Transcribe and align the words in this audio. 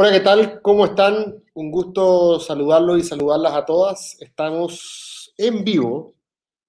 Hola, 0.00 0.12
¿qué 0.12 0.20
tal? 0.20 0.62
¿Cómo 0.62 0.84
están? 0.84 1.42
Un 1.54 1.72
gusto 1.72 2.38
saludarlos 2.38 3.00
y 3.00 3.02
saludarlas 3.02 3.52
a 3.54 3.64
todas. 3.64 4.16
Estamos 4.20 5.34
en 5.36 5.64
vivo, 5.64 6.14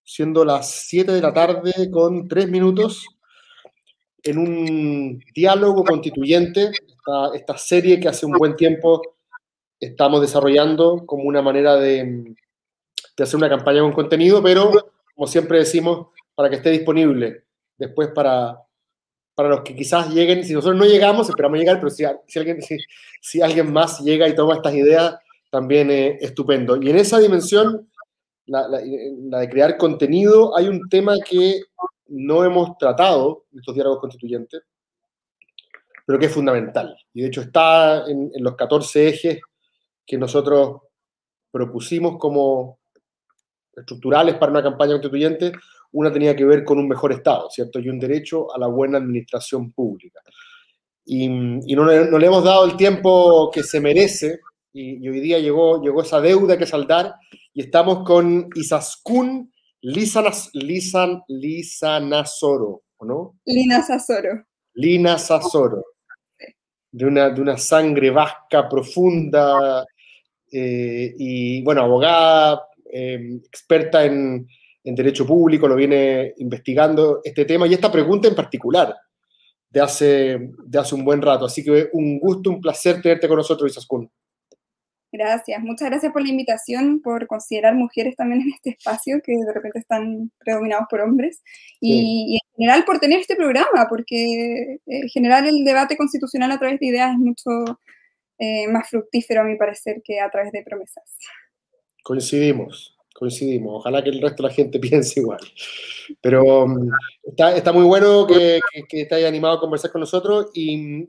siendo 0.03 0.43
las 0.43 0.71
7 0.87 1.11
de 1.11 1.21
la 1.21 1.31
tarde 1.31 1.91
con 1.91 2.27
3 2.27 2.49
minutos, 2.49 3.05
en 4.23 4.39
un 4.39 5.23
diálogo 5.35 5.83
constituyente, 5.83 6.71
esta, 7.35 7.55
serie 7.55 7.99
que 7.99 8.07
hace 8.07 8.25
un 8.25 8.31
buen 8.31 8.55
tiempo 8.55 8.99
estamos 9.79 10.21
desarrollando 10.21 11.05
como 11.05 11.25
una 11.25 11.43
manera 11.43 11.75
de, 11.75 12.33
de 13.15 13.23
hacer 13.23 13.37
una 13.37 13.47
campaña 13.47 13.81
con 13.81 13.93
contenido, 13.93 14.41
pero 14.41 14.71
como 15.13 15.27
siempre 15.27 15.59
decimos, 15.59 16.07
para 16.33 16.49
que 16.49 16.55
esté 16.55 16.71
disponible 16.71 17.43
después 17.77 18.07
para, 18.07 18.57
para 19.39 19.47
los 19.47 19.61
que 19.61 19.73
quizás 19.73 20.13
lleguen, 20.13 20.43
si 20.43 20.51
nosotros 20.53 20.77
no 20.77 20.83
llegamos, 20.83 21.29
esperamos 21.29 21.57
llegar, 21.57 21.79
pero 21.79 21.89
si, 21.89 22.03
alguien, 23.39 23.71
más 23.71 24.01
llega 24.01 24.27
y 24.27 24.35
toma 24.35 24.55
estas 24.55 24.73
ideas, 24.73 25.15
también 25.49 25.89
es 25.89 26.21
estupendo. 26.21 26.75
Y 26.75 26.89
en 26.89 26.97
esa 26.97 27.19
dimensión, 27.19 27.89
la, 28.47 28.67
de 28.67 29.49
crear 29.49 29.77
contenido, 29.77 30.57
hay 30.57 30.67
un 30.67 30.89
tema 30.89 31.15
que 31.25 31.61
no 32.07 32.43
hemos 32.43 32.77
tratado 32.77 33.45
en 33.53 33.59
estos 33.59 33.75
diálogos 33.75 34.01
constituyentes, 34.01 34.61
pero 36.05 36.19
que 36.19 36.25
es 36.25 36.33
fundamental. 36.33 36.93
Y 37.13 37.21
de 37.21 37.27
hecho 37.29 37.39
está 37.39 38.09
en, 38.09 38.29
en 38.35 38.43
los 38.43 38.57
14 38.57 39.07
ejes 39.07 39.39
que 40.05 40.17
nosotros 40.17 40.81
propusimos 41.49 42.17
como 42.17 42.77
estructurales 43.73 44.35
para 44.35 44.51
una 44.51 44.63
campaña 44.63 44.95
constituyente, 44.95 45.53
una 45.91 46.11
tenía 46.11 46.35
que 46.35 46.45
ver 46.45 46.63
con 46.63 46.77
un 46.77 46.87
mejor 46.87 47.11
Estado, 47.11 47.49
¿cierto? 47.49 47.79
Y 47.79 47.89
un 47.89 47.99
derecho 47.99 48.53
a 48.53 48.59
la 48.59 48.67
buena 48.67 48.97
administración 48.97 49.71
pública. 49.71 50.21
Y, 51.05 51.25
y 51.25 51.75
no, 51.75 51.85
no, 51.85 52.17
le 52.17 52.27
hemos 52.27 52.43
dado 52.43 52.65
el 52.65 52.77
tiempo 52.77 53.49
que 53.51 53.63
se 53.63 53.79
merece, 53.79 54.39
y, 54.71 55.03
y, 55.03 55.09
hoy 55.09 55.19
día 55.19 55.39
llegó, 55.39 55.81
llegó 55.81 56.03
esa 56.03 56.21
deuda 56.21 56.57
que 56.57 56.67
saldar, 56.67 57.15
y 57.53 57.61
estamos 57.61 58.03
con 58.05 58.49
Isaskun 58.55 59.51
Lisanas, 59.81 60.49
Lisan, 60.53 61.23
Lisanasoro, 61.27 62.83
¿no? 63.01 63.39
Lina 63.45 63.81
Sasoro. 63.81 64.45
Lina 64.73 65.17
Sasoro. 65.17 65.85
De 66.91 67.05
una, 67.05 67.29
de 67.29 67.41
una 67.41 67.57
sangre 67.57 68.09
vasca 68.09 68.67
profunda, 68.67 69.85
eh, 70.51 71.13
y 71.17 71.61
bueno, 71.63 71.83
abogada, 71.83 72.67
eh, 72.91 73.39
experta 73.45 74.05
en, 74.05 74.47
en 74.83 74.95
derecho 74.95 75.25
público, 75.25 75.67
lo 75.67 75.75
viene 75.75 76.33
investigando 76.37 77.21
este 77.23 77.45
tema 77.45 77.67
y 77.67 77.73
esta 77.73 77.91
pregunta 77.91 78.27
en 78.27 78.35
particular 78.35 78.95
de 79.69 79.81
hace, 79.81 80.51
de 80.65 80.79
hace 80.79 80.95
un 80.95 81.05
buen 81.05 81.21
rato. 81.21 81.45
Así 81.45 81.63
que 81.63 81.89
un 81.93 82.19
gusto, 82.19 82.49
un 82.49 82.61
placer 82.61 83.01
tenerte 83.01 83.27
con 83.27 83.37
nosotros, 83.37 83.71
Isaskun. 83.71 84.09
Gracias, 85.11 85.59
muchas 85.63 85.89
gracias 85.89 86.13
por 86.13 86.21
la 86.21 86.29
invitación, 86.29 87.01
por 87.01 87.25
considerar 87.25 87.73
mujeres 87.73 88.15
también 88.15 88.43
en 88.43 88.49
este 88.53 88.71
espacio 88.71 89.19
que 89.23 89.33
de 89.33 89.53
repente 89.53 89.79
están 89.79 90.31
predominados 90.37 90.85
por 90.87 91.01
hombres 91.01 91.41
y, 91.79 91.93
sí. 91.93 92.25
y 92.27 92.33
en 92.35 92.55
general 92.55 92.85
por 92.85 92.99
tener 92.99 93.19
este 93.19 93.35
programa, 93.35 93.87
porque 93.89 94.77
eh, 94.85 95.09
generar 95.11 95.47
el 95.47 95.63
debate 95.65 95.97
constitucional 95.97 96.51
a 96.51 96.59
través 96.59 96.79
de 96.79 96.85
ideas 96.85 97.13
es 97.13 97.17
mucho 97.17 97.49
eh, 98.37 98.67
más 98.67 98.87
fructífero 98.87 99.41
a 99.41 99.45
mi 99.45 99.57
parecer 99.57 100.01
que 100.03 100.19
a 100.19 100.29
través 100.29 100.51
de 100.51 100.63
promesas. 100.63 101.17
Coincidimos, 102.03 102.95
coincidimos. 103.19 103.75
Ojalá 103.75 104.03
que 104.03 104.09
el 104.09 104.21
resto 104.21 104.43
de 104.43 104.49
la 104.49 104.55
gente 104.55 104.79
piense 104.79 105.19
igual. 105.19 105.39
Pero 106.21 106.63
um, 106.63 106.89
está, 107.23 107.71
muy 107.71 107.83
bueno 107.83 108.25
que, 108.25 108.59
que, 108.87 109.05
te 109.05 109.15
haya 109.15 109.27
animado 109.27 109.57
a 109.57 109.59
conversar 109.59 109.91
con 109.91 110.01
nosotros 110.01 110.47
y 110.53 111.07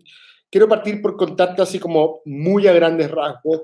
quiero 0.50 0.68
partir 0.68 1.00
por 1.00 1.16
contarte 1.16 1.62
así 1.62 1.78
como 1.78 2.20
muy 2.26 2.66
a 2.66 2.72
grandes 2.72 3.10
rasgos 3.10 3.62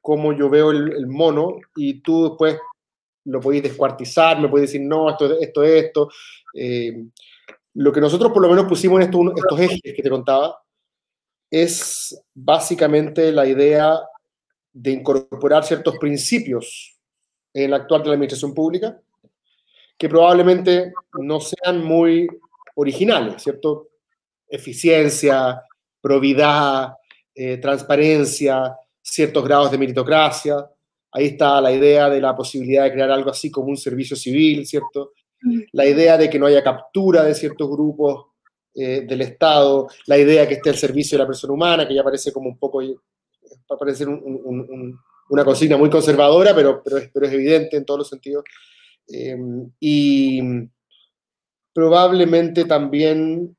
cómo 0.00 0.32
yo 0.32 0.48
veo 0.48 0.70
el, 0.70 1.06
mono 1.06 1.58
y 1.76 2.00
tú 2.00 2.30
después 2.30 2.58
lo 3.24 3.40
podéis 3.40 3.64
descuartizar, 3.64 4.40
me 4.40 4.48
podéis 4.48 4.72
decir, 4.72 4.86
no, 4.86 5.10
esto, 5.10 5.38
esto, 5.38 5.62
esto. 5.62 6.08
Eh, 6.54 7.04
lo 7.74 7.92
que 7.92 8.00
nosotros 8.00 8.32
por 8.32 8.42
lo 8.42 8.48
menos 8.48 8.66
pusimos 8.66 9.00
en 9.00 9.08
estos, 9.08 9.60
ejes 9.60 9.80
que 9.82 10.02
te 10.02 10.10
contaba 10.10 10.58
es 11.50 12.18
básicamente 12.34 13.32
la 13.32 13.46
idea 13.46 14.00
de 14.72 14.92
incorporar 14.92 15.64
ciertos 15.64 15.98
principios 15.98 16.97
el 17.64 17.74
actual 17.74 18.02
de 18.02 18.08
la 18.08 18.14
administración 18.14 18.54
pública 18.54 19.00
que 19.98 20.08
probablemente 20.08 20.92
no 21.18 21.40
sean 21.40 21.84
muy 21.84 22.28
originales, 22.76 23.42
¿cierto? 23.42 23.88
Eficiencia, 24.48 25.60
probidad, 26.00 26.94
eh, 27.34 27.56
transparencia, 27.58 28.76
ciertos 29.02 29.44
grados 29.44 29.72
de 29.72 29.78
meritocracia. 29.78 30.64
Ahí 31.10 31.26
está 31.26 31.60
la 31.60 31.72
idea 31.72 32.08
de 32.08 32.20
la 32.20 32.36
posibilidad 32.36 32.84
de 32.84 32.92
crear 32.92 33.10
algo 33.10 33.30
así 33.30 33.50
como 33.50 33.68
un 33.68 33.76
servicio 33.76 34.16
civil, 34.16 34.64
¿cierto? 34.66 35.12
La 35.72 35.86
idea 35.86 36.16
de 36.16 36.28
que 36.30 36.38
no 36.38 36.46
haya 36.46 36.62
captura 36.62 37.22
de 37.24 37.34
ciertos 37.34 37.68
grupos 37.68 38.26
eh, 38.74 39.04
del 39.06 39.20
Estado, 39.22 39.88
la 40.06 40.18
idea 40.18 40.42
de 40.42 40.48
que 40.48 40.54
esté 40.54 40.70
al 40.70 40.76
servicio 40.76 41.16
de 41.16 41.24
la 41.24 41.26
persona 41.26 41.52
humana, 41.52 41.88
que 41.88 41.94
ya 41.94 42.04
parece 42.04 42.32
como 42.32 42.48
un 42.48 42.58
poco, 42.58 42.80
parece 43.78 44.04
un, 44.04 44.20
un, 44.24 44.60
un, 44.68 45.00
una 45.30 45.44
consigna 45.44 45.76
muy 45.76 45.90
conservadora, 45.90 46.54
pero, 46.54 46.82
pero, 46.82 47.00
pero 47.12 47.26
es 47.26 47.32
evidente 47.32 47.76
en 47.76 47.84
todos 47.84 47.98
los 47.98 48.08
sentidos. 48.08 48.44
Eh, 49.12 49.36
y 49.80 50.40
probablemente 51.72 52.64
también 52.64 53.56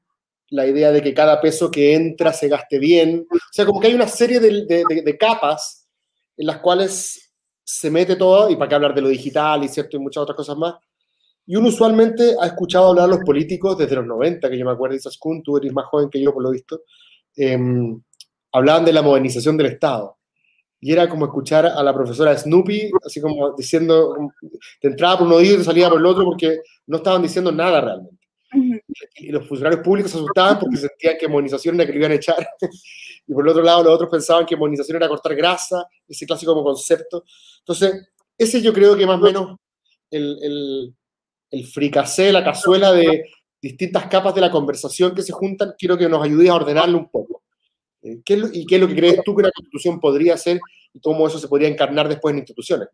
la 0.49 0.65
idea 0.65 0.91
de 0.91 1.01
que 1.01 1.13
cada 1.13 1.39
peso 1.39 1.69
que 1.69 1.93
entra 1.93 2.33
se 2.33 2.47
gaste 2.47 2.79
bien. 2.79 3.25
O 3.31 3.37
sea, 3.51 3.65
como 3.65 3.79
que 3.79 3.87
hay 3.87 3.93
una 3.93 4.07
serie 4.07 4.39
de, 4.39 4.65
de, 4.65 4.83
de, 4.87 5.01
de 5.03 5.17
capas 5.17 5.87
en 6.37 6.47
las 6.47 6.59
cuales 6.59 7.33
se 7.63 7.91
mete 7.91 8.15
todo, 8.15 8.49
y 8.49 8.55
para 8.55 8.67
qué 8.67 8.75
hablar 8.75 8.95
de 8.95 9.01
lo 9.01 9.09
digital 9.09 9.63
y 9.63 9.67
cierto, 9.67 9.95
y 9.95 9.99
muchas 9.99 10.23
otras 10.23 10.35
cosas 10.35 10.57
más. 10.57 10.75
Y 11.45 11.55
uno 11.55 11.69
usualmente 11.69 12.35
ha 12.39 12.47
escuchado 12.47 12.89
hablar 12.89 13.05
a 13.05 13.15
los 13.15 13.19
políticos 13.19 13.77
desde 13.77 13.95
los 13.95 14.05
90, 14.05 14.49
que 14.49 14.57
yo 14.57 14.65
me 14.65 14.71
acuerdo, 14.71 14.95
Isaskun, 14.95 15.43
tú 15.43 15.57
eres 15.57 15.73
más 15.73 15.85
joven 15.85 16.09
que 16.09 16.21
yo 16.21 16.33
por 16.33 16.43
lo 16.43 16.51
visto, 16.51 16.81
eh, 17.35 17.57
hablaban 18.51 18.85
de 18.85 18.93
la 18.93 19.01
modernización 19.01 19.57
del 19.57 19.67
Estado. 19.67 20.18
Y 20.81 20.93
era 20.93 21.09
como 21.09 21.25
escuchar 21.25 21.65
a 21.65 21.83
la 21.83 21.93
profesora 21.93 22.37
Snoopy, 22.37 22.91
así 23.05 23.19
como 23.19 23.53
diciendo, 23.53 24.31
te 24.79 24.87
entraba 24.87 25.19
por 25.19 25.27
un 25.27 25.33
oído 25.33 25.55
y 25.55 25.57
te 25.57 25.63
salía 25.63 25.89
por 25.89 25.99
el 25.99 26.05
otro, 26.05 26.23
porque 26.23 26.59
no 26.87 26.97
estaban 26.97 27.21
diciendo 27.21 27.51
nada 27.51 27.81
realmente. 27.81 28.17
Y 29.17 29.31
los 29.31 29.47
funcionarios 29.47 29.83
públicos 29.83 30.11
se 30.11 30.17
asustaban 30.17 30.59
porque 30.59 30.77
sentían 30.77 31.17
que 31.19 31.27
modernización 31.27 31.75
era 31.75 31.85
que 31.85 31.91
lo 31.91 31.99
iban 31.99 32.11
a 32.11 32.15
echar. 32.15 32.47
y 33.27 33.33
por 33.33 33.45
el 33.45 33.51
otro 33.51 33.63
lado, 33.63 33.83
los 33.83 33.93
otros 33.93 34.09
pensaban 34.09 34.45
que 34.45 34.55
modernización 34.55 34.97
era 34.97 35.07
cortar 35.07 35.35
grasa, 35.35 35.85
ese 36.07 36.25
clásico 36.25 36.53
como 36.53 36.63
concepto. 36.63 37.23
Entonces, 37.59 38.09
ese 38.37 38.61
yo 38.61 38.73
creo 38.73 38.95
que 38.95 39.05
más 39.05 39.19
o 39.19 39.23
menos 39.23 39.57
el, 40.09 40.37
el, 40.41 40.95
el 41.51 41.67
fricacé, 41.67 42.31
la 42.31 42.43
cazuela 42.43 42.91
de 42.93 43.25
distintas 43.61 44.07
capas 44.07 44.33
de 44.33 44.41
la 44.41 44.51
conversación 44.51 45.13
que 45.13 45.21
se 45.21 45.33
juntan, 45.33 45.73
quiero 45.77 45.97
que 45.97 46.07
nos 46.07 46.23
ayudes 46.23 46.49
a 46.49 46.55
ordenarlo 46.55 46.97
un 46.97 47.09
poco. 47.09 47.28
¿Qué 48.01 48.33
es 48.33 48.39
lo, 48.39 48.47
¿Y 48.51 48.65
qué 48.65 48.75
es 48.75 48.81
lo 48.81 48.87
que 48.87 48.95
crees 48.95 49.23
tú 49.23 49.35
que 49.35 49.41
una 49.41 49.51
constitución 49.51 49.99
podría 49.99 50.37
ser 50.37 50.59
y 50.93 50.99
cómo 51.01 51.27
eso 51.27 51.39
se 51.39 51.47
podría 51.47 51.67
encarnar 51.67 52.07
después 52.07 52.33
en 52.33 52.39
instituciones? 52.39 52.87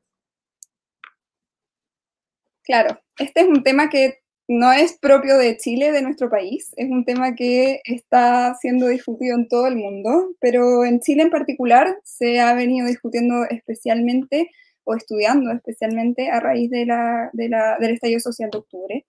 Claro, 2.63 2.99
este 3.19 3.41
es 3.41 3.47
un 3.47 3.61
tema 3.61 3.89
que 3.89 4.19
no 4.47 4.71
es 4.71 4.97
propio 4.99 5.38
de 5.38 5.57
Chile, 5.57 5.91
de 5.91 6.01
nuestro 6.01 6.29
país, 6.29 6.71
es 6.77 6.89
un 6.89 7.05
tema 7.05 7.35
que 7.35 7.81
está 7.83 8.55
siendo 8.59 8.88
discutido 8.88 9.35
en 9.35 9.47
todo 9.47 9.67
el 9.67 9.75
mundo, 9.75 10.35
pero 10.39 10.85
en 10.85 10.99
Chile 10.99 11.23
en 11.23 11.31
particular 11.31 11.99
se 12.03 12.39
ha 12.39 12.53
venido 12.53 12.87
discutiendo 12.87 13.43
especialmente 13.49 14.52
o 14.84 14.96
estudiando 14.96 15.52
especialmente 15.52 16.29
a 16.29 16.40
raíz 16.40 16.69
de 16.69 16.85
la, 16.85 17.29
de 17.34 17.49
la, 17.49 17.78
del 17.79 17.93
estallido 17.93 18.19
social 18.19 18.49
de 18.52 18.57
octubre, 18.59 19.05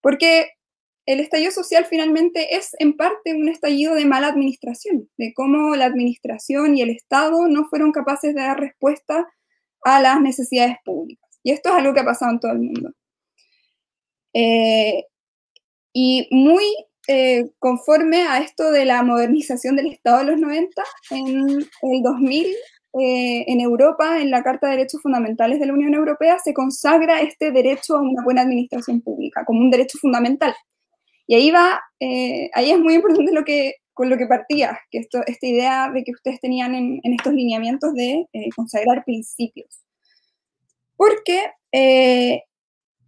porque 0.00 0.48
el 1.12 1.20
estallido 1.20 1.50
social 1.50 1.86
finalmente 1.86 2.56
es 2.56 2.70
en 2.78 2.96
parte 2.96 3.34
un 3.34 3.48
estallido 3.48 3.94
de 3.94 4.04
mala 4.04 4.28
administración, 4.28 5.08
de 5.16 5.32
cómo 5.34 5.74
la 5.76 5.86
administración 5.86 6.76
y 6.76 6.82
el 6.82 6.90
Estado 6.90 7.48
no 7.48 7.66
fueron 7.68 7.92
capaces 7.92 8.34
de 8.34 8.40
dar 8.40 8.60
respuesta 8.60 9.26
a 9.82 10.00
las 10.00 10.20
necesidades 10.20 10.76
públicas. 10.84 11.28
Y 11.42 11.52
esto 11.52 11.70
es 11.70 11.74
algo 11.76 11.94
que 11.94 12.00
ha 12.00 12.04
pasado 12.04 12.32
en 12.32 12.40
todo 12.40 12.52
el 12.52 12.60
mundo. 12.60 12.92
Eh, 14.34 15.04
y 15.92 16.28
muy 16.30 16.64
eh, 17.08 17.50
conforme 17.58 18.22
a 18.28 18.38
esto 18.38 18.70
de 18.70 18.84
la 18.84 19.02
modernización 19.02 19.74
del 19.74 19.88
Estado 19.88 20.18
de 20.18 20.24
los 20.32 20.40
90, 20.40 20.82
en 21.10 21.66
el 21.82 22.02
2000, 22.02 22.46
eh, 22.46 23.44
en 23.48 23.60
Europa, 23.60 24.20
en 24.20 24.30
la 24.30 24.42
Carta 24.42 24.68
de 24.68 24.76
Derechos 24.76 25.02
Fundamentales 25.02 25.58
de 25.58 25.66
la 25.66 25.72
Unión 25.72 25.94
Europea, 25.94 26.38
se 26.38 26.54
consagra 26.54 27.20
este 27.20 27.50
derecho 27.50 27.96
a 27.96 28.00
una 28.00 28.22
buena 28.22 28.42
administración 28.42 29.00
pública 29.00 29.44
como 29.44 29.60
un 29.60 29.70
derecho 29.70 29.98
fundamental. 29.98 30.54
Y 31.30 31.36
ahí 31.36 31.52
va, 31.52 31.80
eh, 32.00 32.50
ahí 32.54 32.72
es 32.72 32.80
muy 32.80 32.94
importante 32.94 33.30
lo 33.30 33.44
que, 33.44 33.74
con 33.94 34.10
lo 34.10 34.18
que 34.18 34.26
partía, 34.26 34.80
que 34.90 34.98
esto, 34.98 35.20
esta 35.24 35.46
idea 35.46 35.88
de 35.88 36.02
que 36.02 36.10
ustedes 36.10 36.40
tenían 36.40 36.74
en, 36.74 37.00
estos 37.04 37.32
lineamientos 37.32 37.94
de 37.94 38.26
eh, 38.32 38.48
consagrar 38.56 39.04
principios. 39.04 39.80
Porque 40.96 41.52
eh, 41.70 42.42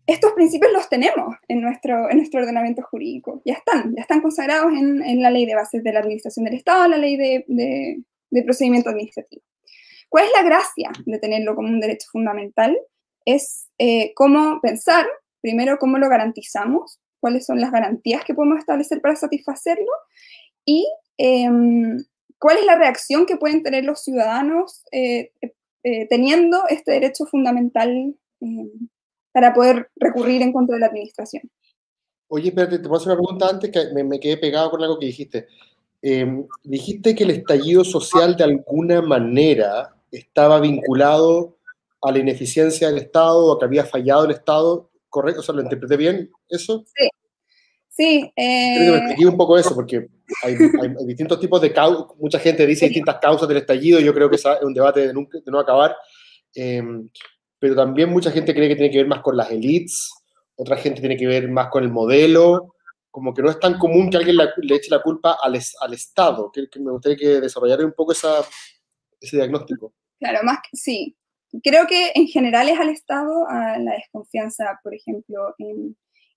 estos 0.07 0.35
principios 0.35 0.71
los 0.73 0.89
tenemos 0.89 1.35
en 1.49 1.63
nuestro, 1.63 2.09
en 2.09 2.19
nuestro 2.19 2.43
ordenamiento 2.43 2.83
jurídico, 2.89 3.43
ya 3.45 3.55
están, 3.55 3.93
ya 3.97 4.03
están 4.03 4.21
consagrados 4.21 4.73
en, 4.73 5.03
en, 5.03 5.21
la 5.21 5.33
ley 5.33 5.45
de 5.45 5.57
bases 5.57 5.83
de 5.83 5.93
la 5.93 5.99
administración 5.99 6.45
del 6.45 6.55
Estado, 6.55 6.87
la 6.87 6.99
ley 6.99 7.17
de, 7.17 7.45
de 7.49 8.43
procedimiento 8.45 8.91
administrativo. 8.91 9.43
¿Cuál 10.09 10.27
es 10.27 10.31
la 10.31 10.45
gracia 10.45 10.93
de 11.07 11.19
tenerlo 11.19 11.57
como 11.57 11.67
un 11.67 11.81
derecho 11.81 12.07
fundamental? 12.13 12.79
Es 13.25 13.69
cómo 14.15 14.61
pensar, 14.61 15.07
primero, 15.41 15.77
cómo 15.79 15.99
lo 15.99 16.09
garantizamos, 16.09 17.01
cuáles 17.23 17.47
son 17.47 17.61
las 17.61 17.71
garantías 17.71 18.25
que 18.25 18.35
podemos 18.35 18.59
establecer 18.59 19.01
para 19.01 19.15
satisfacerlo 19.15 19.93
y 20.65 20.93
em, 21.19 22.05
cuál 22.39 22.59
es 22.59 22.67
la 22.67 22.77
reacción 22.77 23.27
que 23.27 23.37
pueden 23.37 23.63
tener 23.63 23.85
los 23.85 24.03
ciudadanos 24.03 24.85
eh, 24.91 25.31
eh, 25.85 26.09
teniendo 26.09 26.65
este 26.69 26.91
derecho 26.91 27.25
fundamental 27.27 27.89
em, 28.41 28.71
para 29.31 29.55
poder 29.55 29.89
recurrir 29.95 30.43
en 30.43 30.53
contra 30.53 30.75
de 30.75 30.81
la 30.81 30.87
administración. 30.87 31.45
Oye, 32.27 32.49
espérate, 32.49 32.79
te 32.79 32.89
puedo 32.89 32.97
hacer 32.97 33.13
una 33.13 33.23
pregunta 33.23 33.49
antes 33.49 33.71
que 33.71 34.03
me, 34.03 34.19
quedé 34.19 34.37
pegado 34.37 34.71
con 34.71 34.83
algo 34.83 34.99
que 34.99 35.07
dijiste. 35.07 35.47
Em, 36.03 36.45
dijiste 36.65 37.15
que 37.15 37.23
el 37.23 37.31
estallido 37.31 37.85
social 37.85 38.37
de 38.37 38.45
alguna 38.45 39.01
manera 39.01 39.95
estaba 40.11 40.59
vinculado 40.59 41.57
a 42.03 42.11
la 42.11 42.19
ineficiencia 42.19 42.89
del 42.89 42.99
Estado 42.99 43.47
o 43.47 43.59
que 43.59 43.65
había 43.65 43.85
fallado 43.85 44.25
el 44.25 44.33
Estado, 44.33 44.91
¿correcto? 45.13 45.41
O 45.41 45.45
sea, 45.45 45.55
¿lo 45.55 45.63
interpreté 45.63 45.97
bien 45.97 46.31
eso? 46.49 46.85
Sí. 46.97 47.09
Sí. 47.89 48.33
Eh... 48.35 48.75
Creo 48.77 48.95
que 48.95 49.01
me 49.01 49.07
expliqué 49.07 49.27
un 49.29 49.37
poco 49.37 49.59
eso, 49.59 49.75
porque 49.75 50.09
hay, 50.43 50.57
distintos 51.07 51.39
tipos 51.39 51.61
de 51.61 51.73
causas, 51.73 52.17
mucha 52.19 52.39
gente 52.39 52.67
dice 52.67 52.87
distintas 52.87 53.19
causas 53.21 53.47
del 53.47 53.59
estallido, 53.59 54.01
y 54.01 54.05
yo 54.05 54.15
creo 54.15 54.31
que 54.31 54.37
es 54.37 54.45
un 54.63 54.73
debate 54.73 55.07
de, 55.09 55.13
nunca, 55.13 55.39
de 55.39 55.53
no 55.53 55.61
acabar, 55.61 55.95
em, 56.55 57.09
pero 57.59 57.77
también 57.77 58.09
mucha 58.09 58.31
gente 58.31 58.55
cree 58.55 58.69
que 58.69 58.77
tiene 58.77 58.91
que 58.91 58.97
ver 58.97 59.07
más 59.07 59.21
con 59.21 59.37
las 59.37 59.51
elites, 59.51 60.11
otra 60.57 60.77
gente 60.77 61.01
tiene 61.01 61.19
que 61.19 61.27
ver 61.27 61.51
más 61.51 61.69
con 61.69 61.85
el 61.85 61.91
modelo, 61.91 62.75
como 63.11 63.35
que 63.35 63.43
no 63.43 63.51
es 63.51 63.61
tan 63.61 63.79
común 63.79 64.09
que 64.09 64.17
alguien 64.17 64.39
le 64.39 64.75
eche 64.75 64.89
la 64.89 65.03
culpa 65.03 65.37
al, 65.43 65.61
al 65.81 65.93
Estado, 65.93 66.51
que, 66.51 66.67
me 66.81 66.93
gustaría 66.93 67.19
que 67.19 67.41
desarrollara 67.43 67.85
un 67.85 67.93
poco 67.93 68.13
esa, 68.13 68.43
ese 69.21 69.37
diagnóstico. 69.37 69.93
Claro, 70.19 70.39
más 70.45 70.59
que, 70.63 70.77
sí. 70.79 71.15
Creo 71.63 71.87
que 71.87 72.13
en 72.15 72.27
general 72.29 72.69
es 72.69 72.79
al 72.79 72.89
Estado, 72.89 73.47
a 73.49 73.79
la 73.79 73.93
desconfianza, 73.93 74.81
por 74.83 74.95
ejemplo, 74.95 75.55
en, 75.59 75.97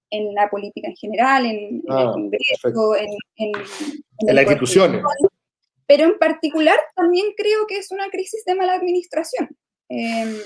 en 0.10 0.34
la 0.34 0.50
política 0.50 0.88
en 0.88 0.96
general, 0.96 1.46
en, 1.46 1.58
el 1.58 1.82
ah, 1.90 2.12
Congreso, 2.14 2.96
en, 2.96 3.08
en, 3.38 4.36
las 4.36 4.46
instituciones. 4.46 5.02
Pero 5.88 6.06
en 6.06 6.18
particular 6.18 6.78
también 6.96 7.28
creo 7.38 7.68
que 7.68 7.78
es 7.78 7.92
una 7.92 8.10
crisis 8.10 8.44
de 8.46 8.56
mala 8.56 8.74
administración. 8.74 9.50
Eh, 9.90 10.42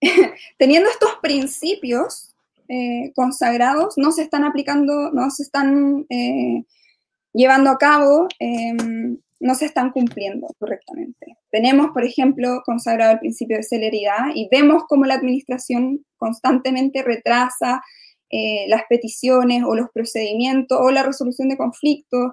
teniendo 0.58 0.88
estos 0.88 1.16
principios 1.22 2.34
eh, 2.68 3.12
consagrados, 3.14 3.98
no 3.98 4.10
se 4.12 4.22
están 4.22 4.44
aplicando, 4.44 5.10
no 5.12 5.30
se 5.30 5.42
están 5.42 6.06
eh, 6.08 6.64
llevando 7.32 7.70
a 7.70 7.78
cabo, 7.78 8.26
em, 8.38 9.18
no 9.44 9.54
se 9.54 9.66
están 9.66 9.90
cumpliendo 9.90 10.46
correctamente. 10.58 11.36
Tenemos, 11.50 11.88
por 11.92 12.02
ejemplo, 12.02 12.62
consagrado 12.64 13.12
el 13.12 13.18
principio 13.18 13.58
de 13.58 13.62
celeridad 13.62 14.28
y 14.34 14.48
vemos 14.50 14.84
cómo 14.88 15.04
la 15.04 15.14
administración 15.14 16.02
constantemente 16.16 17.02
retrasa 17.02 17.82
eh, 18.30 18.64
las 18.68 18.84
peticiones 18.88 19.62
o 19.66 19.74
los 19.74 19.90
procedimientos 19.92 20.78
o 20.80 20.90
la 20.90 21.02
resolución 21.02 21.50
de 21.50 21.58
conflictos. 21.58 22.32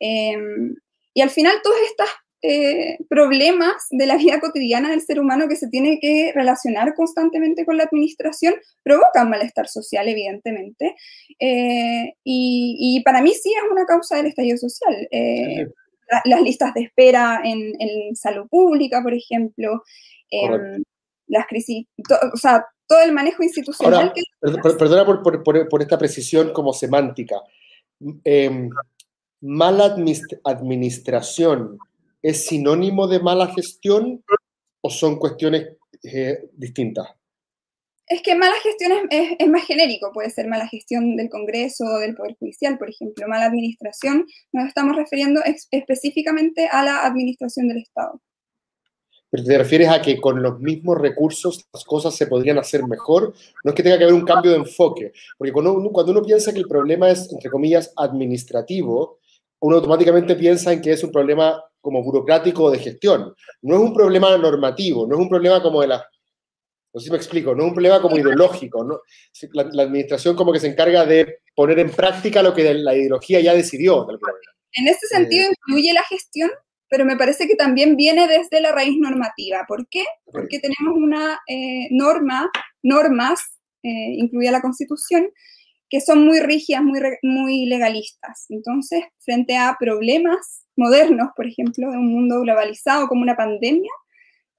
Em, 0.00 0.74
y 1.14 1.22
al 1.22 1.30
final 1.30 1.56
todas 1.62 1.80
estas 1.90 2.08
eh, 2.42 2.98
problemas 3.08 3.86
de 3.90 4.04
la 4.04 4.18
vida 4.18 4.38
cotidiana 4.38 4.90
del 4.90 5.00
ser 5.00 5.18
humano 5.18 5.48
que 5.48 5.56
se 5.56 5.68
tiene 5.68 5.98
que 5.98 6.32
relacionar 6.34 6.94
constantemente 6.94 7.64
con 7.64 7.78
la 7.78 7.84
administración 7.84 8.54
provocan 8.82 9.30
malestar 9.30 9.66
social, 9.66 10.06
evidentemente. 10.08 10.94
Eh, 11.38 12.12
y, 12.22 13.02
para 13.02 13.22
mí 13.22 13.30
sí 13.30 13.50
es 13.50 13.72
una 13.72 13.86
causa 13.86 14.16
del 14.16 14.26
estallido 14.26 14.58
social. 14.58 15.08
Las 16.24 16.42
listas 16.42 16.74
de 16.74 16.82
espera 16.82 17.40
en, 17.44 18.16
salud 18.16 18.46
pública, 18.48 19.02
por 19.02 19.14
ejemplo, 19.14 19.82
em, 20.30 20.82
las 21.28 21.46
crisis, 21.46 21.86
o 22.32 22.36
sea, 22.36 22.66
todo 22.86 23.00
el 23.02 23.12
manejo 23.12 23.42
institucional. 23.42 24.12
Perdona 24.40 25.06
por, 25.06 25.42
por, 25.42 25.82
esta 25.82 25.98
precisión 25.98 26.52
como 26.52 26.72
semántica. 26.72 27.36
Em, 28.24 28.70
mala 29.40 29.96
administración 30.44 31.78
¿es 32.22 32.46
sinónimo 32.46 33.06
de 33.08 33.20
mala 33.20 33.48
gestión 33.48 34.22
o 34.80 34.90
son 34.90 35.18
cuestiones 35.18 35.76
eh, 36.02 36.50
distintas? 36.52 37.08
Es 38.10 38.22
que 38.22 38.34
mala 38.34 38.56
gestión 38.60 38.90
es, 39.08 39.48
más 39.48 39.64
genérico, 39.64 40.10
puede 40.12 40.30
ser 40.30 40.48
mala 40.48 40.66
gestión 40.66 41.14
del 41.14 41.30
Congreso 41.30 41.84
o 41.84 41.98
del 42.00 42.16
Poder 42.16 42.36
Judicial, 42.40 42.76
por 42.76 42.90
ejemplo. 42.90 43.28
Mala 43.28 43.46
administración, 43.46 44.26
nos 44.50 44.66
estamos 44.66 44.96
refiriendo 44.96 45.40
específicamente 45.70 46.66
a 46.66 46.82
la 46.82 47.06
administración 47.06 47.68
del 47.68 47.78
Estado. 47.78 48.20
Pero 49.30 49.44
te 49.44 49.56
refieres 49.56 49.90
a 49.90 50.02
que 50.02 50.20
con 50.20 50.42
los 50.42 50.58
mismos 50.58 50.98
recursos 50.98 51.64
las 51.72 51.84
cosas 51.84 52.16
se 52.16 52.26
podrían 52.26 52.58
hacer 52.58 52.82
mejor, 52.84 53.32
no 53.62 53.70
es 53.70 53.74
que 53.76 53.84
tenga 53.84 53.96
que 53.96 54.02
haber 54.02 54.16
un 54.16 54.24
cambio 54.24 54.50
de 54.50 54.56
enfoque, 54.56 55.12
porque 55.38 55.52
cuando 55.52 55.72
uno 55.72 56.22
piensa 56.22 56.52
que 56.52 56.58
el 56.58 56.66
problema 56.66 57.08
es, 57.08 57.32
entre 57.32 57.48
comillas, 57.48 57.92
administrativo, 57.96 59.20
uno 59.60 59.76
automáticamente 59.76 60.34
piensa 60.34 60.72
en 60.72 60.82
que 60.82 60.90
es 60.94 61.04
un 61.04 61.12
problema 61.12 61.62
como 61.80 62.02
burocrático 62.02 62.72
de 62.72 62.78
gestión. 62.80 63.32
No 63.62 63.76
es 63.76 63.80
un 63.80 63.94
problema 63.94 64.36
normativo, 64.36 65.06
no 65.06 65.14
es 65.14 65.20
un 65.20 65.28
problema 65.28 65.62
como 65.62 65.80
de 65.80 65.86
la... 65.86 66.04
No 66.92 67.00
sé 67.00 67.04
si 67.04 67.10
me 67.10 67.16
explico, 67.16 67.54
no 67.54 67.62
es 67.62 67.68
un 67.68 67.74
problema 67.74 68.02
como 68.02 68.18
ideológico. 68.18 68.84
¿no? 68.84 69.00
La, 69.52 69.82
administración 69.84 70.34
como 70.36 70.52
que 70.52 70.60
se 70.60 70.68
encarga 70.68 71.06
de 71.06 71.40
poner 71.54 71.78
en 71.78 71.90
práctica 71.90 72.42
lo 72.42 72.54
que 72.54 72.74
la 72.74 72.94
ideología 72.94 73.40
ya 73.40 73.54
decidió. 73.54 74.06
En 74.72 74.88
este 74.88 75.06
sentido 75.06 75.48
eh, 75.48 75.52
incluye 75.66 75.92
la 75.92 76.04
gestión, 76.04 76.50
pero 76.88 77.04
me 77.04 77.16
parece 77.16 77.46
que 77.46 77.54
también 77.54 77.96
viene 77.96 78.26
desde 78.26 78.60
la 78.60 78.72
raíz 78.72 78.96
normativa. 78.98 79.64
¿Por 79.66 79.88
qué? 79.88 80.04
Porque 80.24 80.58
tenemos 80.58 80.96
una 80.96 81.40
eh, 81.46 81.88
norma, 81.90 82.50
normas, 82.82 83.40
eh, 83.82 84.14
incluida 84.16 84.50
la 84.50 84.60
Constitución, 84.60 85.30
que 85.88 86.00
son 86.00 86.24
muy 86.24 86.40
rígidas, 86.40 86.82
muy, 86.82 87.00
muy 87.22 87.66
legalistas. 87.66 88.46
Entonces, 88.48 89.04
frente 89.18 89.56
a 89.56 89.76
problemas 89.78 90.66
modernos, 90.76 91.28
por 91.36 91.46
ejemplo, 91.46 91.90
de 91.90 91.96
un 91.96 92.12
mundo 92.12 92.40
globalizado 92.40 93.08
como 93.08 93.22
una 93.22 93.36
pandemia, 93.36 93.90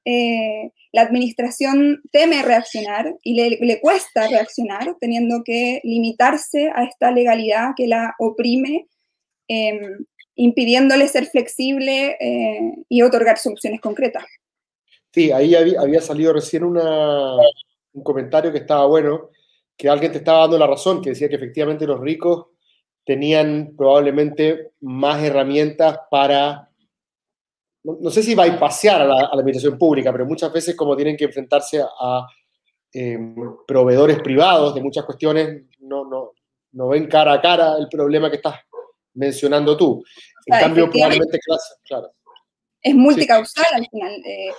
eh, 0.06 0.72
la 0.92 1.02
administración 1.02 2.02
teme 2.12 2.42
reaccionar 2.42 3.16
y 3.24 3.36
le, 3.36 3.80
cuesta 3.82 4.28
reaccionar, 4.28 4.96
teniendo 5.00 5.44
que 5.44 5.80
limitarse 5.84 6.72
a 6.76 6.84
esta 6.84 7.12
legalidad 7.12 7.72
que 7.76 7.88
la 7.88 8.16
oprime, 8.20 8.88
em, 9.48 10.06
impidiéndole 10.36 11.08
ser 11.08 11.26
flexible 11.28 12.18
eh, 12.20 12.74
y 12.90 13.02
otorgar 13.02 13.38
soluciones 13.38 13.80
concretas. 13.80 14.26
Sí, 15.14 15.32
ahí 15.32 15.56
había, 15.56 16.02
salido 16.02 16.34
recién 16.34 16.64
un 16.64 18.04
comentario 18.04 18.52
que 18.52 18.60
estaba 18.60 18.86
bueno, 18.86 19.30
que 19.78 19.90
alguien 19.90 20.12
te 20.12 20.20
estaba 20.20 20.42
dando 20.42 20.58
la 20.58 20.68
razón, 20.68 21.02
que 21.02 21.10
decía 21.10 21.28
que 21.28 21.36
efectivamente 21.36 21.86
los 21.86 22.00
ricos 22.00 22.48
tenían 23.06 23.74
probablemente 23.78 24.72
más 24.80 25.24
herramientas 25.24 26.00
para, 26.10 26.71
no, 27.84 28.10
sé 28.10 28.22
si 28.22 28.36
va 28.36 28.46
a 28.46 28.60
pasear 28.60 29.02
a 29.02 29.06
la 29.06 29.30
administración 29.34 29.78
pública, 29.78 30.12
pero 30.12 30.26
muchas 30.26 30.52
veces 30.54 30.76
como 30.76 30.96
tienen 30.96 31.18
que 31.18 31.26
enfrentarse 31.26 31.82
a 31.82 32.28
em, 32.94 33.36
proveedores 33.68 34.20
privados 34.22 34.76
de 34.76 34.82
muchas 34.82 35.06
cuestiones, 35.06 35.64
no, 35.80 36.06
no, 36.06 36.32
no 36.74 36.88
ven 36.90 37.08
cara 37.08 37.34
a 37.34 37.42
cara 37.42 37.76
el 37.78 37.88
problema 37.90 38.30
que 38.30 38.38
estás 38.38 38.56
mencionando 39.14 39.76
tú. 39.76 40.04
En 40.46 40.60
cambio, 40.60 40.90
probablemente 40.90 41.40
clase, 41.40 41.74
claro. 41.84 42.12
Es 42.82 42.96
multicausal 42.96 43.66
al 43.74 43.88
final. 43.90 44.14
Eh, 44.26 44.52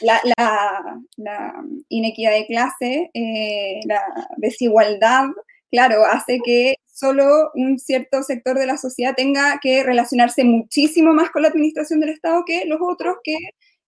la, 0.00 1.52
inequidad 1.88 2.32
de 2.32 2.46
clase, 2.46 3.10
eh, 3.14 3.80
la 3.86 4.02
desigualdad, 4.36 5.26
claro, 5.70 6.04
hace 6.04 6.40
que 6.44 6.74
solo 7.02 7.50
un 7.54 7.80
cierto 7.80 8.22
sector 8.22 8.56
de 8.56 8.66
la 8.66 8.78
sociedad 8.78 9.14
tenga 9.16 9.58
que 9.60 9.82
relacionarse 9.82 10.44
muchísimo 10.44 11.12
más 11.12 11.30
con 11.30 11.42
la 11.42 11.48
administración 11.48 11.98
del 11.98 12.10
Estado 12.10 12.44
que 12.46 12.64
los 12.66 12.78
otros 12.80 13.16
que, 13.24 13.36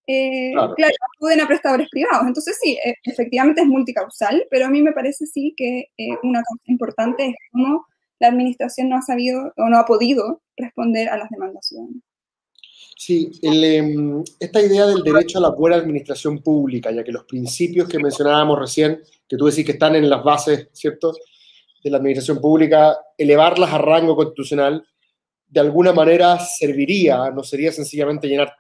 eh, 0.09 0.53
claro. 0.75 0.95
acuden 1.15 1.41
a 1.41 1.47
prestadores 1.47 1.89
privados. 1.91 2.27
Entonces 2.27 2.59
sí, 2.61 2.77
e, 2.85 2.95
efectivamente 3.05 3.61
es 3.61 3.69
multicausal, 3.69 4.47
pero 4.51 4.67
a 4.67 4.71
mí 4.71 4.83
me 4.83 4.93
parece 4.93 5.27
sí 5.27 5.55
que 5.57 5.91
eh, 5.97 6.09
una 6.25 6.43
causa 6.43 6.65
importante 6.67 7.29
es 7.29 7.35
cómo 7.53 7.87
la 8.19 8.29
administración 8.29 8.89
no 8.89 8.97
ha 8.97 9.03
sabido 9.03 9.53
o 9.57 9.69
no 9.69 9.79
ha 9.79 9.85
podido 9.87 10.43
responder 10.57 11.09
a 11.09 11.17
las 11.17 11.31
demandas 11.31 11.69
ciudadanas. 11.69 12.03
Sí, 12.97 13.31
em, 13.43 14.25
esta 14.41 14.61
idea 14.61 14.87
del 14.87 15.03
derecho 15.03 15.39
a 15.39 15.43
la 15.43 15.51
buena 15.51 15.77
administración 15.77 16.43
pública, 16.43 16.91
ya 16.91 17.05
que 17.05 17.13
los 17.13 17.25
principios 17.25 17.89
que 17.89 17.99
mencionábamos 17.99 18.59
recién, 18.59 19.01
que 19.29 19.37
tú 19.37 19.47
decís 19.47 19.65
que 19.65 19.73
están 19.73 19.95
en 19.95 20.09
las 20.09 20.25
bases, 20.25 20.69
¿cierto?, 20.73 21.13
de 21.85 21.91
la 21.91 21.99
administración 21.99 22.41
pública, 22.41 22.97
elevarlas 23.19 23.73
a 23.73 23.79
rango 23.79 24.17
constitucional, 24.17 24.85
de 25.47 25.61
alguna 25.61 25.93
manera 25.93 26.39
serviría, 26.41 27.31
no 27.31 27.45
sería 27.45 27.71
sencillamente 27.71 28.27
llenar, 28.27 28.53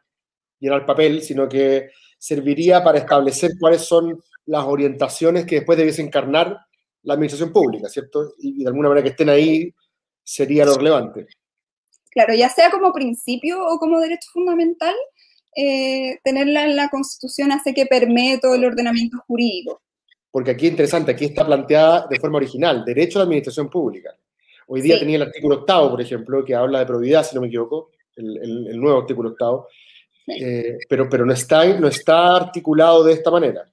llenar 0.60 0.84
papel, 0.84 1.22
sino 1.22 1.48
que 1.48 1.88
serviría 2.18 2.84
para 2.84 2.98
establecer 2.98 3.52
cuáles 3.58 3.82
son 3.82 4.22
las 4.46 4.64
orientaciones 4.64 5.46
que 5.46 5.56
después 5.56 5.78
debiese 5.78 6.02
encarnar 6.02 6.58
la 7.02 7.14
administración 7.14 7.52
pública, 7.52 7.88
¿cierto? 7.88 8.34
Y, 8.38 8.62
de 8.62 8.68
alguna 8.68 8.90
manera 8.90 9.02
que 9.02 9.10
estén 9.10 9.30
ahí 9.30 9.74
sería 10.22 10.66
lo 10.66 10.76
relevante. 10.76 11.26
claro, 12.10 12.34
ya 12.34 12.48
sea 12.48 12.70
como 12.70 12.92
principio 12.92 13.58
o 13.66 13.78
como 13.78 14.00
derecho 14.00 14.28
fundamental, 14.32 14.94
eh, 15.56 16.18
tenerla 16.22 16.64
en 16.64 16.76
la 16.76 16.88
Constitución 16.90 17.52
hace 17.52 17.72
que 17.74 17.86
permee 17.86 18.38
todo 18.38 18.54
el 18.54 18.64
ordenamiento 18.64 19.18
jurídico. 19.26 19.82
Porque 20.34 20.50
aquí 20.50 20.66
es 20.66 20.72
interesante, 20.72 21.12
aquí 21.12 21.26
está 21.26 21.46
planteada 21.46 22.08
de 22.10 22.18
forma 22.18 22.38
original, 22.38 22.84
derecho 22.84 23.18
a 23.18 23.20
la 23.20 23.26
administración 23.26 23.70
pública. 23.70 24.10
Hoy 24.66 24.80
día 24.80 24.98
tenía 24.98 25.14
el 25.14 25.22
artículo 25.22 25.58
octavo, 25.58 25.90
por 25.90 26.00
ejemplo, 26.00 26.44
que 26.44 26.56
habla 26.56 26.80
de 26.80 26.86
probidad, 26.86 27.22
si 27.22 27.36
no 27.36 27.40
me 27.40 27.46
equivoco, 27.46 27.92
el, 28.16 28.76
nuevo 28.80 29.02
artículo 29.02 29.28
octavo, 29.28 29.68
eh, 30.26 30.76
pero, 30.88 31.08
pero 31.08 31.24
no, 31.24 31.32
está, 31.32 31.64
no 31.78 31.86
está 31.86 32.34
articulado 32.34 33.04
de 33.04 33.12
esta 33.12 33.30
manera. 33.30 33.64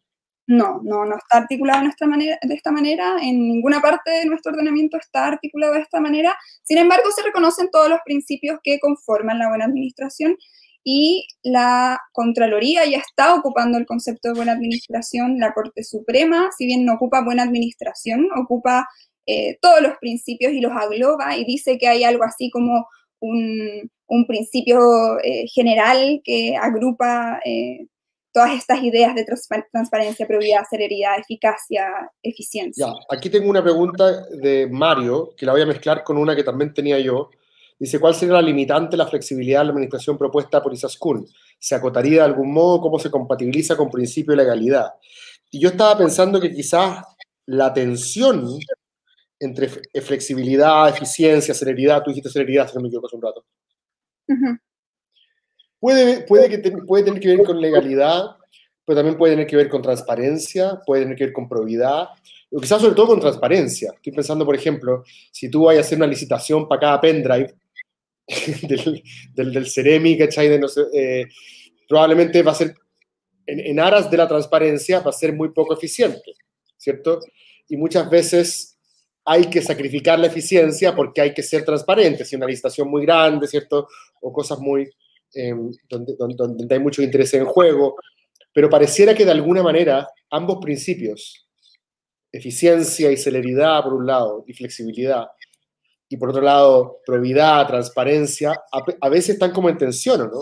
No, 0.45 0.79
no, 0.83 1.03
no 1.03 1.17
está 1.17 1.39
articulado 1.39 1.81
de 1.81 1.89
esta, 1.89 2.05
manera, 2.05 2.37
de 2.39 2.53
esta 2.53 2.71
manera, 2.71 3.17
en 3.23 3.39
ninguna 3.39 3.81
parte 3.81 4.11
de 4.11 4.25
nuestro 4.27 4.51
ordenamiento 4.51 4.97
está 4.97 5.29
articulado 5.29 5.73
de 5.73 5.79
esta 5.79 5.99
manera, 5.99 6.37
sin 6.61 6.77
embargo 6.77 7.09
se 7.09 7.23
reconocen 7.23 7.71
todos 7.71 7.89
los 7.89 8.01
principios 8.05 8.59
que 8.61 8.79
conforman 8.79 9.39
la 9.39 9.49
buena 9.49 9.65
administración 9.65 10.37
y 10.83 11.27
la 11.43 11.99
Contraloría 12.11 12.85
ya 12.85 12.97
está 12.97 13.35
ocupando 13.35 13.77
el 13.77 13.85
concepto 13.85 14.29
de 14.29 14.35
buena 14.35 14.53
administración, 14.53 15.39
la 15.39 15.53
Corte 15.53 15.83
Suprema, 15.83 16.49
si 16.57 16.65
bien 16.65 16.85
no 16.85 16.93
ocupa 16.93 17.23
buena 17.23 17.43
administración, 17.43 18.27
ocupa 18.35 18.87
eh, 19.27 19.57
todos 19.61 19.81
los 19.81 19.93
principios 19.99 20.53
y 20.53 20.61
los 20.61 20.71
agloba 20.71 21.37
y 21.37 21.45
dice 21.45 21.77
que 21.77 21.87
hay 21.87 22.03
algo 22.03 22.23
así 22.23 22.49
como 22.49 22.87
un, 23.19 23.89
principio 24.27 25.19
eh, 25.23 25.45
general 25.47 26.21
que 26.23 26.57
agrupa 26.57 27.39
eh, 27.45 27.87
todas 28.33 28.51
estas 28.53 28.83
ideas 28.83 29.13
de 29.15 29.25
transparencia, 29.25 30.27
probidad, 30.27 30.63
celeridad, 30.69 31.19
eficacia, 31.19 31.85
eficiencia. 32.23 32.87
Ya, 32.87 32.93
aquí 33.15 33.29
tengo 33.29 33.49
una 33.49 33.63
pregunta 33.63 34.25
de 34.27 34.67
Mario, 34.71 35.33
que 35.37 35.45
la 35.45 35.51
voy 35.51 35.61
a 35.61 35.65
mezclar 35.65 36.03
con 36.03 36.17
una 36.17 36.35
que 36.35 36.43
también 36.43 36.73
tenía 36.73 36.99
yo. 36.99 37.29
Dice, 37.81 37.99
¿cuál 37.99 38.13
sería 38.13 38.35
la 38.35 38.43
limitante 38.43 38.95
la 38.95 39.07
flexibilidad 39.07 39.61
de 39.61 39.65
la 39.65 39.71
administración 39.71 40.15
propuesta 40.15 40.61
por 40.61 40.71
Isaskun? 40.71 41.27
¿Se 41.57 41.73
acotaría 41.73 42.17
de 42.17 42.25
algún 42.25 42.53
modo? 42.53 42.79
¿Cómo 42.79 42.99
se 42.99 43.09
compatibiliza 43.09 43.75
con 43.75 43.89
principio 43.89 44.33
de 44.33 44.43
legalidad? 44.43 44.93
Y 45.49 45.59
yo 45.59 45.69
estaba 45.69 45.97
pensando 45.97 46.39
que 46.39 46.51
quizás 46.51 47.03
la 47.47 47.73
tensión 47.73 48.59
entre 49.39 49.67
flexibilidad, 49.67 50.89
eficiencia, 50.89 51.55
celeridad, 51.55 52.03
tú 52.03 52.11
dijiste 52.11 52.29
celeridad, 52.29 52.69
si 52.69 52.75
no 52.75 52.81
me 52.81 52.87
equivoco 52.89 53.07
hace 53.07 53.15
un 53.15 53.21
rato. 53.23 53.45
Puede, 55.79 56.21
puede, 56.27 56.49
que 56.49 56.71
puede 56.85 57.03
tener 57.03 57.19
que 57.19 57.35
ver 57.35 57.43
con 57.43 57.59
legalidad, 57.59 58.25
pero 58.85 58.97
también 58.97 59.17
puede 59.17 59.33
tener 59.33 59.47
que 59.47 59.55
ver 59.55 59.69
con 59.69 59.81
transparencia, 59.81 60.79
puede 60.85 61.01
tener 61.01 61.17
que 61.17 61.23
ver 61.25 61.33
con 61.33 61.49
probidad, 61.49 62.09
o 62.51 62.61
quizás 62.61 62.79
sobre 62.79 62.93
todo 62.93 63.07
con 63.07 63.19
transparencia. 63.19 63.91
Estoy 63.95 64.13
pensando, 64.13 64.45
por 64.45 64.53
ejemplo, 64.53 65.03
si 65.31 65.49
tú 65.49 65.63
vas 65.63 65.77
a 65.77 65.79
hacer 65.79 65.97
una 65.97 66.05
licitación 66.05 66.67
para 66.67 66.79
cada 66.79 67.01
pendrive 67.01 67.55
del, 68.67 69.03
del, 69.33 69.53
del 69.53 69.69
Ceremi. 69.69 70.15
De 70.15 70.29
eh, 70.93 71.27
probablemente 71.87 72.41
va 72.43 72.51
a 72.51 72.55
ser, 72.55 72.75
en, 73.45 73.59
en, 73.59 73.79
aras 73.79 74.09
de 74.09 74.17
la 74.17 74.27
transparencia, 74.27 74.99
va 74.99 75.09
a 75.09 75.13
ser 75.13 75.33
muy 75.33 75.49
poco 75.49 75.73
eficiente, 75.73 76.33
¿cierto? 76.77 77.19
Y 77.67 77.77
muchas 77.77 78.09
veces 78.09 78.77
hay 79.25 79.45
que 79.45 79.61
sacrificar 79.61 80.19
la 80.19 80.27
eficiencia 80.27 80.95
porque 80.95 81.21
hay 81.21 81.33
que 81.33 81.43
ser 81.43 81.63
transparente, 81.63 82.25
si 82.25 82.35
una 82.35 82.47
licitación 82.47 82.89
muy 82.89 83.05
grande, 83.05 83.47
¿cierto? 83.47 83.87
O 84.21 84.33
cosas 84.33 84.59
muy, 84.59 84.89
Em, 85.33 85.71
donde, 85.89 86.15
donde, 86.17 86.75
hay 86.75 86.81
mucho 86.81 87.01
interés 87.01 87.33
en 87.35 87.45
juego, 87.45 87.95
pero 88.53 88.69
pareciera 88.69 89.15
que 89.15 89.23
de 89.23 89.31
alguna 89.31 89.63
manera 89.63 90.05
ambos 90.29 90.57
principios, 90.61 91.47
eficiencia 92.33 93.09
y 93.11 93.15
celeridad 93.15 93.81
por 93.81 93.93
un 93.93 94.05
lado, 94.05 94.43
y 94.45 94.53
flexibilidad, 94.53 95.27
y 96.11 96.17
por 96.17 96.29
otro 96.29 96.41
lado, 96.41 96.99
probidad, 97.05 97.65
transparencia, 97.67 98.61
a, 98.71 99.09
veces 99.09 99.35
están 99.35 99.53
como 99.53 99.69
en 99.69 99.77
tensión, 99.77 100.19
no? 100.19 100.41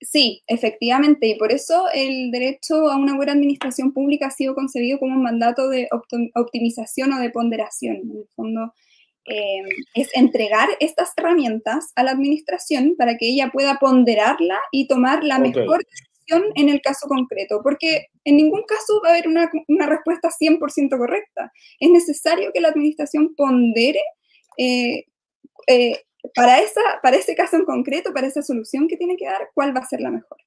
Sí, 0.00 0.40
efectivamente, 0.46 1.26
y 1.26 1.34
por 1.34 1.50
eso 1.50 1.86
el 1.92 2.30
derecho 2.30 2.88
a 2.88 2.96
una 2.96 3.16
buena 3.16 3.32
administración 3.32 3.92
pública 3.92 4.28
ha 4.28 4.30
sido 4.30 4.54
concebido 4.54 5.00
como 5.00 5.16
un 5.16 5.22
mandato 5.22 5.68
de 5.68 5.88
optimización 6.36 7.12
o 7.12 7.18
de 7.18 7.30
ponderación. 7.30 7.96
En 7.96 8.18
el 8.18 8.28
fondo, 8.36 8.72
eh, 9.26 9.62
es 9.94 10.08
entregar 10.14 10.68
estas 10.78 11.10
herramientas 11.16 11.90
a 11.96 12.04
la 12.04 12.12
administración 12.12 12.94
para 12.96 13.16
que 13.16 13.28
ella 13.28 13.50
pueda 13.52 13.80
ponderarla 13.80 14.60
y 14.70 14.86
tomar 14.86 15.24
la 15.24 15.40
mejor 15.40 15.84
decisión 15.84 16.52
en 16.54 16.68
el 16.68 16.80
caso 16.82 17.08
concreto, 17.08 17.62
porque 17.64 18.06
en 18.24 18.36
ningún 18.36 18.62
caso 18.62 19.00
va 19.04 19.08
a 19.08 19.12
haber 19.14 19.26
una, 19.26 19.50
una 19.66 19.86
respuesta 19.86 20.30
100% 20.30 20.96
correcta. 20.96 21.52
Es 21.80 21.90
necesario 21.90 22.52
que 22.54 22.60
la 22.60 22.68
administración 22.68 23.34
pondere 23.34 24.00
eh, 24.56 25.04
eh, 25.66 26.04
para, 26.34 26.58
ese 26.58 27.34
caso 27.34 27.56
en 27.56 27.64
concreto, 27.64 28.12
para 28.12 28.26
esa 28.26 28.42
solución 28.42 28.88
que 28.88 28.96
tiene 28.96 29.16
que 29.16 29.26
dar, 29.26 29.50
cuál 29.54 29.74
va 29.74 29.80
a 29.80 29.86
ser 29.86 30.00
la 30.00 30.10
mejor. 30.10 30.38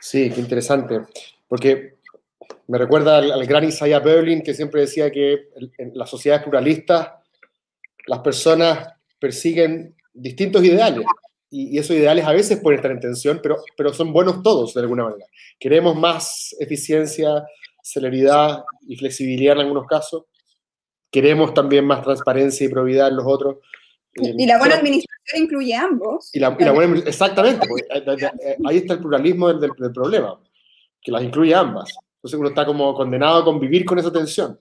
Sí, 0.00 0.30
qué 0.30 0.40
interesante, 0.40 1.00
porque 1.46 1.96
me 2.66 2.78
recuerda 2.78 3.18
al, 3.18 3.46
gran 3.46 3.64
Isaiah 3.64 3.98
Berlin 3.98 4.42
que 4.42 4.54
siempre 4.54 4.82
decía 4.82 5.10
que 5.10 5.48
en 5.78 5.92
las 5.94 6.08
sociedades 6.08 6.44
pluralistas 6.44 7.10
las 8.06 8.20
personas 8.20 8.88
persiguen 9.18 9.94
distintos 10.12 10.64
ideales 10.64 11.04
y, 11.50 11.78
esos 11.78 11.96
ideales 11.96 12.24
a 12.24 12.32
veces 12.32 12.60
pueden 12.60 12.78
estar 12.78 12.90
en 12.90 13.00
tensión, 13.00 13.40
pero, 13.42 13.56
pero 13.76 13.92
son 13.92 14.12
buenos 14.12 14.42
todos 14.42 14.74
de 14.74 14.80
alguna 14.80 15.04
manera. 15.04 15.26
Queremos 15.58 15.96
más 15.96 16.54
eficiencia, 16.58 17.44
celeridad 17.82 18.64
y 18.86 18.96
flexibilidad 18.96 19.54
en 19.54 19.60
algunos 19.60 19.86
casos. 19.86 20.24
Queremos 21.10 21.54
también 21.54 21.86
más 21.86 22.02
transparencia 22.02 22.66
y 22.66 22.70
probidad 22.70 23.08
en 23.08 23.16
los 23.16 23.26
otros. 23.26 23.56
Y 24.14 24.46
la 24.46 24.58
buena 24.58 24.76
administración 24.76 25.44
incluye 25.44 25.74
ambos. 25.74 26.30
Y 26.34 26.40
la, 26.40 26.50
buena, 26.50 26.98
exactamente, 27.06 27.66
eh, 27.66 28.02
eh, 28.42 28.56
ahí 28.66 28.78
está 28.78 28.94
el 28.94 29.00
pluralismo 29.00 29.52
del, 29.52 29.72
problema, 29.92 30.40
que 31.00 31.12
las 31.12 31.22
incluye 31.22 31.54
ambas. 31.54 31.94
Entonces 32.16 32.38
uno 32.38 32.48
está 32.48 32.66
como 32.66 32.94
condenado 32.94 33.38
a 33.38 33.44
convivir 33.44 33.84
con 33.84 33.98
esa 33.98 34.12
tensión. 34.12 34.58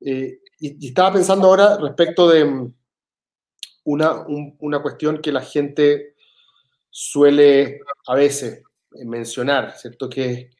Eh, 0.00 0.38
y, 0.58 0.88
estaba 0.88 1.12
pensando 1.12 1.48
ahora 1.48 1.76
respecto 1.76 2.28
de 2.28 2.44
mm, 2.44 2.74
una, 3.84 4.24
una 4.60 4.80
cuestión 4.80 5.18
que 5.18 5.32
la 5.32 5.42
gente 5.42 6.14
suele 6.90 7.80
a 8.06 8.14
veces 8.14 8.62
mencionar, 9.04 9.76
¿cierto? 9.76 10.08
Que, 10.08 10.50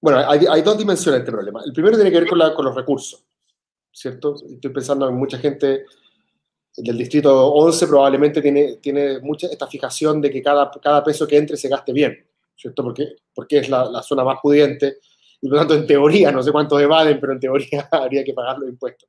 bueno, 0.00 0.18
hay, 0.18 0.46
hay, 0.48 0.62
dos 0.62 0.78
dimensiones 0.78 1.20
de 1.20 1.24
este 1.24 1.32
problema. 1.32 1.62
El 1.64 1.72
primero 1.72 1.96
tiene 1.96 2.10
que 2.10 2.20
ver 2.20 2.28
con, 2.28 2.38
la, 2.38 2.54
con 2.54 2.64
los 2.64 2.74
recursos, 2.74 3.23
¿cierto? 3.94 4.34
Estoy 4.54 4.72
pensando 4.72 5.08
en 5.08 5.14
mucha 5.14 5.38
gente 5.38 5.84
del 6.76 6.98
distrito 6.98 7.52
11 7.54 7.86
probablemente 7.86 8.42
tiene, 8.42 8.76
tiene 8.76 9.20
mucha 9.20 9.46
esta 9.46 9.68
fijación 9.68 10.20
de 10.20 10.30
que 10.30 10.42
cada, 10.42 10.70
cada 10.82 11.04
peso 11.04 11.26
que 11.26 11.36
entre 11.36 11.56
se 11.56 11.68
gaste 11.68 11.92
bien, 11.92 12.26
¿cierto? 12.56 12.82
Porque, 12.82 13.16
porque 13.32 13.58
es 13.58 13.68
la, 13.68 13.84
la 13.84 14.02
zona 14.02 14.24
más 14.24 14.38
pudiente 14.42 14.98
y 15.44 15.48
por 15.48 15.58
lo 15.58 15.66
tanto, 15.66 15.74
en 15.74 15.86
teoría, 15.86 16.32
no 16.32 16.42
sé 16.42 16.50
cuántos 16.52 16.80
evaden, 16.80 17.20
pero 17.20 17.34
en 17.34 17.38
teoría 17.38 17.86
habría 17.92 18.24
que 18.24 18.32
pagar 18.32 18.58
los 18.58 18.70
impuestos. 18.70 19.06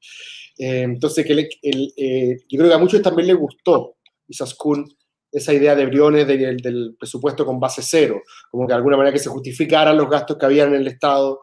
Eh, 0.58 0.82
entonces, 0.82 1.25
que 1.25 1.32
el, 1.32 1.94
eh, 1.96 2.38
yo 2.50 2.58
creo 2.58 2.70
que 2.70 2.75
a 2.75 2.77
muchos 2.77 3.01
también 3.01 3.30
les 3.30 3.38
gustó, 3.38 3.96
Isaskun, 4.27 4.86
esa 5.32 5.54
idea 5.54 5.77
de 5.77 5.86
Briones 5.86 6.27
del, 6.27 6.98
presupuesto 7.00 7.46
con 7.46 7.58
base 7.58 7.82
cero, 7.82 8.22
como 8.51 8.68
que 8.68 8.74
de 8.74 8.75
alguna 8.75 8.98
manera 8.98 9.13
que 9.13 9.20
se 9.20 9.30
justificaran 9.30 9.96
los 9.96 10.10
gastos 10.10 10.38
que 10.38 10.46
había 10.46 10.65
en 10.65 10.74
el 10.74 10.88
Estado 10.88 11.39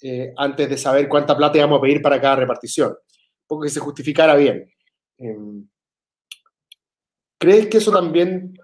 eh, 0.00 0.32
antes 0.36 0.68
de 0.68 0.78
saber 0.78 1.08
cuánta 1.08 1.36
plata 1.36 1.58
íbamos 1.58 1.78
a 1.78 1.82
pedir 1.82 2.02
para 2.02 2.20
cada 2.20 2.36
repartición. 2.36 2.90
Un 2.90 3.46
poco 3.46 3.62
que 3.62 3.70
se 3.70 3.80
justificara 3.80 4.34
bien. 4.34 4.70
¿Crees 7.38 7.68
que 7.68 7.78
eso 7.78 7.92
también 7.92 8.58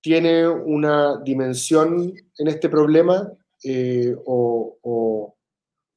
tiene 0.00 0.46
una 0.46 1.20
dimensión 1.22 2.12
en 2.38 2.48
este 2.48 2.68
problema? 2.68 3.32
Eh, 3.64 4.14
o, 4.26 5.36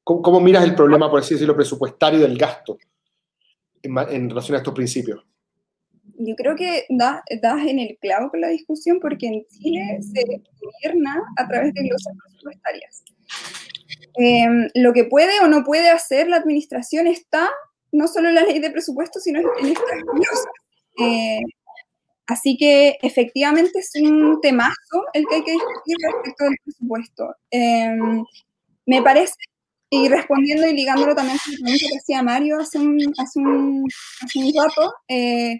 ¿cómo, 0.02 0.40
miras 0.40 0.64
el 0.64 0.74
problema, 0.74 1.10
por 1.10 1.20
así 1.20 1.34
decirlo, 1.34 1.54
presupuestario 1.54 2.20
del 2.20 2.36
gasto 2.36 2.78
en, 3.82 4.30
relación 4.30 4.54
a 4.54 4.58
estos 4.58 4.74
principios? 4.74 5.24
Yo 6.18 6.34
creo 6.36 6.56
que 6.56 6.86
das, 6.88 7.22
en 7.66 7.78
el 7.78 7.98
clavo 8.00 8.30
con 8.30 8.40
la 8.40 8.48
discusión 8.48 8.98
porque 9.00 9.26
en 9.26 9.46
Chile 9.48 9.98
se 10.00 10.24
gobierna 10.60 11.22
a 11.36 11.46
través 11.46 11.74
de 11.74 11.82
glosas 11.82 12.14
presupuestarias. 12.24 13.04
Em, 14.18 14.68
lo 14.74 14.92
que 14.92 15.04
puede 15.04 15.40
o 15.40 15.48
no 15.48 15.64
puede 15.64 15.90
hacer 15.90 16.28
la 16.28 16.38
administración 16.38 17.06
está 17.06 17.50
no 17.92 18.08
solo 18.08 18.28
en 18.28 18.34
la 18.36 18.42
ley 18.42 18.58
de 18.58 18.70
presupuesto, 18.70 19.20
sino 19.20 19.40
en 19.40 19.66
estas 19.66 20.02
glosas. 20.12 20.46
Eh, 20.98 21.40
Así 22.26 22.56
que 22.56 22.98
efectivamente 23.02 23.78
es 23.78 23.92
un 24.02 24.40
temazo 24.40 25.04
el 25.12 25.24
que 25.28 25.36
hay 25.36 25.44
que 25.44 25.52
discutir 25.52 25.96
respecto 26.12 26.44
del 26.44 26.56
presupuesto. 26.64 27.34
Em, 27.50 28.24
me 28.86 29.02
parece, 29.02 29.34
y 29.90 30.08
respondiendo 30.08 30.66
y 30.66 30.74
ligándolo 30.74 31.14
también 31.14 31.38
con 31.38 31.52
la 31.52 31.58
pregunta 31.60 31.86
que 31.88 31.98
hacía 31.98 32.22
Mario 32.24 32.58
hace 32.60 32.78
un, 32.78 32.98
hace 33.18 33.38
un, 33.38 33.86
hace 34.22 34.38
un 34.40 34.52
rato, 34.56 34.94
eh, 35.08 35.58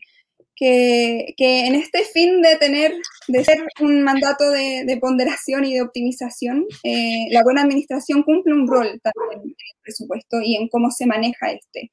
que, 0.56 1.34
que, 1.36 1.66
en 1.66 1.75
este 1.75 2.02
fin 2.04 2.40
de 2.42 2.56
tener, 2.56 2.94
de 3.28 3.44
ser 3.44 3.58
un 3.80 4.02
mandato 4.02 4.50
de, 4.50 4.84
de 4.86 4.96
ponderación 4.96 5.64
y 5.64 5.75
de 5.75 5.82
optimización, 5.82 6.64
eh, 6.82 7.26
la 7.30 7.42
buena 7.42 7.62
administración 7.62 8.22
cumple 8.22 8.54
un 8.54 8.66
rol 8.66 9.00
también 9.02 9.42
en 9.42 9.50
el 9.50 9.82
presupuesto 9.82 10.40
y 10.42 10.56
en 10.56 10.68
cómo 10.68 10.90
se 10.90 11.06
maneja 11.06 11.52
este. 11.52 11.90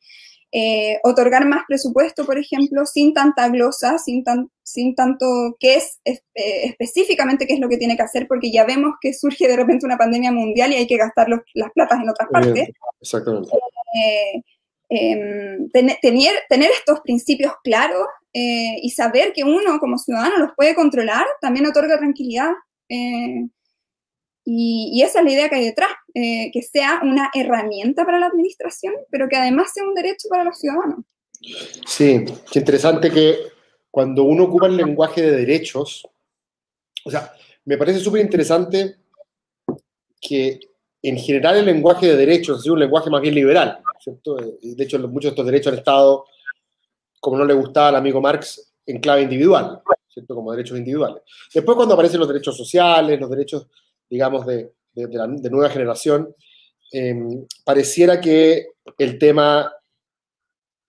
eh, 0.55 0.99
otorgar 1.03 1.47
más 1.47 1.63
presupuesto, 1.67 2.25
por 2.25 2.37
ejemplo, 2.37 2.85
sin 2.85 3.13
tanta 3.13 3.49
glosa, 3.49 3.97
sin, 3.97 4.23
tan, 4.23 4.51
sin 4.61 4.93
tanto 4.93 5.57
qué 5.59 5.77
es 5.77 5.99
eh, 6.05 6.21
específicamente 6.35 7.47
qué 7.47 7.55
es 7.55 7.59
lo 7.59 7.67
que 7.69 7.77
tiene 7.77 7.95
que 7.97 8.03
hacer, 8.03 8.27
porque 8.27 8.51
ya 8.51 8.63
vemos 8.63 8.93
que 9.01 9.13
surge 9.13 9.47
de 9.47 9.55
repente 9.55 9.85
una 9.87 9.97
pandemia 9.97 10.31
mundial 10.31 10.71
y 10.71 10.75
hay 10.75 10.85
que 10.87 10.97
gastar 10.97 11.27
las 11.27 11.71
platas 11.73 11.99
en 11.99 12.09
otras 12.09 12.29
partes. 12.31 12.69
Exactamente. 13.01 13.49
Em, 14.89 15.69
tener, 15.71 15.97
tener 16.49 16.69
estos 16.69 16.99
principios 17.01 17.53
claros 17.63 18.05
y 18.33 18.89
saber 18.89 19.31
que 19.33 19.43
uno 19.43 19.79
como 19.79 19.97
ciudadano 19.97 20.37
los 20.37 20.51
puede 20.55 20.73
controlar 20.73 21.25
también 21.39 21.67
otorga 21.67 21.97
tranquilidad. 21.97 22.51
Y, 24.45 25.01
esa 25.01 25.19
es 25.19 25.25
la 25.25 25.31
idea 25.31 25.49
que 25.49 25.55
hay 25.55 25.65
detrás, 25.65 25.91
eh, 26.13 26.51
que 26.51 26.61
sea 26.61 26.99
una 27.03 27.29
herramienta 27.33 28.05
para 28.05 28.19
la 28.19 28.27
administración, 28.27 28.93
pero 29.09 29.29
que 29.29 29.37
además 29.37 29.71
sea 29.73 29.83
un 29.83 29.93
derecho 29.93 30.27
para 30.29 30.43
los 30.43 30.59
ciudadanos. 30.59 31.05
Sí, 31.85 32.25
qué 32.51 32.59
interesante 32.59 33.09
que 33.09 33.37
cuando 33.89 34.23
uno 34.23 34.45
ocupa 34.45 34.67
el 34.67 34.77
lenguaje 34.77 35.21
de 35.21 35.31
derechos, 35.37 36.05
o 37.05 37.11
sea, 37.11 37.33
me 37.65 37.77
parece 37.77 37.99
súper 37.99 38.21
interesante 38.21 38.97
que 40.19 40.59
en 41.01 41.17
general 41.17 41.57
el 41.57 41.65
lenguaje 41.65 42.07
de 42.07 42.15
derechos 42.15 42.61
es 42.61 42.69
un 42.69 42.79
lenguaje 42.79 43.09
más 43.09 43.21
bien 43.21 43.35
liberal, 43.35 43.79
¿cierto? 43.99 44.35
De 44.35 44.83
hecho, 44.83 44.99
muchos 44.99 45.23
de 45.23 45.29
estos 45.29 45.45
derechos 45.45 45.73
han 45.73 45.79
estado, 45.79 46.25
como 47.23 47.37
no 47.37 47.45
le 47.45 47.53
gustaba 47.53 47.87
al 47.87 47.95
amigo 47.95 48.19
Marx, 48.19 48.73
en 48.85 48.99
clave 48.99 49.21
individual, 49.21 49.81
¿cierto? 50.09 50.35
Como 50.35 50.51
derechos 50.51 50.77
individuales. 50.77 51.23
Después 51.53 51.77
cuando 51.77 51.93
aparecen 51.93 52.19
los 52.19 52.27
derechos 52.27 52.57
sociales, 52.57 53.17
los 53.17 53.29
derechos 53.29 53.67
digamos, 54.09 54.45
de, 54.45 54.73
de, 54.93 55.49
nueva 55.49 55.69
generación, 55.69 56.35
em, 56.91 57.47
pareciera 57.63 58.19
que 58.19 58.73
el 58.97 59.17
tema 59.17 59.71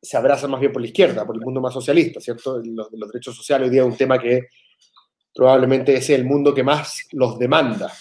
se 0.02 0.16
abraza 0.16 0.48
más 0.48 0.58
bien 0.58 0.72
por 0.72 0.82
la 0.82 0.88
izquierda, 0.88 1.24
por 1.24 1.36
el 1.36 1.42
mundo 1.42 1.60
más 1.60 1.72
socialista, 1.72 2.20
¿cierto? 2.20 2.60
Los, 2.64 2.88
los 2.90 3.12
derechos 3.12 3.36
sociales 3.36 3.68
hoy 3.68 3.72
día 3.72 3.82
es 3.82 3.88
un 3.88 3.96
tema 3.96 4.18
que 4.18 4.48
probablemente 5.32 5.94
es 5.94 6.10
el 6.10 6.24
mundo 6.24 6.52
que 6.52 6.64
más 6.64 7.06
los 7.12 7.38
demanda. 7.38 7.92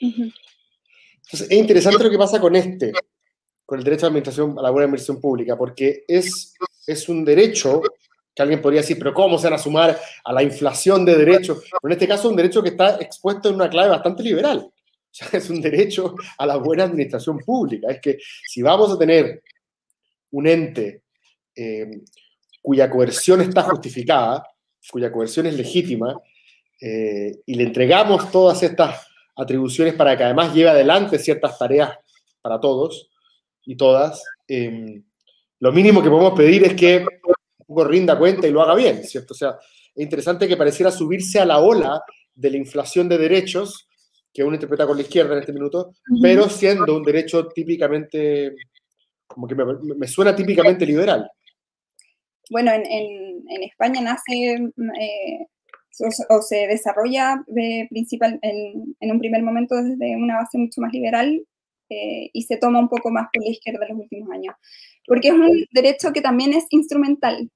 Entonces, 0.00 1.48
es 1.48 1.52
interesante 1.52 2.02
lo 2.02 2.10
que 2.10 2.18
pasa 2.18 2.40
con 2.40 2.56
este, 2.56 2.92
con 3.64 3.78
el 3.78 3.84
derecho 3.84 4.06
a 4.06 4.08
la 4.08 4.10
administración, 4.10 4.58
a 4.58 4.62
la 4.62 4.70
buena 4.70 4.84
administración 4.86 5.20
pública, 5.20 5.56
porque 5.56 6.04
es, 6.06 6.52
es 6.86 7.08
un 7.08 7.24
derecho 7.24 7.82
que 8.34 8.42
alguien 8.42 8.60
podría 8.60 8.82
decir, 8.82 8.98
pero 8.98 9.14
¿cómo 9.14 9.38
se 9.38 9.46
van 9.46 9.54
a 9.54 9.62
sumar 9.62 9.98
a 10.24 10.32
la 10.32 10.42
inflación 10.42 11.04
de 11.04 11.16
derechos? 11.16 11.64
En 11.82 11.92
este 11.92 12.06
caso, 12.06 12.28
un 12.28 12.36
derecho 12.36 12.62
que 12.62 12.68
está 12.68 12.96
expuesto 13.00 13.48
en 13.48 13.54
una 13.54 13.70
clave 13.70 13.88
bastante 13.88 14.22
liberal. 14.22 14.58
O 14.58 14.72
sea, 15.10 15.28
es 15.32 15.48
un 15.48 15.60
derecho 15.60 16.14
a 16.36 16.46
la 16.46 16.56
buena 16.56 16.84
administración 16.84 17.38
pública. 17.38 17.90
Es 17.90 18.00
que 18.00 18.18
si 18.46 18.60
vamos 18.60 18.92
a 18.92 18.98
tener 18.98 19.42
un 20.32 20.46
ente 20.46 21.02
eh, 21.54 22.02
cuya 22.60 22.90
coerción 22.90 23.40
está 23.40 23.62
justificada, 23.62 24.46
cuya 24.90 25.10
coerción 25.10 25.46
es 25.46 25.56
legítima, 25.56 26.20
eh, 26.80 27.40
y 27.46 27.54
le 27.54 27.64
entregamos 27.64 28.30
todas 28.30 28.62
estas 28.62 29.06
atribuciones 29.34 29.94
para 29.94 30.16
que 30.16 30.24
además 30.24 30.54
lleve 30.54 30.70
adelante 30.70 31.18
ciertas 31.18 31.58
tareas 31.58 31.92
para 32.42 32.60
todos 32.60 33.08
y 33.64 33.76
todas, 33.76 34.22
eh, 34.46 35.02
lo 35.60 35.72
mínimo 35.72 36.02
que 36.02 36.10
podemos 36.10 36.34
pedir 36.34 36.64
es 36.64 36.74
que 36.74 37.04
poco 37.66 37.84
rinda 37.84 38.18
cuenta 38.18 38.46
y 38.46 38.50
lo 38.50 38.62
haga 38.62 38.74
bien, 38.74 39.02
¿cierto? 39.04 39.34
O 39.34 39.36
sea, 39.36 39.56
es 39.94 40.02
interesante 40.02 40.46
que 40.46 40.56
pareciera 40.56 40.90
subirse 40.90 41.40
a 41.40 41.46
la 41.46 41.58
ola 41.58 42.02
de 42.34 42.50
la 42.50 42.56
inflación 42.58 43.08
de 43.08 43.18
derechos, 43.18 43.88
que 44.32 44.44
uno 44.44 44.54
interpreta 44.54 44.86
con 44.86 44.96
la 44.96 45.02
izquierda 45.02 45.32
en 45.32 45.40
este 45.40 45.52
minuto, 45.52 45.94
pero 46.20 46.48
siendo 46.48 46.94
un 46.96 47.02
derecho 47.02 47.48
típicamente, 47.48 48.54
como 49.26 49.48
que 49.48 49.54
me, 49.54 50.06
suena 50.06 50.36
típicamente 50.36 50.84
liberal. 50.84 51.28
Bueno, 52.50 52.70
en, 52.72 52.84
en, 52.86 53.62
España 53.62 54.02
nace 54.02 54.54
eh, 54.54 55.46
o, 56.28 56.42
se 56.42 56.66
desarrolla 56.66 57.42
de 57.46 57.86
principal, 57.88 58.38
en, 58.42 58.94
en, 59.00 59.10
un 59.10 59.18
primer 59.18 59.42
momento 59.42 59.74
desde 59.74 60.14
una 60.14 60.36
base 60.36 60.58
mucho 60.58 60.82
más 60.82 60.92
liberal 60.92 61.42
eh, 61.88 62.30
y 62.32 62.42
se 62.42 62.56
toma 62.56 62.78
un 62.80 62.88
poco 62.88 63.10
más 63.10 63.28
por 63.32 63.42
la 63.42 63.50
izquierda 63.50 63.86
en 63.86 63.96
los 63.96 64.02
últimos 64.04 64.30
años. 64.30 64.54
Porque 65.06 65.28
es 65.28 65.34
un 65.34 65.64
derecho 65.72 66.12
que 66.12 66.20
también 66.20 66.52
es 66.52 66.66
instrumental 66.70 67.50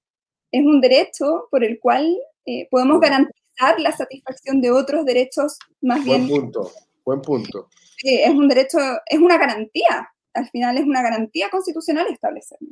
es 0.52 0.64
un 0.64 0.80
derecho 0.80 1.48
por 1.50 1.64
el 1.64 1.78
cual 1.78 2.16
eh, 2.46 2.68
podemos 2.70 3.00
garantizar 3.00 3.78
la 3.78 3.92
satisfacción 3.92 4.60
de 4.60 4.70
otros 4.70 5.04
derechos 5.04 5.58
más 5.80 6.04
bien. 6.04 6.26
Buen 6.26 6.42
punto, 6.42 6.70
buen 7.04 7.22
punto. 7.22 7.68
es 8.02 8.30
un 8.30 8.48
derecho, 8.48 8.78
es 9.06 9.18
una 9.18 9.38
garantía, 9.38 10.10
al 10.34 10.48
final 10.50 10.78
es 10.78 10.84
una 10.84 11.02
garantía 11.02 11.50
constitucional 11.50 12.06
establecerlo. 12.08 12.68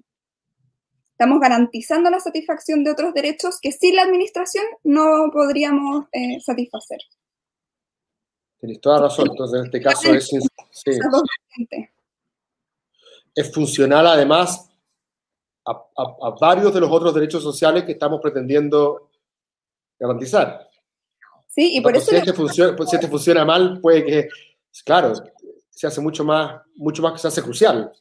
Estamos 1.13 1.41
garantizando 1.41 2.11
la 2.11 2.21
satisfacción 2.21 2.85
de 2.85 2.93
otros 2.93 3.13
derechos 3.13 3.59
que 3.61 3.73
sin 3.73 3.97
la 3.97 4.03
administración 4.03 4.65
no 4.85 5.31
podríamos 5.33 6.07
eh, 6.13 6.39
satisfacer. 6.41 6.99
Tienes 8.61 8.81
toda 8.81 9.03
razón, 9.03 9.29
entonces 9.31 9.61
en 9.61 9.67
este 9.67 9.81
caso 9.81 10.13
es, 10.15 10.31
es 13.35 13.55
funcional 13.55 14.07
además 14.07 14.69
a, 15.65 16.31
varios 16.41 16.73
de 16.73 16.81
los 16.81 16.91
otros 16.91 17.15
derechos 17.15 17.43
sociales 17.43 17.85
que 17.85 17.93
estamos 17.93 18.21
pretendiendo 18.21 19.11
garantizar. 19.99 20.69
Sí, 21.47 21.77
y 21.77 21.81
por 21.81 21.97
eso... 21.97 22.11
Si 22.11 22.17
este, 22.17 22.33
funciona, 22.33 22.77
si 22.87 22.97
este 22.97 23.09
funciona 23.09 23.45
mal, 23.45 23.81
puede 23.81 24.05
que, 24.05 24.29
claro, 24.85 25.13
se 25.71 25.87
hace 25.87 26.01
mucho 26.01 26.25
más, 26.25 26.63
mucho 26.77 27.03
más 27.03 27.13
que 27.13 27.19
se 27.19 27.29
hace 27.29 27.43
crucial. 27.43 27.93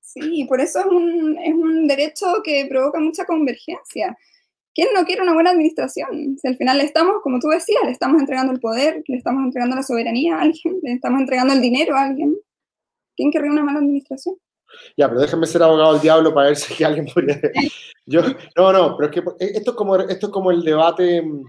Sí, 0.00 0.20
y 0.22 0.44
por 0.46 0.60
eso 0.60 0.80
es 0.80 0.86
un, 0.86 1.38
es 1.38 1.52
un 1.52 1.86
derecho 1.86 2.26
que 2.44 2.66
provoca 2.68 3.00
mucha 3.00 3.24
convergencia. 3.24 4.16
¿Quién 4.76 4.88
no 4.94 5.06
quiere 5.06 5.22
una 5.22 5.32
buena 5.32 5.52
administración? 5.52 6.36
Si 6.38 6.46
al 6.46 6.58
final 6.58 6.76
le 6.76 6.84
estamos, 6.84 7.22
como 7.22 7.38
tú 7.40 7.48
decías, 7.48 7.82
le 7.86 7.92
estamos 7.92 8.20
entregando 8.20 8.52
el 8.52 8.60
poder, 8.60 9.02
le 9.06 9.16
estamos 9.16 9.42
entregando 9.42 9.74
la 9.74 9.82
soberanía 9.82 10.36
a 10.36 10.42
alguien, 10.42 10.78
le 10.82 10.92
estamos 10.92 11.18
entregando 11.18 11.54
el 11.54 11.62
dinero 11.62 11.96
a 11.96 12.02
alguien. 12.02 12.36
¿Quién 13.16 13.30
querría 13.30 13.50
una 13.50 13.64
mala 13.64 13.78
administración? 13.78 14.36
Ya, 14.94 15.08
pero 15.08 15.22
déjame 15.22 15.46
ser 15.46 15.62
abogado 15.62 15.94
del 15.94 16.02
diablo 16.02 16.34
para 16.34 16.48
ver 16.48 16.56
si 16.56 16.84
alguien 16.84 17.06
podría... 17.06 17.40
Yo, 18.04 18.20
no, 18.54 18.72
no, 18.72 18.96
pero 18.98 19.10
es 19.10 19.14
que 19.14 19.44
eh, 19.44 19.52
esto 19.54 19.70
es 19.70 19.76
como, 19.78 19.96
esto 19.96 20.26
es 20.26 20.32
como 20.32 20.50
el 20.50 20.62
debate, 20.62 21.22
mm, 21.22 21.42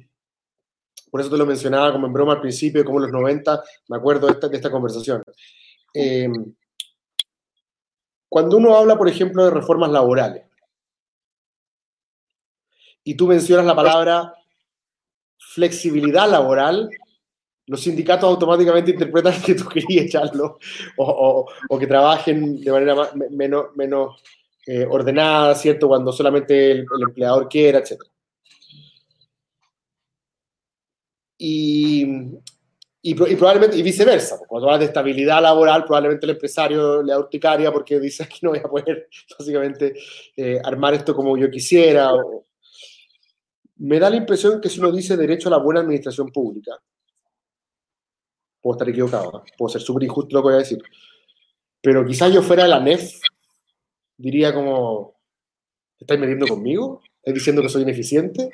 por 1.12 1.20
eso 1.20 1.30
te 1.30 1.38
lo 1.38 1.46
mencionaba 1.46 1.92
como 1.92 2.08
en 2.08 2.14
broma 2.14 2.34
al 2.34 2.42
principio, 2.42 2.86
como 2.86 3.00
en 3.00 3.04
los 3.04 3.12
90, 3.12 3.62
me 3.90 3.98
acuerdo 3.98 4.28
de 4.28 4.34
esta, 4.34 4.48
de 4.48 4.56
esta 4.56 4.72
conversación. 4.72 5.22
Em, 5.94 6.56
cuando 8.30 8.56
uno 8.56 8.74
habla, 8.76 8.98
por 8.98 9.10
ejemplo, 9.10 9.44
de 9.44 9.52
reformas 9.52 9.92
laborales, 9.92 10.47
y 13.08 13.16
tú 13.16 13.26
mencionas 13.26 13.66
la 13.66 13.74
palabra 13.74 14.34
flexibilidad 15.38 16.30
laboral, 16.30 16.90
los 17.68 17.80
sindicatos 17.80 18.30
automáticamente 18.30 18.92
interpretan 18.92 19.42
que 19.42 19.56
tú 19.56 19.66
querías 19.70 20.08
echarlo 20.08 20.60
o, 20.98 21.48
que 21.80 21.88
trabajen 21.88 22.60
de 22.60 22.70
manera 22.70 23.10
menos, 23.32 23.68
menos 23.78 24.22
eh, 24.66 24.86
ordenada, 24.86 25.56
¿cierto? 25.56 25.88
Cuando 25.88 26.12
solamente 26.12 26.72
el, 26.72 26.86
empleador 27.02 27.48
quiera, 27.48 27.80
etc. 27.80 28.02
Y, 31.38 32.06
y, 33.04 33.14
probablemente, 33.14 33.78
y 33.78 33.84
viceversa, 33.84 34.38
cuando 34.50 34.68
hablas 34.68 34.82
de 34.82 34.88
estabilidad 34.88 35.42
laboral, 35.42 35.86
probablemente 35.86 36.26
el 36.26 36.32
empresario 36.32 37.02
le 37.02 37.14
da 37.14 37.20
urticaria 37.20 37.72
porque 37.72 38.02
dice 38.02 38.28
que 38.28 38.40
no 38.42 38.50
voy 38.50 38.60
a 38.60 38.64
poder 38.64 39.08
básicamente 39.40 39.94
eh, 40.36 40.60
armar 40.62 40.94
esto 40.94 41.16
como 41.16 41.38
yo 41.38 41.50
quisiera. 41.50 42.12
Me 43.80 44.00
da 44.00 44.10
la 44.10 44.16
impresión 44.16 44.60
que 44.62 44.70
si 44.70 44.80
uno 44.80 44.92
dice 44.92 45.18
derecho 45.18 45.50
a 45.50 45.52
la 45.52 45.58
buena 45.58 45.82
administración 45.82 46.30
pública, 46.32 46.78
puedo 48.62 48.76
estar 48.76 48.90
equivocado, 48.90 49.44
puedo 49.58 49.70
ser 49.70 49.82
súper 49.82 50.04
injusto 50.04 50.36
lo 50.36 50.42
que 50.42 50.48
voy 50.48 50.56
a 50.56 50.58
decir, 50.58 50.82
pero 51.82 52.06
quizás 52.06 52.34
yo 52.34 52.42
fuera 52.42 52.64
de 52.64 52.70
la 52.70 52.80
NEF, 52.80 53.20
diría 54.18 54.54
como, 54.54 55.16
¿estáis 56.00 56.20
metiendo 56.20 56.48
conmigo? 56.48 57.02
¿Estáis 57.18 57.36
diciendo 57.36 57.62
que 57.62 57.70
soy 57.70 57.84
ineficiente? 57.84 58.50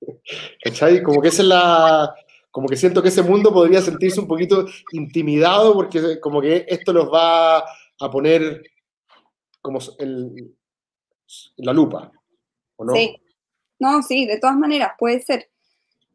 ¿Cachai? 0.64 1.02
Como 1.02 1.20
que 1.20 1.28
es 1.28 1.38
la... 1.40 2.14
Como 2.50 2.66
que 2.66 2.76
siento 2.76 3.00
que 3.00 3.10
ese 3.10 3.22
mundo 3.22 3.52
podría 3.52 3.80
sentirse 3.80 4.18
un 4.18 4.26
poquito 4.26 4.66
intimidado 4.90 5.72
porque 5.72 6.18
como 6.18 6.40
que 6.40 6.66
esto 6.68 6.92
los 6.92 7.08
va 7.08 7.58
a 7.58 8.10
poner 8.10 8.60
como 9.62 9.78
en, 9.98 10.56
la 11.58 11.72
lupa, 11.72 12.10
¿o 12.80 12.84
no? 12.84 12.92
Sí. 12.94 13.16
No, 13.78 14.02
sí, 14.02 14.26
de 14.26 14.38
todas 14.38 14.56
maneras, 14.56 14.92
puede 14.98 15.20
ser. 15.20 15.48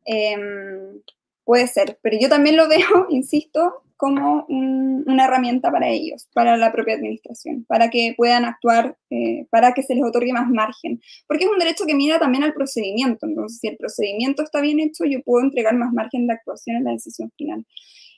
Em, 0.06 1.02
Puede 1.46 1.68
ser, 1.68 2.00
pero 2.02 2.18
yo 2.20 2.28
también 2.28 2.58
lo 2.58 2.68
veo, 2.70 3.08
insisto, 3.10 3.84
como 3.98 4.46
una 4.50 5.26
herramienta 5.26 5.72
para 5.72 5.88
ellos, 5.88 6.28
para 6.34 6.58
la 6.58 6.74
propia 6.74 6.96
administración, 6.96 7.64
para 7.66 7.90
que 7.90 8.14
puedan 8.18 8.44
actuar, 8.44 8.98
eh, 9.10 9.46
para 9.50 9.74
que 9.74 9.84
se 9.84 9.96
les 9.96 10.04
otorgue 10.04 10.34
más 10.34 10.50
margen. 10.50 11.00
Porque 11.28 11.46
es 11.46 11.50
un 11.50 11.60
derecho 11.60 11.86
que 11.86 11.96
mira 11.96 12.20
también 12.20 12.44
al 12.44 12.54
procedimiento. 12.54 13.26
Entonces, 13.26 13.60
si 13.62 13.68
el 13.68 13.78
procedimiento 13.78 14.44
está 14.44 14.60
bien 14.60 14.82
hecho, 14.82 15.06
yo 15.06 15.22
puedo 15.22 15.46
entregar 15.46 15.76
más 15.78 15.94
margen 15.94 16.28
de 16.28 16.34
actuación 16.34 16.76
en 16.76 16.84
la 16.84 16.92
decisión 16.92 17.32
final. 17.38 17.66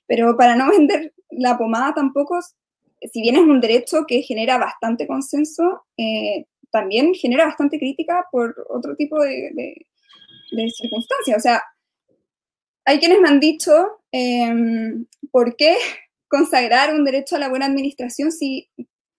Pero 0.08 0.36
para 0.36 0.56
no 0.56 0.68
vender 0.72 1.14
la 1.30 1.60
pomada 1.60 1.94
tampoco, 1.94 2.40
si 3.02 3.22
bien 3.22 3.36
es 3.36 3.42
un 3.42 3.62
derecho 3.62 4.06
que 4.08 4.24
genera 4.24 4.58
bastante 4.58 5.06
consenso, 5.06 5.84
eh, 5.98 6.46
también 6.78 7.16
genera 7.16 7.46
bastante 7.46 7.80
crítica 7.80 8.28
por 8.32 8.56
otro 8.70 8.96
tipo 8.96 9.20
de, 9.20 9.50
de, 10.52 10.70
circunstancias. 10.70 11.38
O 11.38 11.40
sea, 11.40 11.63
hay 12.86 13.00
quienes 13.00 13.20
me 13.20 13.30
han 13.30 13.40
dicho, 13.40 14.00
em, 14.12 15.06
¿por 15.32 15.56
qué 15.56 15.76
consagrar 16.30 16.94
un 16.94 17.04
derecho 17.04 17.36
a 17.36 17.40
la 17.40 17.50
buena 17.50 17.66
administración 17.66 18.32
si 18.32 18.70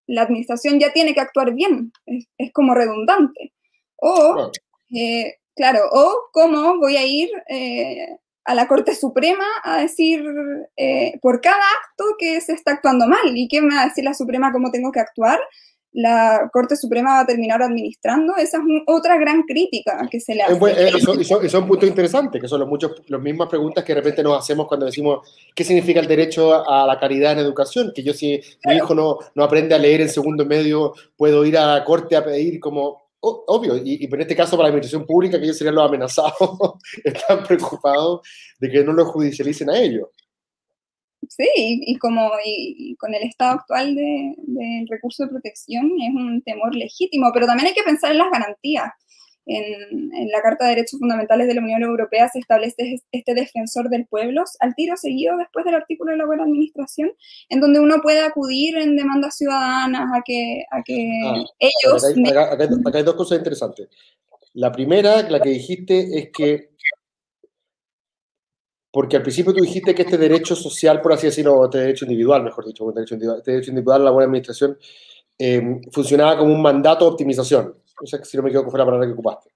la 0.06 0.22
administración 0.22 0.78
ya 0.78 0.92
tiene 0.92 1.14
que 1.14 1.20
actuar 1.20 1.52
bien? 1.52 1.92
Es, 2.36 2.52
como 2.52 2.74
redundante. 2.74 3.52
O, 3.96 4.52
eh, 4.94 5.34
claro, 5.56 5.80
o 5.90 6.28
cómo 6.32 6.78
voy 6.78 6.96
a 6.96 7.04
ir 7.04 7.28
eh, 7.48 8.18
a 8.44 8.54
la 8.54 8.68
Corte 8.68 8.94
Suprema 8.94 9.46
a 9.64 9.80
decir 9.80 10.24
eh, 10.76 11.18
por 11.20 11.40
cada 11.40 11.64
acto 11.82 12.04
que 12.18 12.40
se 12.40 12.52
está 12.52 12.72
actuando 12.74 13.08
mal 13.08 13.36
y 13.36 13.48
qué 13.48 13.60
me 13.60 13.74
va 13.74 13.82
a 13.82 13.88
decir 13.88 14.04
la 14.04 14.14
Suprema 14.14 14.52
cómo 14.52 14.70
tengo 14.70 14.92
que 14.92 15.00
actuar 15.00 15.40
la 15.92 16.48
Corte 16.52 16.76
Suprema 16.76 17.14
va 17.14 17.20
a 17.20 17.26
terminar 17.26 17.62
administrando, 17.62 18.36
esa 18.36 18.58
es 18.58 18.82
otra 18.86 19.16
gran 19.18 19.42
crítica 19.42 20.06
que 20.10 20.20
se 20.20 20.34
le 20.34 20.42
hace. 20.42 20.54
Eh, 20.54 20.90
y 21.18 21.48
son, 21.48 21.66
puntos 21.66 21.88
interesantes, 21.88 22.40
que 22.40 22.48
son 22.48 22.60
los 22.60 22.68
muchos, 22.68 22.92
las 23.06 23.20
mismas 23.20 23.48
preguntas 23.48 23.84
que 23.84 23.94
de 23.94 24.00
repente 24.00 24.22
nos 24.22 24.38
hacemos 24.38 24.68
cuando 24.68 24.86
decimos 24.86 25.26
qué 25.54 25.64
significa 25.64 26.00
el 26.00 26.06
derecho 26.06 26.68
a 26.68 26.86
la 26.86 26.98
caridad 26.98 27.32
en 27.32 27.38
educación, 27.38 27.92
que 27.94 28.02
yo 28.02 28.12
si 28.12 28.40
mi 28.64 28.76
hijo 28.76 28.94
no, 28.94 29.18
no 29.34 29.44
aprende 29.44 29.74
a 29.74 29.78
leer 29.78 30.02
en 30.02 30.08
segundo 30.08 30.44
medio, 30.44 30.92
puedo 31.16 31.44
ir 31.44 31.56
a 31.56 31.78
la 31.78 31.84
Corte 31.84 32.16
a 32.16 32.24
pedir 32.24 32.60
como, 32.60 33.02
obvio, 33.20 33.76
y, 33.76 34.04
en 34.04 34.20
este 34.20 34.36
caso 34.36 34.52
para 34.52 34.64
la 34.64 34.68
administración 34.68 35.06
pública, 35.06 35.38
que 35.38 35.44
ellos 35.44 35.58
serían 35.58 35.74
los 35.74 35.88
amenazados, 35.88 36.34
están 37.04 37.44
preocupados 37.44 38.20
de 38.60 38.70
que 38.70 38.84
no 38.84 38.92
lo 38.92 39.06
judicialicen 39.06 39.70
a 39.70 39.78
ellos. 39.78 40.08
Sí, 41.28 41.46
y, 41.54 41.96
como 41.98 42.30
y, 42.44 42.96
con 42.96 43.14
el 43.14 43.22
estado 43.22 43.52
actual 43.52 43.94
del 43.94 44.34
de, 44.36 44.86
recurso 44.88 45.24
de 45.24 45.30
protección 45.30 45.90
es 46.00 46.14
un 46.14 46.42
temor 46.42 46.74
legítimo, 46.74 47.30
pero 47.34 47.46
también 47.46 47.68
hay 47.68 47.74
que 47.74 47.82
pensar 47.82 48.12
en 48.12 48.18
las 48.18 48.30
garantías. 48.30 48.90
En, 49.44 49.64
en, 50.14 50.28
la 50.30 50.42
Carta 50.42 50.64
de 50.64 50.74
Derechos 50.74 51.00
Fundamentales 51.00 51.46
de 51.46 51.54
la 51.54 51.62
Unión 51.62 51.82
Europea 51.82 52.28
se 52.28 52.38
establece 52.38 53.00
este 53.12 53.34
defensor 53.34 53.88
del 53.88 54.06
pueblo, 54.06 54.44
al 54.60 54.74
tiro 54.74 54.94
seguido 54.96 55.38
después 55.38 55.64
del 55.64 55.74
artículo 55.74 56.12
de 56.12 56.18
la 56.18 56.26
buena 56.26 56.42
administración, 56.44 57.12
en 57.48 57.60
donde 57.60 57.80
uno 57.80 57.96
puede 58.02 58.20
acudir 58.20 58.76
en 58.76 58.96
demandas 58.96 59.36
ciudadanas 59.36 60.10
a 60.14 60.22
que, 60.24 60.64
a 60.70 60.82
que 60.82 61.10
ah, 61.24 61.44
ellos... 61.58 62.04
acá 62.36 62.98
hay 62.98 63.04
dos 63.04 63.14
cosas 63.14 63.38
interesantes. 63.38 63.88
La 64.54 64.72
primera, 64.72 65.22
la 65.30 65.40
que 65.40 65.50
dijiste, 65.50 66.18
es 66.18 66.30
que 66.30 66.67
porque 68.98 69.16
al 69.16 69.22
principio 69.22 69.54
tú 69.54 69.60
dijiste 69.60 69.94
que 69.94 70.02
este 70.02 70.18
derecho 70.18 70.56
social, 70.56 71.00
por 71.00 71.12
así 71.12 71.28
decirlo, 71.28 71.66
este 71.66 71.78
derecho 71.78 72.04
individual, 72.04 72.42
mejor 72.42 72.66
dicho, 72.66 72.90
derecho 72.90 73.14
individual, 73.14 73.38
este 73.38 73.52
derecho 73.52 73.70
individual 73.70 74.00
a 74.00 74.04
la 74.06 74.10
buena 74.10 74.24
administración, 74.24 74.76
eh, 75.38 75.80
funcionaba 75.92 76.36
como 76.36 76.52
un 76.52 76.60
mandato 76.60 77.04
de 77.04 77.12
optimización. 77.12 77.76
O 78.02 78.06
sea, 78.08 78.24
si 78.24 78.36
no 78.36 78.42
me 78.42 78.48
equivoco, 78.48 78.72
fue 78.72 78.78
la 78.80 78.84
palabra 78.84 79.06
que 79.06 79.12
ocupaste. 79.12 79.50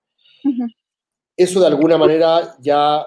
Eso 1.36 1.58
de 1.58 1.66
alguna 1.66 1.98
manera 1.98 2.54
ya, 2.60 3.04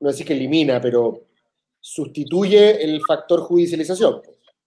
no 0.00 0.08
decir 0.08 0.26
que 0.26 0.32
elimina, 0.32 0.80
pero 0.80 1.28
sustituye 1.78 2.82
el 2.82 3.00
factor 3.06 3.42
judicialización. 3.42 4.22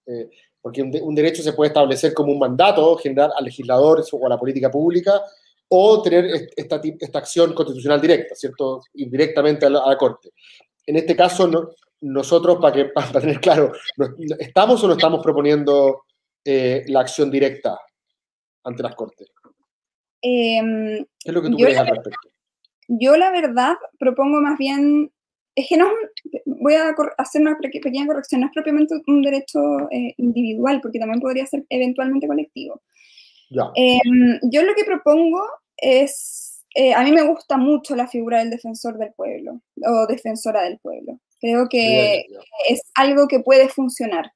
Eh, 0.06 0.30
porque 0.58 0.80
un, 0.80 0.90
un, 1.02 1.14
derecho 1.14 1.42
se 1.42 1.52
puede 1.52 1.68
establecer 1.68 2.14
como 2.14 2.32
un 2.32 2.38
mandato 2.38 2.96
general 2.96 3.30
al 3.36 3.44
legislador 3.44 4.02
o 4.10 4.26
a 4.26 4.30
la 4.30 4.38
política 4.38 4.70
pública 4.70 5.20
o 5.74 6.02
tener 6.02 6.50
esta, 6.54 6.78
esta 7.00 7.18
acción 7.18 7.54
constitucional 7.54 7.98
directa, 7.98 8.34
¿cierto? 8.34 8.82
Indirectamente 8.92 9.64
a 9.64 9.70
la, 9.70 9.96
Corte. 9.96 10.28
En 10.84 10.96
este 10.96 11.16
caso, 11.16 11.50
nosotros, 12.02 12.58
para, 12.60 12.74
que, 12.74 12.84
para 12.94 13.20
tener 13.20 13.40
claro, 13.40 13.72
¿estamos 14.38 14.84
o 14.84 14.88
no 14.88 14.92
estamos 14.92 15.22
proponiendo 15.22 16.04
eh, 16.44 16.84
la 16.88 17.00
acción 17.00 17.30
directa 17.30 17.78
ante 18.64 18.82
las 18.82 18.94
Cortes? 18.94 19.32
Em, 20.20 20.98
¿Qué 20.98 21.30
es 21.30 21.32
lo 21.32 21.40
que 21.40 21.48
tú 21.48 21.56
crees 21.56 21.78
al 21.78 21.86
respecto? 21.86 22.28
Yo, 22.88 23.16
la 23.16 23.30
verdad, 23.30 23.76
propongo 23.98 24.42
más 24.42 24.58
bien. 24.58 25.10
Es 25.54 25.68
que 25.68 25.78
no 25.78 25.90
voy 26.44 26.74
a 26.74 26.94
hacer 27.16 27.40
una 27.40 27.56
pequeña 27.56 28.06
corrección, 28.06 28.42
no 28.42 28.48
es 28.48 28.52
propiamente 28.52 28.94
un 29.06 29.22
derecho 29.22 29.58
eh, 29.90 30.12
individual, 30.18 30.80
porque 30.82 30.98
también 30.98 31.20
podría 31.20 31.46
ser 31.46 31.64
eventualmente 31.70 32.26
colectivo. 32.26 32.82
Em, 33.74 34.38
yo 34.50 34.62
lo 34.62 34.74
que 34.74 34.84
propongo 34.84 35.42
es, 35.82 36.64
eh, 36.74 36.94
a 36.94 37.02
mí 37.02 37.12
me 37.12 37.22
gusta 37.22 37.58
mucho 37.58 37.94
la 37.94 38.08
figura 38.08 38.38
del 38.38 38.50
defensor 38.50 38.96
del 38.96 39.12
pueblo 39.12 39.60
o 39.84 40.06
defensora 40.06 40.62
del 40.62 40.78
pueblo. 40.78 41.18
Creo 41.40 41.68
que 41.68 42.24
es 42.68 42.80
algo 42.94 43.26
que 43.28 43.40
puede 43.40 43.68
funcionar. 43.68 44.32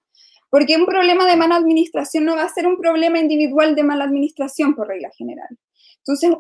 Porque 0.57 0.79
un 0.79 0.87
problema 0.87 1.27
de 1.27 1.37
mala 1.37 1.57
administración 1.57 2.25
no 2.25 2.35
va 2.35 2.45
a 2.45 2.49
ser 2.49 2.67
un 2.67 2.79
problema 2.79 3.19
individual 3.19 3.75
de 3.75 3.83
mala 3.83 4.05
administración 4.05 4.75
por 4.75 4.89
regla 4.89 5.11
general. 5.15 5.49
Entonces, 5.99 6.31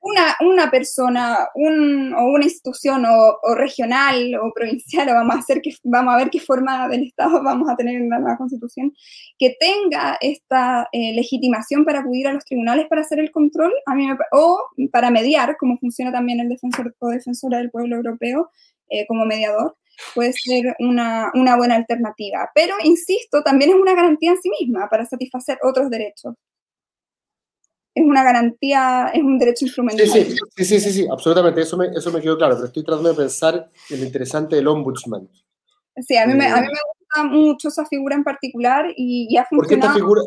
una, 0.00 0.36
una, 0.40 0.70
persona 0.70 1.46
o 1.54 2.24
una 2.32 2.44
institución 2.44 3.04
o, 3.04 3.54
regional 3.54 4.36
o 4.36 4.54
provincial, 4.54 5.10
o 5.10 5.12
vamos 5.12 5.36
a, 5.36 5.38
hacer 5.40 5.60
que, 5.60 5.74
vamos 5.84 6.14
a 6.14 6.16
ver 6.16 6.30
qué 6.30 6.40
forma 6.40 6.88
del 6.88 7.02
Estado 7.02 7.42
vamos 7.44 7.68
a 7.68 7.76
tener 7.76 7.96
en 7.96 8.08
la 8.08 8.20
nueva 8.20 8.38
constitución, 8.38 8.94
que 9.38 9.54
tenga 9.60 10.16
esta 10.22 10.88
eh, 10.90 11.12
legitimación 11.12 11.84
para 11.84 11.98
acudir 11.98 12.28
a 12.28 12.32
los 12.32 12.44
tribunales 12.46 12.86
para 12.88 13.02
hacer 13.02 13.18
el 13.18 13.32
control, 13.32 13.74
a 13.84 13.94
mí 13.94 14.08
o 14.32 14.64
para 14.90 15.10
mediar, 15.10 15.58
como 15.58 15.76
funciona 15.76 16.10
también 16.10 16.40
el 16.40 16.48
defensor 16.48 16.96
o 17.00 17.08
defensora 17.08 17.58
del 17.58 17.70
pueblo 17.70 17.96
europeo 17.96 18.50
eh, 18.88 19.06
como 19.06 19.26
mediador, 19.26 19.76
puede 20.14 20.32
ser 20.32 20.76
una, 20.78 21.30
una 21.34 21.56
buena 21.56 21.76
alternativa. 21.76 22.50
Pero, 22.54 22.74
insisto, 22.82 23.42
también 23.42 23.70
es 23.70 23.76
una 23.76 23.94
garantía 23.94 24.32
en 24.32 24.40
sí 24.40 24.50
misma 24.60 24.88
para 24.88 25.06
satisfacer 25.06 25.58
otros 25.62 25.90
derechos 25.90 26.34
es 27.96 28.04
una 28.04 28.22
garantía, 28.22 29.10
es 29.14 29.22
un 29.22 29.38
derecho 29.38 29.64
instrumental. 29.64 30.06
Sí, 30.06 30.36
sí, 30.54 30.64
sí, 30.66 30.80
sí, 30.80 30.92
sí, 30.92 31.06
absolutamente, 31.10 31.62
eso 31.62 31.78
me, 31.78 31.86
eso 31.86 32.12
me 32.12 32.20
quedó 32.20 32.36
claro, 32.36 32.54
pero 32.54 32.66
estoy 32.66 32.84
tratando 32.84 33.08
de 33.08 33.14
pensar 33.14 33.70
en 33.88 34.00
lo 34.00 34.04
interesante 34.04 34.54
del 34.54 34.68
ombudsman. 34.68 35.26
Sí, 36.06 36.14
a 36.14 36.26
mí, 36.26 36.34
me, 36.34 36.46
a 36.46 36.60
mí 36.60 36.66
me 36.66 36.78
gusta 36.98 37.24
mucho 37.24 37.68
esa 37.68 37.86
figura 37.86 38.14
en 38.14 38.22
particular 38.22 38.92
y, 38.94 39.34
ya 39.34 39.42
ha 39.42 39.48
¿Por 39.48 39.66
qué, 39.66 39.76
esta 39.76 39.94
figura, 39.94 40.20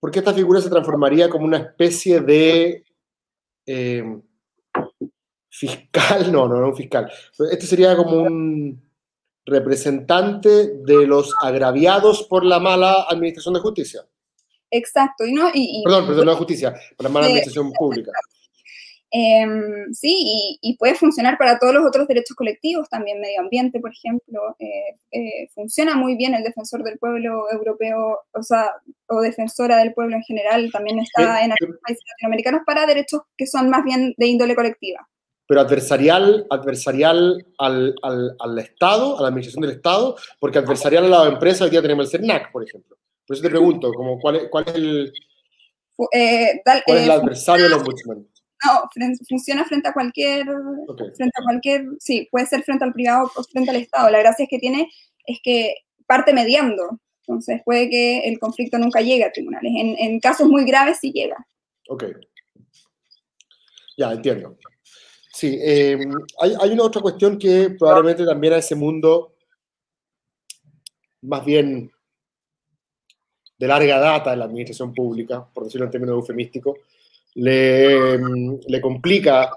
¿Por 0.00 0.10
qué 0.10 0.18
esta 0.18 0.34
figura 0.34 0.60
se 0.60 0.68
transformaría 0.68 1.30
como 1.30 1.44
una 1.44 1.58
especie 1.58 2.20
de 2.20 2.84
eh, 3.66 4.20
fiscal? 5.48 6.32
No, 6.32 6.48
no, 6.48 6.60
no 6.60 6.68
un 6.70 6.76
fiscal. 6.76 7.08
Este 7.52 7.66
sería 7.66 7.96
como 7.96 8.22
un 8.22 8.82
representante 9.46 10.74
de 10.84 11.06
los 11.06 11.32
agraviados 11.40 12.24
por 12.24 12.44
la 12.44 12.58
mala 12.58 13.06
administración 13.08 13.54
de 13.54 13.60
justicia. 13.60 14.02
Exacto. 14.70 15.24
Y 15.24 15.32
no, 15.32 15.48
y, 15.54 15.82
perdón, 15.84 16.06
perdón, 16.06 16.26
no 16.26 16.32
es 16.32 16.38
justicia, 16.38 16.74
para 16.96 17.08
la 17.08 17.12
mala 17.12 17.26
administración 17.26 17.72
pública. 17.72 18.10
Em, 19.12 19.94
sí, 19.94 20.58
y, 20.60 20.76
puede 20.76 20.96
funcionar 20.96 21.38
para 21.38 21.58
todos 21.58 21.72
los 21.72 21.86
otros 21.86 22.08
derechos 22.08 22.36
colectivos, 22.36 22.88
también 22.88 23.20
medio 23.20 23.40
ambiente, 23.40 23.78
por 23.78 23.92
ejemplo. 23.92 24.56
Eh, 24.58 24.96
eh, 25.12 25.48
funciona 25.54 25.94
muy 25.94 26.16
bien 26.16 26.34
el 26.34 26.42
defensor 26.42 26.82
del 26.82 26.98
pueblo 26.98 27.50
europeo, 27.50 28.18
o 28.32 28.42
sea, 28.42 28.72
o 29.06 29.20
defensora 29.20 29.78
del 29.78 29.94
pueblo 29.94 30.16
en 30.16 30.22
general, 30.22 30.70
también 30.72 30.98
está 30.98 31.44
en 31.44 31.52
algunos 31.52 31.80
países 31.80 32.04
latinoamericanos 32.10 32.62
para 32.66 32.84
derechos 32.84 33.22
que 33.36 33.46
son 33.46 33.70
más 33.70 33.84
bien 33.84 34.12
de 34.16 34.26
índole 34.26 34.56
colectiva. 34.56 35.08
Pero 35.46 35.60
adversarial, 35.60 36.46
adversarial 36.50 37.46
al, 37.58 37.94
al, 38.02 38.36
al 38.38 38.58
Estado, 38.58 39.18
a 39.18 39.22
la 39.22 39.28
administración 39.28 39.62
del 39.62 39.76
Estado, 39.76 40.16
porque 40.40 40.58
adversarial 40.58 41.04
a 41.04 41.24
la 41.24 41.28
empresa, 41.28 41.64
hoy 41.64 41.70
día 41.70 41.82
tenemos 41.82 42.06
el 42.06 42.10
CERNAC, 42.10 42.50
por 42.50 42.64
ejemplo. 42.64 42.96
Por 43.26 43.36
eso 43.36 43.42
te 43.42 43.50
pregunto, 43.50 43.92
como, 43.92 44.18
¿cuál, 44.18 44.36
es, 44.36 44.48
cuál 44.50 44.64
es 44.68 44.74
el, 44.74 45.12
eh, 46.12 46.60
cuál 46.64 46.82
es 46.86 47.04
el 47.04 47.10
eh, 47.10 47.12
adversario 47.12 47.64
del 47.64 47.74
ombudsman? 47.74 48.26
No, 48.64 48.82
funciona 49.28 49.64
frente 49.64 49.88
a 49.88 49.92
cualquier, 49.92 50.46
frente 51.14 51.38
a 51.38 51.44
cualquier, 51.44 51.86
sí, 51.98 52.26
puede 52.30 52.46
ser 52.46 52.62
frente 52.62 52.84
al 52.84 52.92
privado 52.92 53.30
o 53.36 53.44
frente 53.44 53.70
al 53.70 53.76
Estado. 53.76 54.10
La 54.10 54.18
gracia 54.18 54.44
es 54.44 54.48
que 54.48 54.58
tiene, 54.58 54.90
es 55.26 55.38
que 55.42 55.74
parte 56.06 56.32
mediando. 56.32 57.00
Entonces 57.26 57.60
puede 57.64 57.90
que 57.90 58.20
el 58.20 58.38
conflicto 58.38 58.78
nunca 58.78 59.00
llegue 59.00 59.24
a 59.24 59.32
tribunales. 59.32 59.72
En, 59.76 59.96
en 59.98 60.20
casos 60.20 60.48
muy 60.48 60.64
graves 60.64 60.98
sí 61.00 61.12
llega. 61.12 61.36
Ok. 61.88 62.04
Ya, 63.96 64.12
entiendo. 64.12 64.56
Sí, 65.36 65.58
eh, 65.60 65.98
hay, 66.38 66.70
una 66.70 66.84
otra 66.84 67.02
cuestión 67.02 67.38
que 67.38 67.68
probablemente 67.78 68.24
también 68.24 68.54
a 68.54 68.56
ese 68.56 68.74
mundo 68.74 69.34
más 71.20 71.44
bien 71.44 71.92
de 73.58 73.66
larga 73.66 73.98
data 73.98 74.32
en 74.32 74.38
la 74.38 74.46
administración 74.46 74.94
pública, 74.94 75.46
por 75.52 75.64
decirlo 75.64 75.84
en 75.84 75.90
términos 75.90 76.14
eufemísticos, 76.14 76.78
le, 77.34 78.16
mm, 78.16 78.60
le 78.66 78.80
complica 78.80 79.50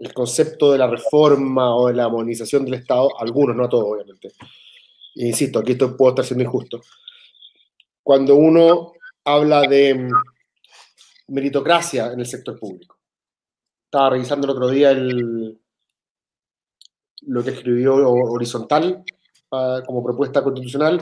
el 0.00 0.12
concepto 0.12 0.72
de 0.72 0.78
la 0.78 0.88
reforma 0.88 1.76
o 1.76 1.86
de 1.86 1.94
la 1.94 2.08
modernización 2.08 2.64
del 2.64 2.74
Estado, 2.74 3.16
algunos, 3.20 3.54
no 3.54 3.66
a 3.66 3.68
todos, 3.68 3.84
obviamente. 3.84 4.32
Insisto, 5.14 5.60
aquí 5.60 5.72
esto 5.72 5.96
puedo 5.96 6.10
estar 6.10 6.24
siendo 6.24 6.42
injusto. 6.42 6.80
Cuando 8.02 8.34
uno 8.34 8.94
habla 9.22 9.60
de 9.60 9.94
mm, 9.94 10.12
meritocracia 11.28 12.12
en 12.12 12.18
el 12.18 12.26
sector 12.26 12.58
público. 12.58 12.93
Estaba 13.94 14.10
revisando 14.10 14.48
el 14.48 14.50
otro 14.50 14.70
día 14.70 14.90
el, 14.90 15.56
lo 17.28 17.44
que 17.44 17.50
escribió 17.50 17.94
Horizontal 17.94 19.04
como 19.48 20.02
propuesta 20.02 20.42
constitucional 20.42 21.00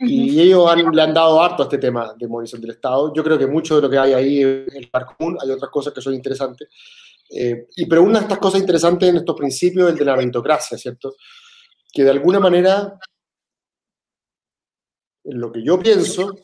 y 0.00 0.40
ellos 0.40 0.68
le 0.92 1.00
han 1.00 1.14
dado 1.14 1.40
harto 1.40 1.62
a 1.62 1.66
este 1.66 1.78
tema 1.78 2.12
de 2.18 2.26
modernización 2.26 2.62
del 2.62 2.72
Estado. 2.72 3.14
Yo 3.14 3.22
creo 3.22 3.38
que 3.38 3.46
mucho 3.46 3.76
de 3.76 3.82
lo 3.82 3.88
que 3.88 3.98
hay 3.98 4.14
ahí 4.14 4.42
es 4.42 4.74
el 4.74 4.90
par 4.90 5.06
común, 5.06 5.38
hay 5.40 5.48
otras 5.48 5.70
cosas 5.70 5.92
que 5.92 6.00
son 6.00 6.12
interesantes. 6.12 6.68
Eh, 7.30 7.68
y, 7.76 7.86
pero 7.86 8.02
una 8.02 8.18
de 8.18 8.24
estas 8.24 8.40
cosas 8.40 8.60
interesantes 8.62 9.08
en 9.08 9.18
estos 9.18 9.36
principios 9.36 9.86
es 9.86 9.92
el 9.92 9.98
de 10.00 10.04
la 10.04 10.16
meritocracia, 10.16 10.76
¿cierto? 10.76 11.14
Que 11.92 12.02
de 12.02 12.10
alguna 12.10 12.40
manera, 12.40 12.98
en 15.22 15.38
lo 15.38 15.52
que 15.52 15.62
yo 15.62 15.78
pienso, 15.78 16.34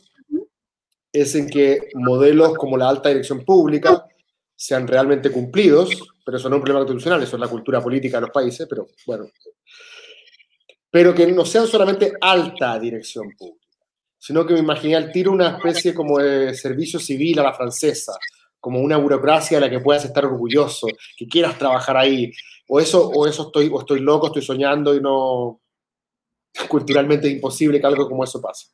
es 1.11 1.35
en 1.35 1.49
que 1.49 1.89
modelos 1.95 2.53
como 2.53 2.77
la 2.77 2.87
alta 2.87 3.09
dirección 3.09 3.43
pública 3.43 4.07
sean 4.61 4.87
realmente 4.87 5.31
cumplidos, 5.31 5.89
pero 6.23 6.37
eso 6.37 6.47
no 6.47 6.55
es 6.55 6.59
un 6.59 6.63
problema 6.63 6.85
constitucional, 6.85 7.23
eso 7.23 7.35
es 7.35 7.39
la 7.39 7.47
cultura 7.47 7.81
política 7.81 8.17
de 8.17 8.21
los 8.21 8.29
países, 8.29 8.67
pero 8.69 8.89
bueno, 9.07 9.27
pero 10.91 11.15
que 11.15 11.25
no 11.25 11.45
sean 11.45 11.65
solamente 11.65 12.13
alta 12.21 12.77
dirección 12.77 13.31
pública, 13.35 13.65
sino 14.19 14.45
que 14.45 14.53
me 14.53 14.59
imaginé 14.59 14.95
al 14.95 15.11
tiro 15.11 15.31
una 15.31 15.57
especie 15.57 15.95
como 15.95 16.19
de 16.19 16.53
servicio 16.53 16.99
civil 16.99 17.39
a 17.39 17.43
la 17.43 17.53
francesa, 17.55 18.13
como 18.59 18.81
una 18.81 18.97
burocracia 18.97 19.57
de 19.57 19.65
la 19.65 19.69
que 19.71 19.79
puedas 19.79 20.05
estar 20.05 20.25
orgulloso, 20.25 20.85
que 21.17 21.27
quieras 21.27 21.57
trabajar 21.57 21.97
ahí, 21.97 22.31
o 22.67 22.79
eso, 22.79 23.09
o 23.09 23.25
eso 23.25 23.47
estoy, 23.47 23.67
o 23.73 23.79
estoy 23.79 24.01
loco, 24.01 24.27
estoy 24.27 24.43
soñando 24.43 24.93
y 24.93 25.01
no, 25.01 25.59
culturalmente 26.67 27.27
imposible 27.27 27.81
que 27.81 27.87
algo 27.87 28.07
como 28.07 28.23
eso 28.23 28.39
pase. 28.39 28.67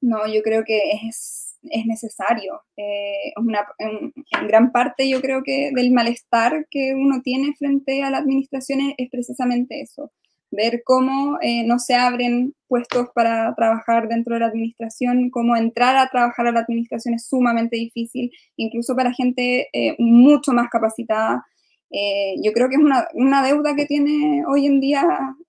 No, 0.00 0.26
yo 0.26 0.42
creo 0.42 0.64
que 0.66 0.90
es, 1.08 1.45
es 1.70 1.86
necesario. 1.86 2.62
Eh, 2.76 3.32
una, 3.36 3.66
en, 3.78 4.12
gran 4.48 4.72
parte 4.72 5.08
yo 5.08 5.20
creo 5.20 5.42
que 5.42 5.70
del 5.74 5.92
malestar 5.92 6.66
que 6.70 6.94
uno 6.94 7.22
tiene 7.22 7.54
frente 7.58 8.02
a 8.02 8.10
la 8.10 8.18
administración 8.18 8.94
es 8.96 9.10
precisamente 9.10 9.80
eso 9.80 10.12
ver 10.50 10.82
cómo 10.84 11.38
eh, 11.40 11.64
no 11.64 11.78
se 11.78 11.94
abren 11.94 12.54
puestos 12.68 13.08
para 13.14 13.54
trabajar 13.54 14.08
dentro 14.08 14.34
de 14.34 14.40
la 14.40 14.46
administración, 14.46 15.30
cómo 15.30 15.56
entrar 15.56 15.96
a 15.96 16.08
trabajar 16.08 16.46
a 16.46 16.52
la 16.52 16.60
administración 16.60 17.14
es 17.14 17.26
sumamente 17.28 17.76
difícil, 17.76 18.30
incluso 18.56 18.94
para 18.96 19.12
gente 19.12 19.68
eh, 19.72 19.94
mucho 19.98 20.52
más 20.52 20.68
capacitada. 20.70 21.44
Eh, 21.90 22.34
yo 22.42 22.52
creo 22.52 22.68
que 22.68 22.76
es 22.76 22.80
una, 22.80 23.06
una, 23.14 23.44
deuda 23.44 23.76
que 23.76 23.86
tiene 23.86 24.44
hoy 24.46 24.66
en 24.66 24.80
día 24.80 25.04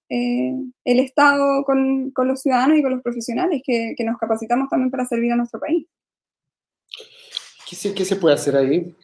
el 0.10 1.00
Estado 1.00 1.66
con, 1.66 2.12
con, 2.12 2.30
los 2.30 2.42
ciudadanos 2.42 2.78
y 2.78 2.82
con 2.82 2.92
los 2.92 3.02
profesionales, 3.02 3.62
que, 3.66 3.94
que, 3.98 4.04
nos 4.06 4.18
capacitamos 4.18 4.70
también 4.70 4.90
para 4.90 5.06
servir 5.06 5.34
a 5.34 5.36
nuestro 5.36 5.60
país. 5.60 5.86
¿Qué 7.68 7.76
se, 7.76 7.94
qué 7.94 8.06
se 8.06 8.16
puede 8.16 8.36
hacer 8.36 8.56
ahí? 8.56 8.96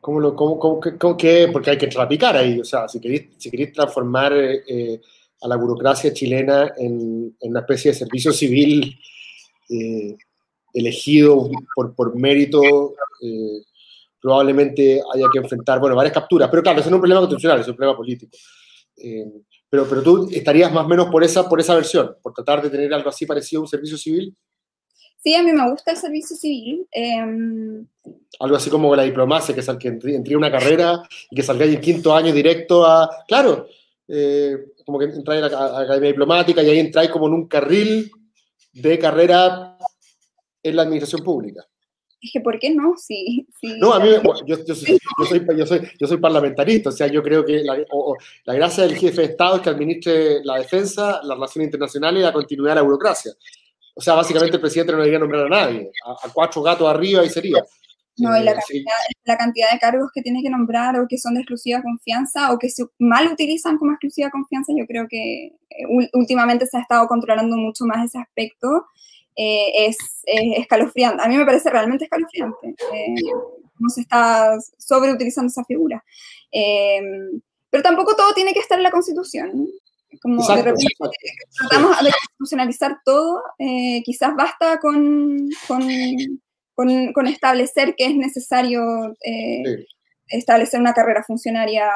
¿Cómo 0.00 0.20
lo, 0.20 0.36
cómo, 0.36 0.60
cómo, 0.60 0.80
cómo, 0.96 1.16
qué? 1.16 1.48
Porque 1.52 1.70
hay 1.70 1.78
que 1.78 1.88
trapicar 1.88 2.36
ahí. 2.36 2.60
O 2.60 2.64
sea, 2.64 2.88
si 2.88 3.00
queréis, 3.00 3.30
si 3.36 3.50
queréis 3.50 3.72
transformar 3.72 4.32
eh, 4.32 5.00
a 5.42 5.48
la 5.48 5.56
burocracia 5.56 6.12
chilena 6.12 6.72
en, 6.76 7.36
en, 7.40 7.50
una 7.50 7.60
especie 7.60 7.90
de 7.90 7.98
servicio 7.98 8.32
civil 8.32 8.96
eh, 9.68 10.16
elegido 10.72 11.50
por, 11.74 11.96
por 11.96 12.14
mérito, 12.14 12.94
eh, 13.22 13.64
probablemente 14.20 15.02
haya 15.12 15.26
que 15.32 15.40
enfrentar, 15.40 15.80
bueno, 15.80 15.96
varias 15.96 16.14
capturas. 16.14 16.48
Pero 16.48 16.62
claro, 16.62 16.78
ese 16.78 16.90
no 16.90 16.94
es 16.94 16.98
un 16.98 17.02
problema 17.02 17.20
constitucional, 17.22 17.60
es 17.60 17.68
un 17.68 17.76
problema 17.76 17.96
político. 17.96 18.36
pero, 19.68 19.84
pero 19.88 20.02
tú 20.02 20.28
estarías 20.30 20.72
más 20.72 20.84
o 20.84 20.88
menos 20.88 21.08
por 21.08 21.24
esa, 21.24 21.48
por 21.48 21.58
esa 21.58 21.74
versión, 21.74 22.16
por 22.22 22.32
tratar 22.32 22.62
de 22.62 22.70
tener 22.70 22.94
algo 22.94 23.08
así 23.08 23.26
parecido 23.26 23.60
a 23.60 23.62
un 23.62 23.68
servicio 23.68 23.98
civil. 23.98 24.32
Sí, 25.22 25.34
a 25.34 25.42
mí 25.42 25.52
me 25.52 25.70
gusta 25.70 25.90
el 25.90 25.96
servicio 25.98 26.34
civil. 26.34 26.86
Eh, 26.92 27.84
Algo 28.38 28.56
así 28.56 28.70
como 28.70 28.96
la 28.96 29.02
diplomacia, 29.02 29.54
que, 29.54 29.62
que 29.78 30.14
entre 30.14 30.36
una 30.36 30.50
carrera 30.50 31.02
y 31.30 31.36
que 31.36 31.42
salgáis 31.42 31.74
en 31.74 31.80
quinto 31.80 32.14
año 32.14 32.32
directo 32.32 32.86
a... 32.86 33.24
Claro, 33.28 33.66
eh, 34.08 34.56
como 34.84 34.98
que 34.98 35.04
entráis 35.06 35.42
a 35.44 35.48
la 35.48 35.80
academia 35.80 36.08
diplomática 36.08 36.62
y 36.62 36.70
ahí 36.70 36.78
entráis 36.78 37.10
como 37.10 37.26
en 37.26 37.34
un 37.34 37.48
carril 37.48 38.10
de 38.72 38.98
carrera 38.98 39.78
en 40.62 40.76
la 40.76 40.82
administración 40.82 41.22
pública. 41.22 41.66
Es 42.20 42.30
que, 42.32 42.40
¿por 42.40 42.58
qué 42.58 42.74
no? 42.74 42.94
Sí, 42.98 43.46
sí 43.60 43.78
no, 43.78 43.94
a 43.94 44.00
mí, 44.00 44.10
yo, 44.46 44.64
yo, 44.64 44.74
soy, 44.74 44.98
yo, 45.18 45.64
soy, 45.66 45.80
yo, 45.98 46.06
soy, 46.06 46.16
parlamentarista, 46.18 46.90
o 46.90 46.92
sea, 46.92 47.06
yo 47.06 47.22
creo 47.22 47.44
que 47.44 47.62
la, 47.62 47.78
la, 48.44 48.54
gracia 48.54 48.84
del 48.84 48.96
jefe 48.96 49.22
de 49.22 49.28
Estado 49.28 49.56
es 49.56 49.62
que 49.62 49.70
administre 49.70 50.44
la 50.44 50.58
defensa, 50.58 51.20
la 51.22 51.34
relación 51.34 51.64
internacional 51.64 52.16
y 52.18 52.20
la 52.20 52.32
continuidad 52.32 52.72
de 52.72 52.80
la 52.80 52.82
burocracia. 52.82 53.32
O 54.00 54.02
sea, 54.02 54.14
básicamente 54.14 54.56
el 54.56 54.62
presidente 54.62 54.92
no 54.92 54.98
debería 55.00 55.18
nombrar 55.18 55.44
a 55.44 55.48
nadie. 55.50 55.92
A, 56.06 56.32
cuatro 56.32 56.62
gatos 56.62 56.88
arriba 56.88 57.22
y 57.22 57.28
sería. 57.28 57.62
No, 58.16 58.34
y 58.34 58.42
la 58.42 58.52
eh, 58.52 58.54
cantidad, 58.54 58.94
la 59.24 59.36
cantidad, 59.36 59.70
de 59.72 59.78
cargos 59.78 60.10
que 60.14 60.22
tiene 60.22 60.42
que 60.42 60.48
nombrar 60.48 60.98
o 60.98 61.06
que 61.06 61.18
son 61.18 61.34
de 61.34 61.40
exclusiva 61.40 61.82
confianza 61.82 62.50
o 62.50 62.58
que 62.58 62.70
se 62.70 62.86
mal 62.98 63.30
utilizan 63.30 63.76
como 63.76 63.92
exclusiva 63.92 64.30
confianza, 64.30 64.72
yo 64.74 64.86
creo 64.86 65.06
que 65.06 65.48
eh, 65.48 66.08
últimamente 66.14 66.64
se 66.64 66.78
ha 66.78 66.80
estado 66.80 67.06
controlando 67.08 67.58
mucho 67.58 67.84
más 67.84 68.06
ese 68.06 68.18
aspecto. 68.18 68.86
Eh, 69.36 69.88
es, 69.88 69.98
escalofriante. 70.24 71.22
A 71.22 71.28
mí 71.28 71.36
me 71.36 71.44
parece 71.44 71.68
realmente 71.68 72.04
escalofriante 72.04 72.74
cómo 73.76 73.90
se 73.90 74.00
está 74.00 74.56
sobreutilizando 74.78 75.48
esa 75.48 75.64
figura. 75.66 76.02
pero 77.68 77.82
tampoco 77.82 78.16
todo 78.16 78.32
tiene 78.32 78.54
que 78.54 78.60
estar 78.60 78.78
en 78.78 78.84
la 78.84 78.90
Constitución. 78.90 79.68
Como 80.22 80.46
de 80.46 80.62
repente 80.62 80.86
tratamos 81.58 82.02
de 82.02 82.10
constitucionalizar 82.10 82.98
todo, 83.04 83.42
eh, 83.58 84.02
quizás 84.04 84.34
basta 84.36 84.78
con, 84.80 85.48
con, 85.68 87.12
con, 87.12 87.26
establecer 87.26 87.94
que 87.96 88.06
es 88.06 88.16
necesario 88.16 88.82
eh, 89.24 89.86
establecer 90.26 90.80
una 90.80 90.92
carrera 90.92 91.22
funcionaria. 91.24 91.88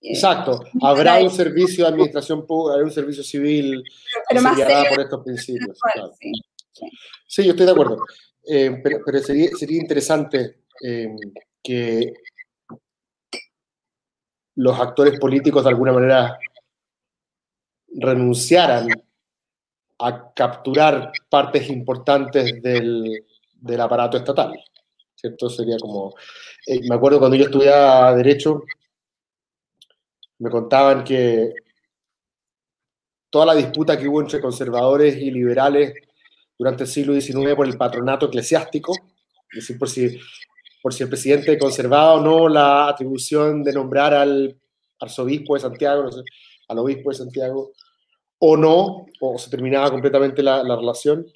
Eh, 0.00 0.10
Exacto, 0.14 0.64
habrá 0.82 1.20
un 1.20 1.30
servicio 1.30 1.84
de 1.84 1.90
administración 1.90 2.46
pública, 2.46 2.74
habrá 2.74 2.86
un 2.86 2.92
servicio 2.92 3.22
civil 3.22 3.84
pero, 4.28 4.42
más 4.42 4.58
por 4.58 5.00
estos 5.00 5.24
principios. 5.24 5.78
sí, 7.26 7.44
yo 7.44 7.50
estoy 7.52 7.66
de 7.66 7.72
acuerdo, 7.72 7.98
pero, 8.82 8.98
pero, 9.06 9.18
sería, 9.20 9.50
sería 9.56 9.80
interesante 9.80 10.56
que 11.62 12.14
los 14.56 14.78
actores 14.78 15.18
políticos 15.18 15.64
de 15.64 15.70
alguna 15.70 15.92
manera 15.92 16.38
renunciaran 17.96 18.88
a 19.98 20.32
capturar 20.32 21.12
partes 21.28 21.68
importantes 21.68 22.62
del, 22.62 23.26
del 23.54 23.80
aparato 23.80 24.16
estatal. 24.16 24.52
¿Cierto? 25.14 25.50
Sería 25.50 25.76
como... 25.78 26.14
Eh, 26.66 26.80
me 26.88 26.94
acuerdo 26.94 27.18
cuando 27.18 27.36
yo 27.36 27.44
estudiaba 27.44 28.14
Derecho, 28.14 28.62
me 30.38 30.50
contaban 30.50 31.04
que 31.04 31.54
toda 33.28 33.46
la 33.46 33.54
disputa 33.54 33.98
que 33.98 34.08
hubo 34.08 34.20
entre 34.20 34.40
conservadores 34.40 35.16
y 35.16 35.30
liberales 35.30 35.94
durante 36.58 36.84
el 36.84 36.88
siglo 36.88 37.18
XIX 37.18 37.54
por 37.54 37.66
el 37.66 37.76
patronato 37.76 38.26
eclesiástico, 38.26 38.92
es 39.52 39.60
decir, 39.60 39.78
por 39.78 39.88
si, 39.88 40.18
por 40.82 40.92
si 40.92 41.02
el 41.02 41.08
presidente 41.08 41.58
conservaba 41.58 42.14
o 42.14 42.20
no 42.20 42.48
la 42.48 42.88
atribución 42.88 43.62
de 43.62 43.72
nombrar 43.72 44.14
al 44.14 44.58
arzobispo 44.98 45.54
de 45.54 45.60
Santiago, 45.60 46.02
no 46.02 46.12
sé, 46.12 46.22
al 46.70 46.78
obispo 46.78 47.10
de 47.10 47.16
Santiago, 47.16 47.72
o 48.38 48.56
no, 48.56 49.06
o 49.20 49.38
se 49.38 49.50
terminaba 49.50 49.90
completamente 49.90 50.42
la, 50.42 50.62
relación, 50.62 51.26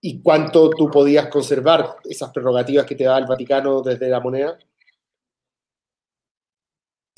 y 0.00 0.22
cuánto 0.22 0.70
tú 0.70 0.88
podías 0.88 1.26
conservar 1.26 1.96
esas 2.04 2.30
prerrogativas 2.30 2.86
que 2.86 2.94
te 2.94 3.04
da 3.04 3.18
el 3.18 3.26
Vaticano 3.26 3.82
desde 3.82 4.08
la 4.08 4.20
moneda. 4.20 4.56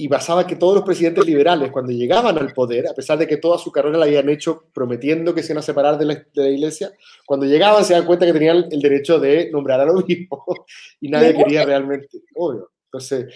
Y 0.00 0.08
pasaba 0.08 0.46
que 0.46 0.56
todos 0.56 0.76
los 0.76 0.84
presidentes 0.84 1.26
liberales, 1.26 1.72
cuando 1.72 1.92
llegaban 1.92 2.38
al 2.38 2.52
poder, 2.54 2.86
a 2.88 2.94
pesar 2.94 3.18
de 3.18 3.26
que 3.26 3.36
toda 3.36 3.58
su 3.58 3.70
carrera 3.72 3.98
la 3.98 4.04
habían 4.06 4.28
hecho 4.28 4.64
prometiendo 4.72 5.34
que 5.34 5.42
se 5.42 5.52
iban 5.52 5.58
a 5.58 5.62
separar 5.62 5.98
de 5.98 6.04
la, 6.06 6.14
de 6.14 6.42
la 6.42 6.48
iglesia, 6.48 6.92
cuando 7.26 7.46
llegaban 7.46 7.84
se 7.84 7.94
dan 7.94 8.06
cuenta 8.06 8.24
que 8.24 8.32
tenían 8.32 8.64
el 8.70 8.80
derecho 8.80 9.18
de 9.18 9.50
nombrar 9.50 9.80
al 9.80 9.90
obispo 9.90 10.44
y 11.00 11.08
nadie 11.10 11.36
quería 11.36 11.64
realmente, 11.64 12.22
obvio. 12.36 12.70
Entonces, 12.90 13.34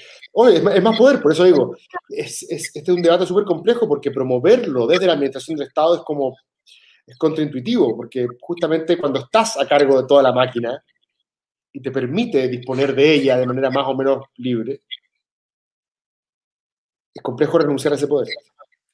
es, 0.48 0.82
más 0.82 0.96
poder, 0.96 1.20
por 1.20 1.32
eso 1.32 1.44
digo, 1.44 1.76
es, 2.08 2.42
este 2.48 2.80
es 2.80 2.88
un 2.88 3.02
debate 3.02 3.26
súper 3.26 3.44
complejo 3.44 3.86
porque 3.86 4.10
promoverlo 4.10 4.86
desde 4.86 5.06
la 5.06 5.12
administración 5.12 5.56
del 5.56 5.68
Estado 5.68 5.96
es 5.96 6.02
como, 6.02 6.36
es 7.06 7.16
contraintuitivo, 7.18 7.94
porque 7.94 8.26
justamente 8.40 8.96
cuando 8.96 9.20
estás 9.20 9.58
a 9.58 9.66
cargo 9.66 10.00
de 10.00 10.08
toda 10.08 10.22
la 10.22 10.32
máquina 10.32 10.82
y 11.70 11.82
te 11.82 11.90
permite 11.90 12.48
disponer 12.48 12.94
de 12.94 13.14
ella 13.14 13.36
de 13.36 13.46
manera 13.46 13.70
más 13.70 13.86
o 13.86 13.94
menos 13.94 14.24
libre, 14.36 14.80
es 17.14 17.22
complejo 17.22 17.58
renunciar 17.58 17.92
a 17.92 17.96
ese 17.96 18.06
poder. 18.06 18.28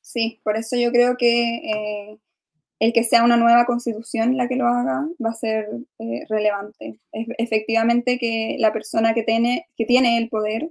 Sí, 0.01 0.41
por 0.43 0.57
eso 0.57 0.75
yo 0.75 0.91
creo 0.91 1.17
que 1.17 1.57
eh, 1.57 2.19
el 2.81 2.93
que 2.93 3.05
sea 3.05 3.25
una 3.25 3.37
nueva 3.37 3.67
constitución 3.67 4.37
la 4.37 4.49
que 4.49 4.57
lo 4.57 4.67
haga 4.67 5.09
va 5.25 5.31
a 5.31 5.35
ser 5.35 5.67
eh, 5.99 6.25
relevante. 6.29 7.01
efectivamente 7.13 8.19
que 8.19 8.57
la 8.59 8.73
persona 8.73 9.15
que 9.15 9.25
tiene, 9.25 9.67
que 9.77 9.85
tiene 9.85 10.19
el 10.19 10.29
poder 10.29 10.71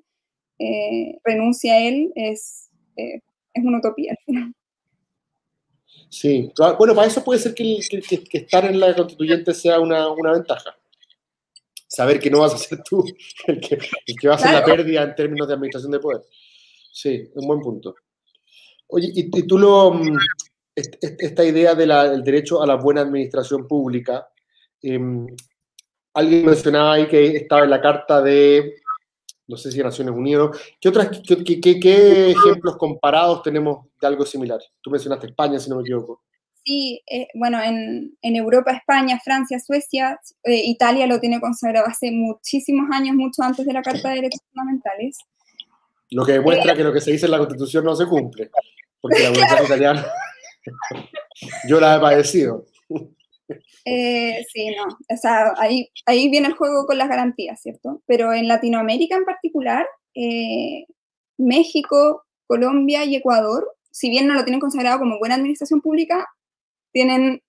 eh, 0.59 1.19
renuncia 1.23 1.73
a 1.73 1.79
él 1.79 2.11
es, 2.15 2.69
eh, 2.95 3.21
es 3.53 3.63
una 3.63 3.79
utopía 3.79 4.15
Sí, 6.09 6.51
bueno, 6.79 6.95
para 6.95 7.07
eso 7.07 7.23
puede 7.23 7.39
ser 7.39 7.53
que, 7.53 7.79
estar 8.31 8.65
en 8.65 8.79
la 8.79 8.95
constituyente 8.95 9.53
sea 9.53 9.79
una, 9.79 10.07
ventaja. 10.31 10.75
Saber 11.85 12.19
que 12.19 12.29
no 12.29 12.39
vas 12.39 12.53
a 12.53 12.57
ser 12.57 12.81
tú 12.83 13.03
el 13.47 13.59
que, 13.59 13.77
va 14.27 14.33
a 14.33 14.35
hacer 14.37 14.53
la 14.53 14.63
pérdida 14.63 15.03
en 15.03 15.15
términos 15.15 15.47
de 15.47 15.55
administración 15.55 15.91
de 15.91 15.99
poder. 15.99 16.21
Sí, 16.91 17.29
un 17.35 17.47
buen 17.47 17.59
punto. 17.59 17.95
Oye, 18.87 19.11
y, 19.13 19.45
tú 19.45 19.57
lo, 19.57 19.91
mm, 19.91 20.17
esta 20.77 21.43
idea 21.43 21.73
del 21.73 22.23
derecho 22.23 22.61
a 22.61 22.67
la 22.67 22.75
buena 22.75 23.01
administración 23.01 23.67
pública, 23.67 24.27
em, 24.81 25.27
alguien 26.13 26.45
mencionaba 26.45 26.93
ahí 26.93 27.07
que 27.07 27.37
estaba 27.37 27.63
en 27.63 27.71
la 27.71 27.81
carta 27.81 28.21
de, 28.21 28.75
no 29.47 29.57
sé 29.57 29.71
si 29.71 29.77
de 29.77 29.83
Naciones 29.83 30.13
Unidas, 30.13 30.49
¿qué, 30.79 30.89
otras, 30.89 31.09
qué, 31.25 31.61
qué, 31.61 32.31
ejemplos 32.31 32.77
comparados 32.77 33.41
tenemos 33.41 33.87
de 33.99 34.07
algo 34.07 34.25
similar? 34.25 34.59
Tú 34.81 34.91
mencionaste 34.91 35.27
España, 35.27 35.59
si 35.59 35.69
no 35.69 35.77
me 35.77 35.81
equivoco. 35.81 36.21
Sí, 36.63 37.01
eh, 37.09 37.27
bueno, 37.33 37.61
en, 37.63 38.17
en, 38.21 38.35
Europa, 38.35 38.71
España, 38.73 39.19
Francia, 39.23 39.57
Suecia, 39.59 40.19
eh, 40.43 40.61
Italia 40.65 41.07
lo 41.07 41.19
tiene 41.19 41.39
consagrado 41.39 41.87
hace 41.87 42.11
muchísimos 42.11 42.89
años, 42.91 43.15
mucho 43.15 43.41
antes 43.41 43.65
de 43.65 43.73
la 43.73 43.81
Carta 43.81 44.09
de 44.09 44.15
Derechos 44.15 44.41
Fundamentales. 44.51 45.17
Lo 46.11 46.25
que 46.25 46.33
demuestra 46.33 46.75
que 46.75 46.83
lo 46.83 46.93
que 46.93 47.01
se 47.01 47.11
dice 47.11 47.25
en 47.25 47.31
la 47.31 47.37
Constitución 47.37 47.85
no 47.85 47.95
se 47.95 48.05
cumple, 48.05 48.51
porque 48.99 49.23
la 49.23 49.29
voluntad 49.29 49.63
italiana, 49.63 50.05
yo 51.67 51.79
la 51.79 51.95
he 51.95 51.99
padecido. 51.99 52.65
Eh, 53.85 54.45
sí, 54.51 54.75
no, 54.75 54.83
o 54.83 55.17
sea, 55.17 55.53
ahí, 55.57 55.89
ahí 56.05 56.29
viene 56.29 56.47
el 56.47 56.55
juego 56.55 56.85
con 56.85 56.97
las 56.97 57.07
garantías, 57.07 57.61
¿cierto? 57.61 58.01
Pero 58.05 58.33
en 58.33 58.49
Latinoamérica 58.49 59.15
en 59.15 59.23
particular, 59.23 59.87
eh, 60.13 60.85
México, 61.37 62.25
Colombia 62.47 63.05
y 63.05 63.15
Ecuador, 63.15 63.71
si 63.89 64.09
bien 64.09 64.27
no 64.27 64.33
lo 64.33 64.43
tienen 64.43 64.59
consagrado 64.59 64.99
como 64.99 65.19
buena 65.19 65.35
administración 65.35 65.79
pública, 65.79 66.27
tienen 66.91 67.41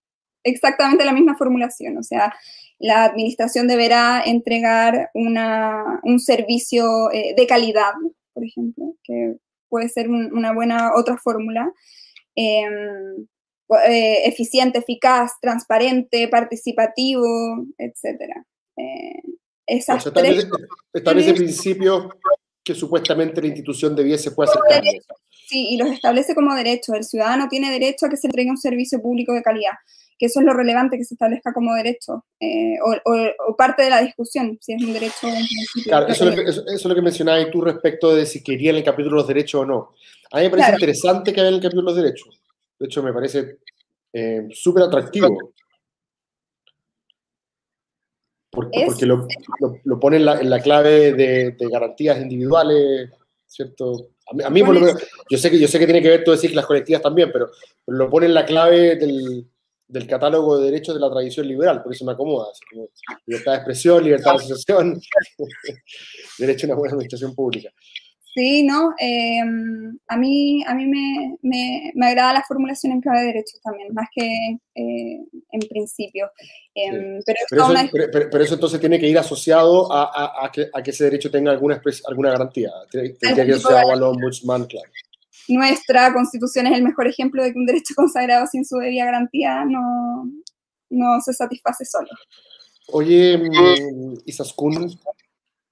exactamente 0.45 1.05
la 1.05 1.13
misma 1.13 1.37
formulación, 1.37 1.99
o 1.99 2.05
sea, 2.05 2.33
la 2.79 3.03
administración 3.03 3.67
deberá 3.67 4.23
entregar 4.25 5.11
una, 5.15 5.99
un 6.05 6.21
servicio 6.21 7.11
eh, 7.11 7.35
de 7.37 7.47
calidad 7.49 7.95
por 8.39 8.47
ejemplo, 8.47 8.95
que 9.03 9.35
puede 9.69 9.89
ser 9.89 10.09
una 10.09 10.53
buena 10.53 10.93
otra 10.95 11.19
fórmula. 11.19 11.73
Em, 12.40 13.27
eh, 13.88 14.29
eficiente, 14.29 14.79
eficaz, 14.79 15.33
transparente, 15.40 16.29
participativo, 16.29 17.27
etc. 17.77 18.44
Eh, 18.77 19.22
esas 19.66 20.07
establece, 20.07 20.48
establece 20.92 21.35
principios 21.35 22.07
que 22.62 22.77
supuestamente 22.77 23.40
la 23.40 23.48
institución 23.48 23.96
debiese 23.96 24.31
puede. 24.31 24.53
Sí, 25.48 25.70
y 25.70 25.79
los 25.79 25.90
establece 25.90 26.37
como 26.37 26.55
derecho. 26.55 26.94
El 26.94 27.03
ciudadano 27.03 27.48
tiene 27.48 27.72
derecho 27.72 28.07
a 28.07 28.09
que 28.09 28.16
se 28.16 28.29
entregue 28.29 28.51
un 28.51 28.57
servicio 28.57 29.03
público 29.03 29.33
de 29.33 29.42
calidad 29.42 29.74
que 30.19 30.27
eso 30.27 30.41
es 30.41 30.47
lo 30.47 30.53
relevante 30.53 30.99
que 30.99 31.05
se 31.05 31.15
establezca 31.15 31.53
como 31.53 31.75
derecho 31.75 32.25
eh, 32.41 32.77
o, 32.83 33.57
parte 33.57 33.85
de 33.85 33.91
la 33.91 34.03
discusión, 34.03 34.59
si 34.61 34.73
es 34.73 34.83
un 34.83 34.93
derecho 34.93 35.27
o 35.27 35.29
un 35.29 35.47
principio. 35.47 35.85
Claro, 35.85 36.07
eso, 36.09 36.29
es 36.29 36.85
lo 36.85 36.95
que 36.95 37.03
mencionabas 37.03 37.51
tú 37.51 37.61
respecto 37.61 38.15
de 38.15 38.27
si 38.27 38.43
quería 38.43 38.71
en 38.71 38.77
el 38.77 38.85
capítulo 38.85 39.17
los 39.17 39.29
derechos 39.29 39.63
o 39.63 39.67
no. 39.67 39.95
A 40.33 40.39
mí 40.39 40.45
me 40.45 40.51
parece 40.51 40.73
interesante 40.73 41.33
que 41.33 41.41
haya 41.41 41.51
el 41.51 41.61
capítulo 41.61 41.91
los 41.91 41.97
derechos. 41.97 42.41
De 42.79 42.87
hecho, 42.87 43.03
me 43.03 43.13
parece 43.13 43.59
eh, 44.13 44.49
súper 44.51 44.85
atractivo. 44.85 45.53
Porque, 48.51 48.87
porque 48.87 49.07
lo, 49.07 49.29
lo, 49.85 50.01
pone 50.01 50.17
en 50.17 50.25
la, 50.25 50.41
en 50.41 50.51
la 50.51 50.61
clave 50.61 51.13
de, 51.13 51.53
de, 51.53 51.69
garantías 51.69 52.21
individuales, 52.21 53.11
¿cierto? 53.47 54.11
A 54.45 54.51
mí, 54.51 54.63
por 54.63 54.75
lo 54.75 54.81
menos, 54.81 55.03
yo 55.31 55.39
sé, 55.39 55.51
que, 55.51 55.59
yo 55.61 55.69
sé 55.69 55.79
que 55.79 55.85
tiene 55.85 56.03
que 56.03 56.09
ver 56.09 56.25
todo 56.25 56.35
decir 56.35 56.51
que 56.51 56.57
las 56.57 56.67
colectivas 56.67 57.03
también, 57.03 57.31
pero, 57.33 57.51
pero 57.85 57.99
lo 57.99 58.11
pone 58.11 58.27
en 58.27 58.35
la 58.35 58.45
clave 58.45 58.97
del, 58.97 59.47
del 59.88 60.07
catálogo 60.07 60.59
de 60.59 60.70
derechos 60.70 60.94
de 60.94 61.01
la 61.01 61.11
tradición 61.11 61.48
liberal, 61.48 61.83
por 61.83 61.92
eso 61.92 62.05
me 62.05 62.12
acomoda. 62.12 62.48
libertad 63.27 63.53
de 63.53 63.57
expresión, 63.59 64.05
libertad 64.05 64.33
de 64.33 64.37
asociación, 64.37 65.01
derecho 66.38 66.66
a 66.66 66.68
una 66.68 66.77
buena 66.77 66.92
administración 66.92 67.35
pública. 67.35 67.70
Sí, 68.35 68.62
no, 68.62 68.94
em, 68.98 69.98
a 70.07 70.16
mí, 70.16 70.62
a 70.64 70.74
mí 70.74 70.87
me, 70.87 71.38
me, 71.42 71.90
me, 71.94 72.07
agrada 72.07 72.35
la 72.35 72.44
formulación 72.46 72.92
en 72.92 73.01
clave 73.01 73.20
de 73.20 73.27
derechos 73.27 73.61
también, 73.62 73.92
más 73.92 74.07
que 74.14 74.22
eh, 74.74 75.24
en 75.51 75.61
principio. 75.68 76.31
Em, 76.74 77.20
pero, 77.27 78.29
pero, 78.31 78.44
eso, 78.44 78.55
entonces 78.55 78.79
tiene 78.79 79.01
que 79.01 79.09
ir 79.09 79.18
asociado 79.18 79.90
a, 79.90 80.05
a, 80.05 80.46
a, 80.46 80.53
que, 80.53 80.68
a 80.72 80.83
que, 80.83 80.90
ese 80.90 81.05
derecho 81.05 81.33
tenga 81.33 81.51
alguna, 81.51 81.81
alguna 82.07 82.31
garantía. 82.31 82.70
Tiene, 82.90 83.14
que 83.14 83.44
ir 83.44 83.55
asociado 83.55 83.90
al 83.90 84.03
ombudsman, 84.03 84.66
claro 84.66 84.88
nuestra 85.55 86.13
constitución 86.13 86.67
es 86.67 86.77
el 86.77 86.83
mejor 86.83 87.09
ejemplo 87.09 87.43
de 87.43 87.53
que 87.53 87.59
un 87.59 87.67
derecho 87.67 87.95
consagrado 87.97 88.47
sin 88.47 88.65
su 88.65 88.77
debida 88.77 89.07
garantía 89.07 89.65
no, 89.65 90.31
no 90.91 91.21
se 91.21 91.33
satisface 91.33 91.85
solo. 91.85 92.09
Oye, 92.91 93.37
mm, 93.37 94.15
Isaskun, 94.25 94.99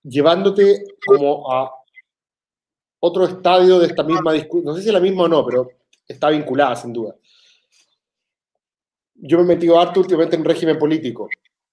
llevándote 0.02 0.84
como 1.06 1.50
a 1.50 1.70
otro 3.00 3.24
estadio 3.24 3.78
de 3.78 3.86
esta 3.86 4.02
misma 4.02 4.32
discusión, 4.32 4.64
no 4.64 4.74
sé 4.74 4.82
si 4.82 4.88
es 4.88 4.94
la 4.94 5.00
misma 5.00 5.24
o 5.24 5.28
no, 5.28 5.44
pero 5.44 5.68
está 6.06 6.28
vinculada 6.30 6.76
sin 6.76 6.92
duda. 6.92 7.14
Yo 9.14 9.38
me 9.38 9.44
he 9.44 9.56
metido 9.56 9.80
harto 9.80 10.00
últimamente 10.00 10.36
en 10.36 10.42
un 10.42 10.48
régimen 10.48 10.78
político, 10.78 11.28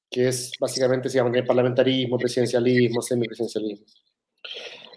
que 0.09 0.29
es 0.29 0.51
básicamente 0.59 1.09
se 1.09 1.17
llama 1.17 1.31
parlamentarismo, 1.45 2.17
presidencialismo, 2.17 3.01
semipresidencialismo. 3.01 3.85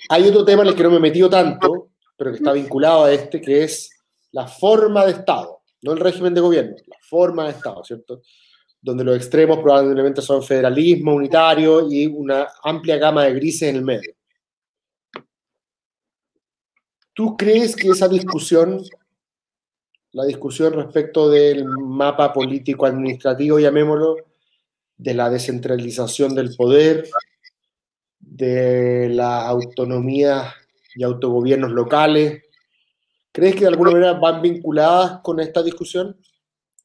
Hay 0.09 0.29
otro 0.29 0.45
tema 0.45 0.63
en 0.63 0.69
el 0.69 0.77
que 0.77 0.83
no 0.85 0.91
me 0.91 0.97
he 0.97 1.01
metido 1.01 1.29
tanto, 1.29 1.91
pero 2.17 2.31
que 2.31 2.39
está 2.39 2.53
vinculado 2.53 3.05
a 3.05 3.13
este, 3.13 3.41
que 3.41 3.65
es 3.65 3.91
la 4.33 4.47
forma 4.47 5.05
de 5.05 5.13
Estado, 5.13 5.63
no 5.83 5.93
el 5.93 6.01
régimen 6.01 6.35
de 6.35 6.41
gobierno, 6.41 6.77
la 6.87 6.97
forma 7.01 7.45
de 7.45 7.51
Estado, 7.51 7.85
¿cierto? 7.85 8.23
Donde 8.81 9.05
los 9.05 9.17
extremos 9.17 9.59
probablemente 9.59 10.23
son 10.23 10.43
federalismo 10.43 11.15
unitario 11.15 11.91
y 11.91 12.07
una 12.07 12.49
amplia 12.63 12.97
gama 12.97 13.25
de 13.25 13.35
grises 13.35 13.69
en 13.69 13.77
el 13.77 13.85
medio. 13.85 14.15
¿Tú 17.13 17.37
crees 17.37 17.75
que 17.75 17.89
esa 17.89 18.09
discusión, 18.09 18.83
la 20.13 20.25
discusión 20.27 20.75
respecto 20.75 21.31
del 21.31 21.65
mapa 21.65 22.33
político 22.33 22.85
administrativo, 22.85 23.59
llamémoslo, 23.59 24.17
de 24.99 25.15
la 25.15 25.31
descentralización 25.31 26.35
del 26.35 26.55
poder, 26.55 27.09
de 28.19 29.09
la 29.11 29.47
autonomía 29.47 30.55
y 30.97 31.05
autogobiernos 31.05 31.71
locales. 31.71 32.43
¿Crees 33.31 33.55
que 33.55 33.61
de 33.61 33.69
alguna 33.69 33.91
manera 33.91 34.15
van 34.15 34.41
vinculadas 34.41 35.21
con 35.23 35.39
esta 35.41 35.63
discusión? 35.63 36.17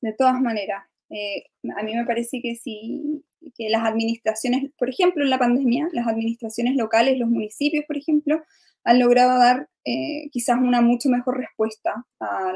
De 0.02 0.14
todas 0.14 0.40
maneras. 0.40 0.84
Eh, 1.10 1.46
a 1.78 1.84
mí 1.84 1.96
me 1.96 2.06
parece 2.06 2.42
que 2.42 2.56
sí, 2.56 3.24
que 3.56 3.70
las 3.70 3.84
administraciones, 3.86 4.72
por 4.78 4.90
ejemplo, 4.90 5.24
en 5.24 5.30
la 5.30 5.40
pandemia, 5.40 5.88
las 5.94 6.08
administraciones 6.08 6.76
locales, 6.76 7.18
los 7.18 7.30
municipios, 7.30 7.86
por 7.86 7.98
ejemplo, 7.98 8.42
han 8.84 9.00
logrado 9.00 9.38
dar 9.40 9.70
eh, 9.86 10.30
quizás 10.32 10.58
una 10.58 10.82
mucho 10.82 11.10
mejor 11.10 11.38
respuesta 11.38 12.06
a, 12.20 12.54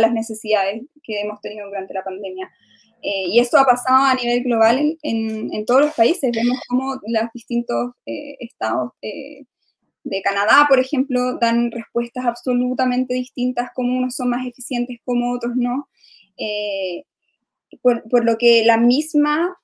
las 0.00 0.12
necesidades 0.12 0.82
que 1.02 1.20
hemos 1.20 1.40
tenido 1.40 1.66
durante 1.66 1.94
la 1.94 2.04
pandemia. 2.04 2.50
Eh, 3.00 3.28
y 3.28 3.38
esto 3.38 3.58
ha 3.58 3.64
pasado 3.64 4.04
a 4.04 4.14
nivel 4.14 4.42
global 4.42 4.98
en, 5.02 5.64
todos 5.64 5.82
los 5.82 5.94
países. 5.94 6.32
Vemos 6.34 6.58
cómo 6.68 6.94
los 7.06 7.32
distintos 7.32 7.92
estados 8.04 8.92
de 10.08 10.22
Canadá, 10.22 10.66
por 10.68 10.78
ejemplo, 10.78 11.38
dan 11.38 11.70
respuestas 11.70 12.26
absolutamente 12.26 13.14
distintas, 13.14 13.70
como 13.74 13.96
unos 13.96 14.14
son 14.14 14.30
más 14.30 14.46
eficientes, 14.46 14.98
como 15.04 15.32
otros 15.32 15.54
no. 15.56 15.88
Eh, 16.36 17.04
por, 17.82 18.24
lo 18.24 18.38
que 18.38 18.64
la 18.64 18.78
misma 18.78 19.56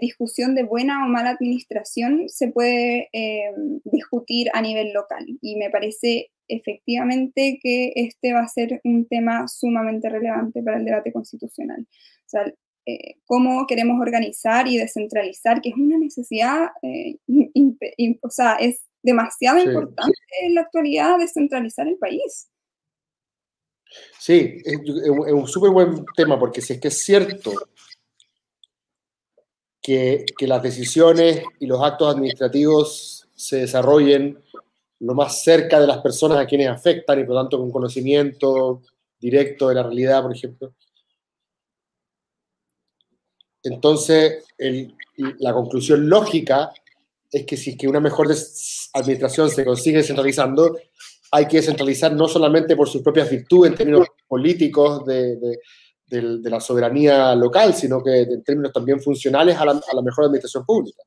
discusión 0.00 0.54
de 0.54 0.62
buena 0.62 1.04
o 1.04 1.08
mala 1.08 1.30
administración 1.30 2.28
se 2.28 2.48
puede 2.48 3.08
eh, 3.12 3.52
discutir 3.84 4.48
a 4.54 4.62
nivel 4.62 4.92
local. 4.92 5.26
Y 5.42 5.56
me 5.56 5.70
parece 5.70 6.30
efectivamente 6.48 7.58
que 7.62 7.92
este 7.94 8.32
va 8.32 8.40
a 8.40 8.48
ser 8.48 8.80
un 8.84 9.06
tema 9.06 9.46
sumamente 9.46 10.08
relevante 10.08 10.62
para 10.62 10.78
el 10.78 10.84
debate 10.84 11.12
constitucional. 11.12 11.80
O 11.80 12.28
sea, 12.28 12.52
eh, 12.86 13.16
cómo 13.26 13.66
queremos 13.66 14.00
organizar 14.00 14.66
y 14.66 14.78
descentralizar, 14.78 15.60
que 15.60 15.68
es 15.68 15.76
una 15.76 15.98
necesidad, 15.98 16.70
o 18.22 18.30
sea, 18.30 18.54
es 18.54 18.89
demasiado 19.02 19.58
importante 19.58 20.18
en 20.42 20.54
la 20.54 20.62
actualidad 20.62 21.18
descentralizar 21.18 21.88
el 21.88 21.96
país. 21.96 22.48
Sí, 24.18 24.62
es, 24.64 24.78
un 25.08 25.48
súper 25.48 25.70
buen 25.70 26.04
tema 26.16 26.38
porque 26.38 26.60
si 26.60 26.74
es 26.74 26.80
que 26.80 26.88
es 26.88 26.98
cierto 27.02 27.52
que, 29.82 30.24
que, 30.38 30.46
las 30.46 30.62
decisiones 30.62 31.42
y 31.58 31.66
los 31.66 31.82
actos 31.82 32.14
administrativos 32.14 33.28
se 33.34 33.56
desarrollen 33.56 34.38
lo 35.00 35.14
más 35.14 35.42
cerca 35.42 35.80
de 35.80 35.86
las 35.86 35.98
personas 35.98 36.38
a 36.38 36.46
quienes 36.46 36.68
afectan 36.68 37.18
y 37.18 37.24
por 37.24 37.34
lo 37.34 37.40
tanto 37.42 37.58
con 37.58 37.72
conocimiento 37.72 38.82
directo 39.18 39.68
de 39.68 39.74
la 39.74 39.82
realidad, 39.82 40.22
por 40.22 40.34
ejemplo. 40.34 40.74
Entonces, 43.62 44.44
la 45.16 45.52
conclusión 45.52 46.08
lógica 46.08 46.72
es 47.30 47.46
que 47.46 47.56
si 47.56 47.70
es 47.70 47.76
que 47.76 47.88
una 47.88 48.00
mejor 48.00 48.28
administración 48.94 49.50
se 49.50 49.64
consigue 49.64 50.02
centralizando, 50.02 50.76
hay 51.32 51.46
que 51.46 51.58
descentralizar 51.58 52.12
no 52.12 52.26
solamente 52.26 52.76
por 52.76 52.88
sus 52.88 53.02
propias 53.02 53.30
virtudes 53.30 53.70
en 53.70 53.78
términos 53.78 54.08
políticos 54.26 55.04
de, 55.04 55.36
de, 56.08 56.50
la 56.50 56.60
soberanía 56.60 57.34
local, 57.36 57.74
sino 57.74 58.02
que 58.02 58.22
en 58.22 58.42
términos 58.42 58.72
también 58.72 59.00
funcionales 59.00 59.56
a 59.56 59.64
la, 59.64 59.72
a 59.72 59.94
la, 59.94 60.02
mejor 60.02 60.24
administración 60.24 60.64
pública. 60.64 61.02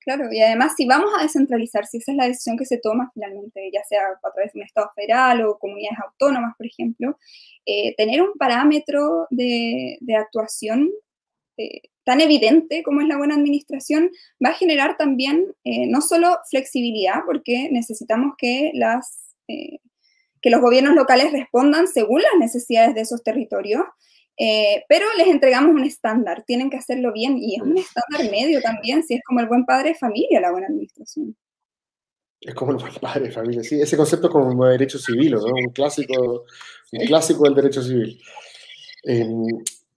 Claro, 0.00 0.24
y 0.32 0.40
además 0.42 0.72
si 0.76 0.86
vamos 0.86 1.10
a 1.16 1.22
descentralizar, 1.22 1.86
si 1.86 1.98
esa 1.98 2.10
es 2.10 2.18
la 2.18 2.26
decisión 2.26 2.58
que 2.58 2.66
se 2.66 2.78
toma 2.78 3.10
finalmente, 3.14 3.70
ya 3.72 3.82
sea 3.84 4.00
a 4.22 4.32
través 4.32 4.52
de 4.52 4.60
un 4.60 4.66
Estado 4.66 4.90
federal 4.94 5.46
o 5.46 5.58
comunidades 5.58 5.98
autónomas, 6.04 6.54
por 6.58 6.66
ejemplo, 6.66 7.16
eh, 7.64 7.94
tener 7.96 8.20
un 8.20 8.32
parámetro 8.36 9.26
de, 9.30 9.98
actuación 10.18 10.90
eh, 11.56 11.82
tan 12.04 12.20
evidente 12.20 12.82
como 12.82 13.00
es 13.00 13.08
la 13.08 13.18
buena 13.18 13.34
administración 13.34 14.10
va 14.44 14.50
a 14.50 14.54
generar 14.54 14.96
también 14.96 15.54
eh, 15.64 15.86
no 15.86 16.00
solo 16.00 16.38
flexibilidad, 16.50 17.20
porque 17.26 17.68
necesitamos 17.70 18.34
que, 18.36 18.72
las, 18.74 19.36
que 19.46 20.50
los 20.50 20.60
gobiernos 20.60 20.94
locales 20.94 21.32
respondan 21.32 21.86
según 21.86 22.22
las 22.22 22.38
necesidades 22.38 22.94
de 22.94 23.02
esos 23.02 23.22
territorios, 23.22 23.84
eh, 24.38 24.84
pero 24.88 25.06
les 25.16 25.28
entregamos 25.28 25.74
un 25.74 25.84
estándar, 25.84 26.42
tienen 26.46 26.70
que 26.70 26.78
hacerlo 26.78 27.12
bien 27.12 27.38
y 27.38 27.56
es 27.56 27.62
un 27.62 27.76
estándar 27.76 28.30
medio 28.30 28.60
también, 28.60 29.04
si 29.04 29.14
es 29.14 29.20
como 29.24 29.40
el 29.40 29.46
buen 29.46 29.64
padre 29.64 29.90
de 29.90 29.94
familia 29.94 30.40
la 30.40 30.50
buena 30.50 30.68
administración. 30.68 31.36
Es 32.40 32.54
como 32.54 32.72
el 32.72 32.78
buen 32.78 32.94
padre 32.94 33.26
de 33.26 33.30
familia, 33.30 33.62
sí, 33.62 33.80
ese 33.80 33.96
concepto 33.96 34.26
es 34.28 34.32
como 34.32 34.66
derecho 34.66 34.98
civil, 34.98 35.32
¿no? 35.32 35.44
un, 35.44 35.70
clásico, 35.70 36.44
un 36.92 37.06
clásico 37.06 37.44
del 37.44 37.54
derecho 37.54 37.82
civil. 37.82 38.20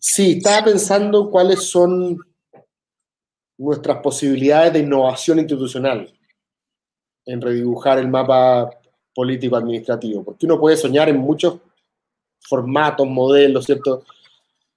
Sí, 0.08 0.34
estaba 0.34 0.66
pensando 0.66 1.32
cuáles 1.32 1.68
son 1.68 2.16
nuestras 3.58 3.97
posibilidades 4.03 4.72
de 4.72 4.80
innovación 4.80 5.39
institucional 5.39 6.14
en 7.26 7.41
redibujar 7.41 7.97
el 7.97 8.08
mapa 8.08 8.70
político-administrativo, 9.16 10.24
porque 10.24 10.45
uno 10.45 10.60
puede 10.60 10.78
soñar 10.78 11.10
en 11.10 11.18
muchos 11.18 11.60
formatos, 12.39 13.08
modelos, 13.08 13.66
¿cierto? 13.66 14.03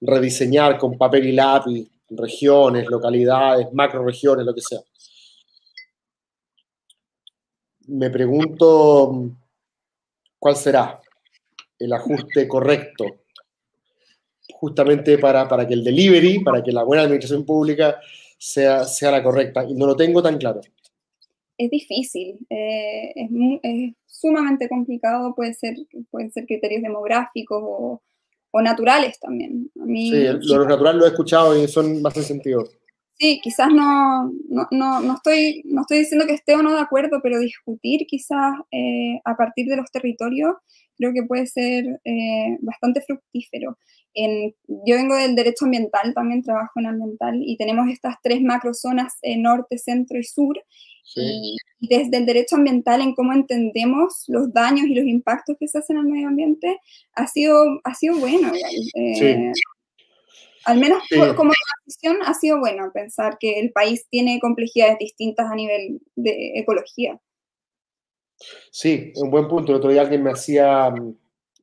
rediseñar 0.00 0.78
con 0.78 0.96
papel 0.96 1.26
y 1.26 1.32
lápiz 1.32 1.86
regiones, 2.08 2.88
localidades, 2.88 3.70
macro 3.74 4.02
regiones, 4.06 4.46
lo 4.46 4.54
que 4.54 4.62
sea. 4.62 4.80
Me 7.88 8.08
pregunto 8.08 9.30
cuál 10.38 10.56
será 10.56 11.02
el 11.78 11.92
ajuste 11.92 12.48
correcto 12.48 13.04
justamente 14.52 15.18
para, 15.18 15.48
para, 15.48 15.66
que 15.66 15.74
el 15.74 15.84
delivery, 15.84 16.40
para 16.40 16.62
que 16.62 16.72
la 16.72 16.82
buena 16.82 17.02
administración 17.02 17.44
pública 17.44 17.98
sea, 18.38 18.84
sea 18.84 19.10
la 19.10 19.22
correcta. 19.22 19.64
Y 19.64 19.74
no 19.74 19.86
lo 19.86 19.96
tengo 19.96 20.22
tan 20.22 20.38
claro. 20.38 20.60
Es 21.56 21.70
difícil, 21.70 22.38
eh, 22.50 23.12
es, 23.16 23.30
es, 23.62 23.94
sumamente 24.06 24.68
complicado, 24.68 25.34
puede 25.34 25.54
ser, 25.54 25.76
pueden 26.10 26.30
ser 26.30 26.46
criterios 26.46 26.82
demográficos 26.82 27.60
o, 27.60 28.02
o 28.50 28.62
naturales 28.62 29.18
también. 29.18 29.70
A 29.80 29.84
mí, 29.84 30.10
sí, 30.10 30.26
lo 30.42 30.64
natural 30.64 30.98
lo 30.98 31.04
he 31.04 31.08
escuchado 31.08 31.60
y 31.60 31.66
son 31.68 32.00
más 32.00 32.16
en 32.16 32.22
sentido. 32.22 32.64
Sí, 33.18 33.40
quizás 33.42 33.68
no, 33.72 34.30
no, 34.70 35.00
no, 35.00 35.14
estoy, 35.14 35.62
no 35.64 35.80
estoy 35.80 35.98
diciendo 35.98 36.24
que 36.26 36.34
esté 36.34 36.54
o 36.54 36.62
no 36.62 36.72
de 36.72 36.80
acuerdo, 36.80 37.20
pero 37.22 37.40
discutir 37.40 38.06
quizás 38.06 38.54
eh, 38.70 39.20
a 39.24 39.36
partir 39.36 39.66
de 39.66 39.76
los 39.76 39.90
territorios 39.90 40.54
creo 40.98 41.12
que 41.12 41.22
puede 41.22 41.46
ser 41.46 42.00
eh, 42.04 42.58
bastante 42.60 43.00
fructífero. 43.00 43.78
En, 44.14 44.54
yo 44.66 44.96
vengo 44.96 45.14
del 45.14 45.34
derecho 45.34 45.64
ambiental, 45.64 46.12
también 46.14 46.42
trabajo 46.42 46.72
en 46.76 46.86
ambiental, 46.86 47.40
y 47.40 47.56
tenemos 47.56 47.88
estas 47.88 48.16
tres 48.22 48.42
macrozonas, 48.42 49.14
eh, 49.22 49.36
norte, 49.36 49.78
centro 49.78 50.18
y 50.18 50.24
sur, 50.24 50.60
y, 51.16 51.56
desde 51.80 52.18
el 52.18 52.26
derecho 52.26 52.56
ambiental 52.56 53.00
en 53.00 53.14
cómo 53.14 53.32
entendemos 53.32 54.24
los 54.26 54.52
daños 54.52 54.86
y 54.86 54.94
los 54.94 55.04
impactos 55.04 55.56
que 55.58 55.68
se 55.68 55.78
hacen 55.78 55.96
al 55.96 56.06
medio 56.06 56.28
ambiente, 56.28 56.78
ha 57.14 57.26
sido, 57.26 57.64
ha 57.84 57.94
sido 57.94 58.18
bueno. 58.18 58.52
Eh, 58.94 59.52
al 60.64 60.78
menos 60.78 61.02
como 61.36 61.52
transición 61.52 62.18
ha 62.24 62.34
sido 62.34 62.58
bueno 62.58 62.90
pensar 62.92 63.38
que 63.38 63.58
el 63.58 63.72
país 63.72 64.06
tiene 64.10 64.40
complejidades 64.40 64.98
distintas 64.98 65.50
a 65.50 65.54
nivel 65.54 66.00
de 66.16 66.52
ecología. 66.56 67.20
Sí, 68.70 69.12
un 69.16 69.30
buen 69.30 69.48
punto. 69.48 69.72
El 69.72 69.78
otro 69.78 69.90
día 69.90 70.02
alguien 70.02 70.22
me 70.22 70.30
hacía, 70.30 70.92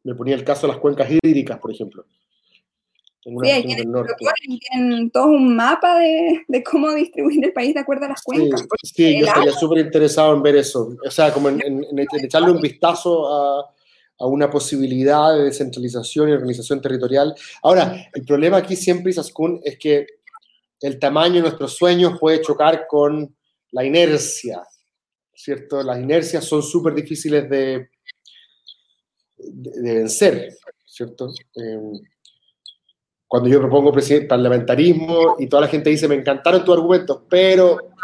me 0.04 0.16
ponía 0.16 0.36
el 0.36 0.44
caso 0.44 0.68
de 0.68 0.74
las 0.74 0.82
cuencas 0.82 1.10
hídricas, 1.10 1.60
por 1.60 1.72
ejemplo 1.72 2.06
sí, 3.26 3.52
ahí 3.52 3.64
tienen, 4.60 5.10
todo 5.10 5.28
un 5.28 5.56
mapa 5.56 6.00
de, 6.00 6.44
de, 6.48 6.64
cómo 6.64 6.94
distribuir 6.94 7.44
el 7.44 7.54
país 7.54 7.74
de 7.74 7.80
acuerdo 7.80 8.06
a 8.06 8.10
las 8.10 8.22
cuencas. 8.22 8.66
Sí, 8.84 9.20
yo 9.20 9.26
estaría 9.26 9.52
súper 9.54 9.80
interesado 9.80 10.36
en 10.36 10.44
ver 10.44 10.56
eso. 10.58 10.96
O 11.06 11.12
sea, 11.12 11.34
como 11.34 11.50
en, 11.50 11.60
echarle 12.24 12.52
un 12.52 12.62
vistazo 12.62 13.28
a, 13.28 13.72
a, 14.20 14.26
una 14.26 14.50
posibilidad 14.50 15.36
de 15.36 15.46
descentralización 15.46 16.30
y 16.30 16.34
organización 16.34 16.82
territorial. 16.82 17.34
Ahora, 17.64 18.08
el 18.14 18.24
problema 18.24 18.58
aquí 18.58 18.76
siempre, 18.76 19.12
Isaskun, 19.12 19.62
es 19.64 19.78
que 19.78 20.06
el 20.82 21.00
tamaño 21.00 21.36
de 21.36 21.42
nuestros 21.42 21.76
sueños 21.76 22.20
puede 22.20 22.42
chocar 22.42 22.86
con 22.88 23.36
la 23.72 23.84
inercia, 23.84 24.64
¿cierto? 25.34 25.82
Las 25.84 26.00
inercias 26.00 26.46
son 26.46 26.62
súper 26.62 26.94
difíciles 26.94 27.50
de, 27.50 27.90
de, 29.38 29.94
vencer, 29.94 30.54
¿cierto? 30.86 31.34
Eh, 31.56 31.80
cuando 33.28 33.50
yo 33.50 33.60
propongo 33.60 33.94
parlamentarismo 34.28 35.36
y 35.40 35.48
toda 35.48 35.64
la 35.64 35.68
gente 35.68 35.90
dice, 35.90 36.08
me 36.08 36.16
encantaron 36.16 36.64
tus 36.64 36.74
argumentos, 36.74 37.24
pero 37.30 37.95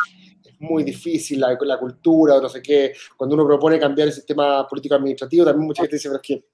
muy 0.62 0.84
difícil 0.84 1.40
la, 1.40 1.58
la 1.60 1.80
cultura 1.80 2.36
o 2.36 2.42
no 2.42 2.50
sé 2.50 2.62
qué. 2.62 2.94
Cuando 3.18 3.36
uno 3.36 3.46
propone 3.46 3.80
cambiar 3.80 4.08
el 4.08 4.14
sistema 4.14 4.68
político 4.68 4.96
administrativo, 4.96 5.46
también 5.46 5.68
mucha 5.68 5.84
gente 5.84 5.96
dice, 5.96 6.10
pero 6.10 6.22
es 6.22 6.28
que, 6.28 6.46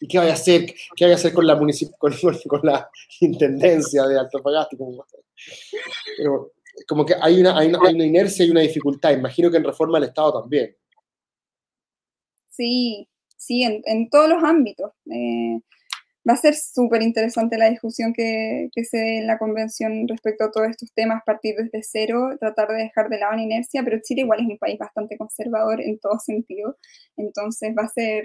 ¿y 0.00 0.08
qué 0.08 0.18
voy 0.18 0.28
a 0.28 0.32
hacer? 0.32 0.66
¿Qué 0.96 1.04
voy 1.04 1.12
a 1.12 1.16
hacer 1.16 1.32
con 1.32 1.46
la, 1.46 1.58
con, 1.58 2.12
con, 2.48 2.60
la 2.62 2.90
intendencia 3.20 4.06
de 4.06 4.18
Antofagasta? 4.18 4.76
Pero 6.16 6.52
como 6.88 7.04
que 7.04 7.14
hay 7.20 7.40
una, 7.40 7.58
hay 7.58 7.68
una, 7.68 7.78
hay 7.86 7.94
una 7.94 8.06
inercia 8.06 8.44
y 8.44 8.50
una 8.50 8.60
dificultad. 8.60 9.12
Imagino 9.12 9.50
que 9.50 9.58
en 9.58 9.64
reforma 9.64 9.98
del 9.98 10.08
Estado 10.08 10.40
también. 10.40 10.74
Sí, 12.48 13.08
sí, 13.36 13.62
en, 13.62 13.82
en 13.84 14.08
todos 14.08 14.28
los 14.28 14.42
ámbitos. 14.42 14.92
Eh, 15.10 15.60
va 16.28 16.34
a 16.34 16.36
ser 16.36 16.54
súper 16.54 17.02
interesante 17.02 17.58
la 17.58 17.68
discusión 17.68 18.12
que, 18.12 18.70
se 18.84 18.96
dé 18.96 19.18
en 19.18 19.26
la 19.26 19.38
convención 19.38 20.06
respecto 20.06 20.44
a 20.44 20.50
todos 20.50 20.68
estos 20.68 20.92
temas, 20.92 21.22
partir 21.26 21.56
desde 21.56 21.82
cero, 21.82 22.30
tratar 22.38 22.68
de 22.68 22.84
dejar 22.84 23.08
de 23.08 23.18
lado 23.18 23.34
la 23.34 23.42
inercia, 23.42 23.82
pero 23.82 23.98
Chile 24.02 24.22
igual 24.22 24.40
es 24.40 24.46
un 24.46 24.58
país 24.58 24.78
bastante 24.78 25.16
conservador 25.16 25.80
en 25.80 25.98
todo 25.98 26.18
sentido, 26.18 26.76
entonces 27.16 27.74
va 27.76 27.84
a 27.84 27.88
ser, 27.88 28.24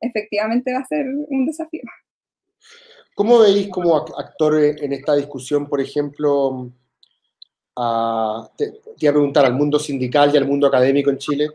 efectivamente 0.00 0.72
va 0.72 0.80
a 0.80 0.86
ser 0.86 1.06
un 1.06 1.46
desafío. 1.46 1.82
¿Cómo 3.14 3.40
veis 3.40 3.68
como 3.68 3.96
actor 3.96 4.62
en 4.62 4.92
esta 4.92 5.14
discusión, 5.14 5.68
por 5.68 5.80
ejemplo, 5.80 6.72
te, 8.56 8.70
te 8.70 8.96
iba 9.00 9.10
a 9.10 9.14
preguntar 9.14 9.44
al 9.44 9.54
mundo 9.54 9.78
sindical 9.78 10.30
y 10.32 10.36
al 10.36 10.46
mundo 10.46 10.66
académico 10.66 11.10
en 11.10 11.18
Chile? 11.18 11.48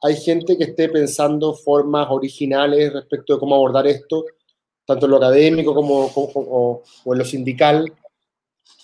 ¿Hay 0.00 0.14
gente 0.14 0.56
que 0.56 0.64
esté 0.64 0.88
pensando 0.88 1.54
formas 1.54 2.06
originales 2.10 2.92
respecto 2.92 3.34
de 3.34 3.40
cómo 3.40 3.56
abordar 3.56 3.86
esto? 3.88 4.24
Tanto 4.88 5.04
en 5.04 5.10
lo 5.10 5.18
académico 5.18 5.74
como, 5.74 6.10
o, 6.14 6.82
en 7.12 7.18
lo 7.18 7.24
sindical? 7.24 7.92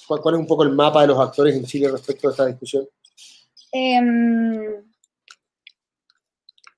¿Cuál, 0.06 0.34
es 0.34 0.40
un 0.40 0.46
poco 0.46 0.62
el 0.62 0.72
mapa 0.72 1.00
de 1.00 1.06
los 1.06 1.18
actores 1.18 1.56
en 1.56 1.64
Chile 1.64 1.88
respecto 1.90 2.28
a 2.28 2.30
esta 2.30 2.44
discusión? 2.44 2.86
Em, 3.72 4.84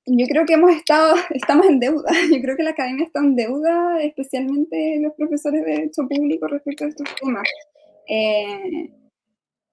yo 0.07 0.27
creo 0.29 0.47
que 0.47 0.55
hemos 0.55 0.70
estado, 0.70 1.16
estamos 1.31 1.66
en 1.66 1.81
deuda. 1.81 2.09
Yo 2.33 2.41
creo 2.41 2.57
que 2.57 2.62
la 2.62 2.70
academia 2.70 3.05
está 3.05 3.18
en 3.18 3.35
deuda, 3.35 4.01
especialmente 4.01 5.01
los 5.03 5.12
profesores 5.14 5.64
de 5.64 5.72
Derecho 5.72 6.07
Público 6.09 6.47
respecto 6.47 6.85
a 6.85 6.89
estos 6.89 7.09
temas. 7.20 7.49
Eh, 8.09 8.93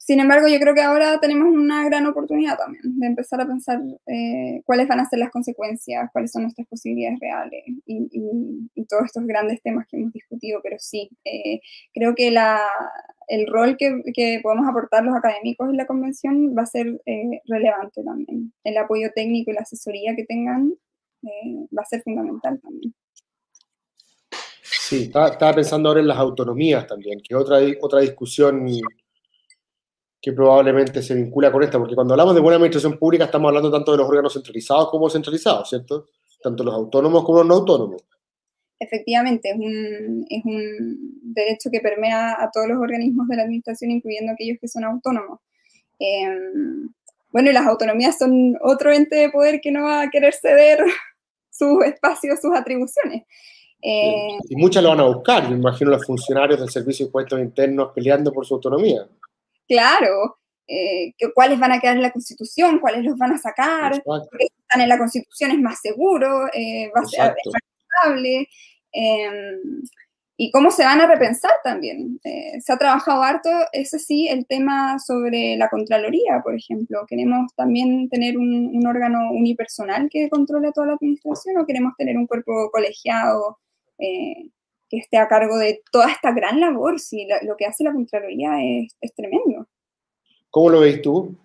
sin 0.05 0.19
embargo, 0.19 0.49
yo 0.49 0.59
creo 0.59 0.75
que 0.75 0.81
ahora 0.81 1.17
tenemos 1.21 1.47
una 1.47 1.85
gran 1.85 2.05
oportunidad 2.05 2.57
también 2.57 2.99
de 2.99 3.07
empezar 3.07 3.39
a 3.39 3.47
pensar 3.47 3.79
eh, 4.05 4.61
cuáles 4.65 4.85
van 4.89 4.99
a 4.99 5.05
ser 5.05 5.19
las 5.19 5.31
consecuencias, 5.31 6.09
cuáles 6.11 6.29
son 6.29 6.41
nuestras 6.41 6.67
posibilidades 6.67 7.21
reales 7.21 7.63
y, 7.85 8.09
todos 8.89 9.05
estos 9.05 9.25
grandes 9.25 9.61
temas 9.61 9.87
que 9.87 9.95
hemos 9.95 10.11
discutido. 10.11 10.59
Pero 10.61 10.75
sí, 10.77 11.09
eh, 11.23 11.61
creo 11.93 12.15
que 12.15 12.31
la, 12.31 12.59
el 13.29 13.47
rol 13.47 13.77
que, 13.77 14.41
podemos 14.43 14.67
aportar 14.67 15.05
los 15.05 15.15
académicos 15.15 15.69
en 15.69 15.77
la 15.77 15.87
convención 15.87 16.53
va 16.53 16.63
a 16.63 16.65
ser 16.65 17.01
eh, 17.05 17.39
relevante 17.45 18.03
también. 18.03 18.51
El 18.65 18.77
apoyo 18.77 19.09
técnico 19.15 19.51
y 19.51 19.53
la 19.53 19.61
asesoría 19.61 20.17
que 20.17 20.25
tengan 20.25 20.73
va 21.23 21.81
a 21.81 21.85
ser 21.85 22.01
fundamental 22.03 22.59
también. 22.59 22.93
Sí, 24.61 25.03
estaba, 25.03 25.53
pensando 25.55 25.87
ahora 25.87 26.01
en 26.01 26.07
las 26.07 26.17
autonomías 26.17 26.85
también, 26.87 27.21
que 27.21 27.35
otra, 27.35 27.59
otra 27.79 28.01
discusión 28.01 28.61
que 30.23 30.31
probablemente 30.31 31.03
se 31.03 31.15
vincula 31.15 31.51
con 31.51 31.63
esta, 31.63 31.77
porque 31.77 31.95
cuando 31.95 32.13
hablamos 32.13 32.33
de 32.33 32.39
buena 32.39 32.55
administración 32.55 32.97
pública 32.97 33.25
estamos 33.25 33.49
hablando 33.49 33.69
tanto 33.69 33.91
de 33.91 33.97
los 33.97 34.07
órganos 34.07 34.31
centralizados 34.31 34.89
como 34.89 35.09
centralizados, 35.09 35.67
¿cierto? 35.67 36.05
Tanto 36.41 36.63
los 36.63 36.73
autónomos 36.73 37.25
como 37.25 37.39
los 37.39 37.47
no 37.47 37.55
autónomos. 37.55 38.01
Efectivamente, 38.79 39.49
es 39.49 39.57
un, 39.57 40.25
es 40.29 40.45
un 40.45 41.19
derecho 41.23 41.69
que 41.69 41.81
permea 41.81 42.41
a 42.41 42.49
todos 42.51 42.69
los 42.69 42.77
organismos 42.77 43.27
de 43.27 43.35
la 43.35 43.43
administración, 43.43 43.91
incluyendo 43.91 44.31
aquellos 44.31 44.59
que 44.61 44.69
son 44.69 44.85
autónomos. 44.85 45.41
Em, 45.99 46.87
bueno, 47.33 47.49
y 47.49 47.53
las 47.53 47.67
autonomías 47.67 48.17
son 48.17 48.57
otro 48.61 48.93
ente 48.93 49.17
de 49.17 49.29
poder 49.29 49.59
que 49.59 49.73
no 49.73 49.83
va 49.83 50.03
a 50.03 50.09
querer 50.09 50.33
ceder 50.33 50.79
sus 51.51 51.83
espacios, 51.83 52.39
sus 52.39 52.55
atribuciones. 52.55 53.23
Eh, 53.81 54.37
y 54.47 54.55
muchas 54.55 54.81
lo 54.81 54.89
van 54.89 55.01
a 55.01 55.03
buscar, 55.03 55.49
me 55.49 55.57
imagino 55.57 55.91
los 55.91 56.05
funcionarios 56.05 56.61
del 56.61 56.69
Servicio 56.69 57.05
de 57.05 57.09
Impuestos 57.09 57.41
Internos 57.41 57.91
peleando 57.93 58.31
por 58.31 58.45
su 58.45 58.53
autonomía. 58.53 59.05
Claro, 59.67 60.37
eh, 60.67 61.13
cuáles 61.33 61.59
van 61.59 61.71
a 61.71 61.79
quedar 61.79 61.95
en 61.95 62.01
la 62.01 62.11
Constitución, 62.11 62.79
cuáles 62.79 63.03
los 63.03 63.17
van 63.17 63.33
a 63.33 63.37
sacar, 63.37 64.01
porque 64.03 64.47
están 64.57 64.81
en 64.81 64.89
la 64.89 64.97
Constitución 64.97 65.51
es 65.51 65.59
más 65.59 65.79
seguro, 65.81 66.47
eh, 66.53 66.89
va 66.95 67.01
a 67.01 67.05
ser 67.05 67.19
más 67.21 67.61
estable, 68.01 68.47
em, 68.91 69.83
y 70.37 70.51
cómo 70.51 70.71
se 70.71 70.83
van 70.83 70.99
a 71.01 71.07
repensar 71.07 71.51
también. 71.63 72.19
Eh, 72.23 72.59
se 72.61 72.73
ha 72.73 72.77
trabajado 72.77 73.21
harto, 73.23 73.49
ese 73.71 73.99
sí, 73.99 74.27
el 74.27 74.45
tema 74.47 74.97
sobre 74.99 75.57
la 75.57 75.69
Contraloría, 75.69 76.41
por 76.43 76.55
ejemplo. 76.55 77.05
¿Queremos 77.07 77.53
también 77.55 78.09
tener 78.09 78.37
un, 78.37 78.85
órgano 78.87 79.31
unipersonal 79.31 80.09
que 80.09 80.29
controle 80.29 80.71
toda 80.73 80.87
la 80.87 80.93
administración 80.93 81.57
o 81.57 81.65
queremos 81.65 81.93
tener 81.97 82.17
un 82.17 82.27
cuerpo 82.27 82.69
colegiado 82.71 83.59
que 84.93 84.99
esté 84.99 85.17
a 85.17 85.27
cargo 85.27 85.57
de 85.57 85.81
toda 85.91 86.11
esta 86.11 86.31
gran 86.31 86.59
labor? 86.59 86.99
Si 86.99 87.27
lo 87.43 87.57
que 87.57 87.65
hace 87.65 87.83
la 87.83 87.93
Contraloría 87.93 88.63
es, 88.63 88.95
es 89.01 89.13
tremendo. 89.15 89.67
¿Cómo 90.51 90.69
lo 90.69 90.81
veis 90.81 91.01
tú, 91.01 91.35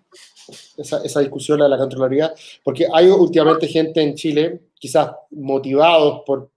esa, 0.77 1.19
discusión 1.19 1.59
de 1.59 1.67
la 1.67 1.77
Contraloría? 1.77 2.31
Porque 2.63 2.85
hay 2.93 3.07
últimamente 3.07 3.67
gente 3.67 4.01
en 4.01 4.13
Chile, 4.13 4.61
quizás 4.75 5.11
motivados 5.31 6.21
por 6.27 6.51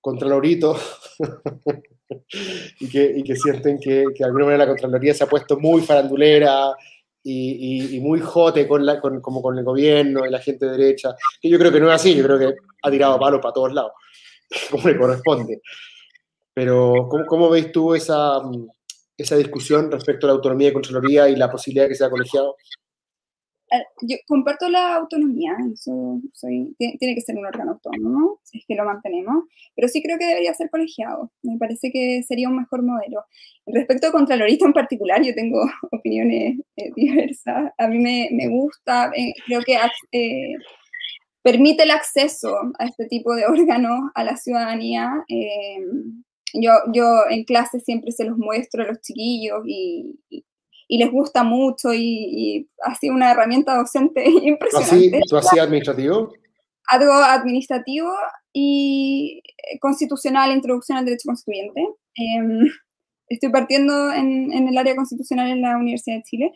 Contralorito, 0.00 0.78
y, 2.80 2.88
que, 2.88 3.36
sienten 3.36 3.78
que, 3.78 4.04
que, 4.14 4.18
de 4.20 4.24
alguna 4.24 4.46
manera 4.46 4.64
la 4.64 4.70
Contraloría 4.70 5.12
se 5.12 5.24
ha 5.24 5.28
puesto 5.28 5.58
muy 5.58 5.82
farandulera 5.82 6.74
y, 7.22 8.00
muy 8.00 8.20
jote 8.20 8.66
con, 8.66 9.20
como 9.20 9.42
con 9.42 9.58
el 9.58 9.64
gobierno 9.64 10.24
y 10.24 10.30
la 10.30 10.38
gente 10.38 10.66
derecha, 10.66 11.14
que 11.40 11.48
yo 11.50 11.58
creo 11.58 11.70
que 11.70 11.80
no 11.80 11.88
es 11.88 11.96
así, 11.96 12.14
yo 12.14 12.24
creo 12.24 12.38
que 12.38 12.54
ha 12.82 12.90
tirado 12.90 13.18
palos 13.18 13.40
para 13.40 13.52
todos 13.52 13.74
lados, 13.74 13.92
como 14.70 14.88
le 14.88 14.98
corresponde. 14.98 15.60
Pero, 16.54 17.06
¿cómo, 17.08 17.26
cómo 17.26 17.50
veis 17.50 17.70
tú 17.70 17.94
esa, 17.94 18.40
esa 19.16 19.36
discusión 19.36 19.90
respecto 19.90 20.26
a 20.26 20.28
la 20.28 20.34
autonomía 20.34 20.68
de 20.68 20.74
Contraloría 20.74 21.28
y 21.28 21.36
la 21.36 21.50
posibilidad 21.50 21.84
de 21.84 21.90
que 21.90 21.94
sea 21.94 22.10
colegiado? 22.10 22.56
Eh, 23.70 23.84
yo 24.02 24.16
comparto 24.26 24.68
la 24.70 24.96
autonomía, 24.96 25.54
eso 25.72 26.20
tiene 26.78 27.14
que 27.14 27.20
ser 27.20 27.36
un 27.36 27.44
órgano 27.44 27.72
autónomo, 27.72 28.40
si 28.42 28.58
es 28.58 28.64
que 28.66 28.74
lo 28.74 28.84
mantenemos, 28.86 29.44
pero 29.76 29.88
sí 29.88 30.02
creo 30.02 30.18
que 30.18 30.24
debería 30.24 30.54
ser 30.54 30.70
colegiado, 30.70 31.30
me 31.42 31.58
parece 31.58 31.90
que 31.92 32.22
sería 32.22 32.48
un 32.48 32.56
mejor 32.56 32.82
modelo. 32.82 33.24
Respecto 33.66 34.06
a 34.06 34.12
Contralorista 34.12 34.64
en 34.64 34.72
particular, 34.72 35.22
yo 35.22 35.34
tengo 35.34 35.60
opiniones 35.92 36.60
eh, 36.76 36.90
diversas, 36.96 37.70
a 37.76 37.88
mí 37.88 37.98
me, 37.98 38.30
me 38.32 38.48
gusta, 38.48 39.10
eh, 39.14 39.34
creo 39.46 39.60
que 39.60 39.76
permite 41.48 41.84
el 41.84 41.90
acceso 41.90 42.54
a 42.78 42.84
este 42.84 43.06
tipo 43.06 43.34
de 43.34 43.46
órganos 43.46 44.10
a 44.14 44.22
la 44.22 44.36
ciudadanía, 44.36 45.10
yo, 46.54 46.72
yo 46.92 47.22
en 47.30 47.44
clase 47.44 47.80
siempre 47.80 48.12
se 48.12 48.24
los 48.24 48.36
muestro 48.36 48.82
a 48.82 48.86
los 48.86 49.00
chiquillos 49.00 49.62
y, 49.66 50.18
y, 50.28 50.98
les 50.98 51.10
gusta 51.10 51.44
mucho 51.44 51.92
y, 51.94 52.68
ha 52.84 52.94
sido 52.94 53.14
una 53.14 53.30
herramienta 53.30 53.76
docente 53.76 54.24
impresionante. 54.42 55.20
¿Tú 55.28 55.36
hacías 55.38 55.66
administrativo? 55.66 56.32
Algo 56.88 57.12
administrativo 57.12 58.10
y 58.52 59.42
constitucional, 59.80 60.52
introducción 60.52 60.98
al 60.98 61.04
derecho 61.04 61.26
constituyente. 61.26 61.86
Em, 62.14 62.66
estoy 63.28 63.50
partiendo 63.50 64.12
en, 64.12 64.52
en, 64.52 64.68
el 64.68 64.76
área 64.76 64.96
constitucional 64.96 65.50
en 65.50 65.62
la 65.62 65.76
Universidad 65.76 66.16
de 66.16 66.22
Chile 66.24 66.52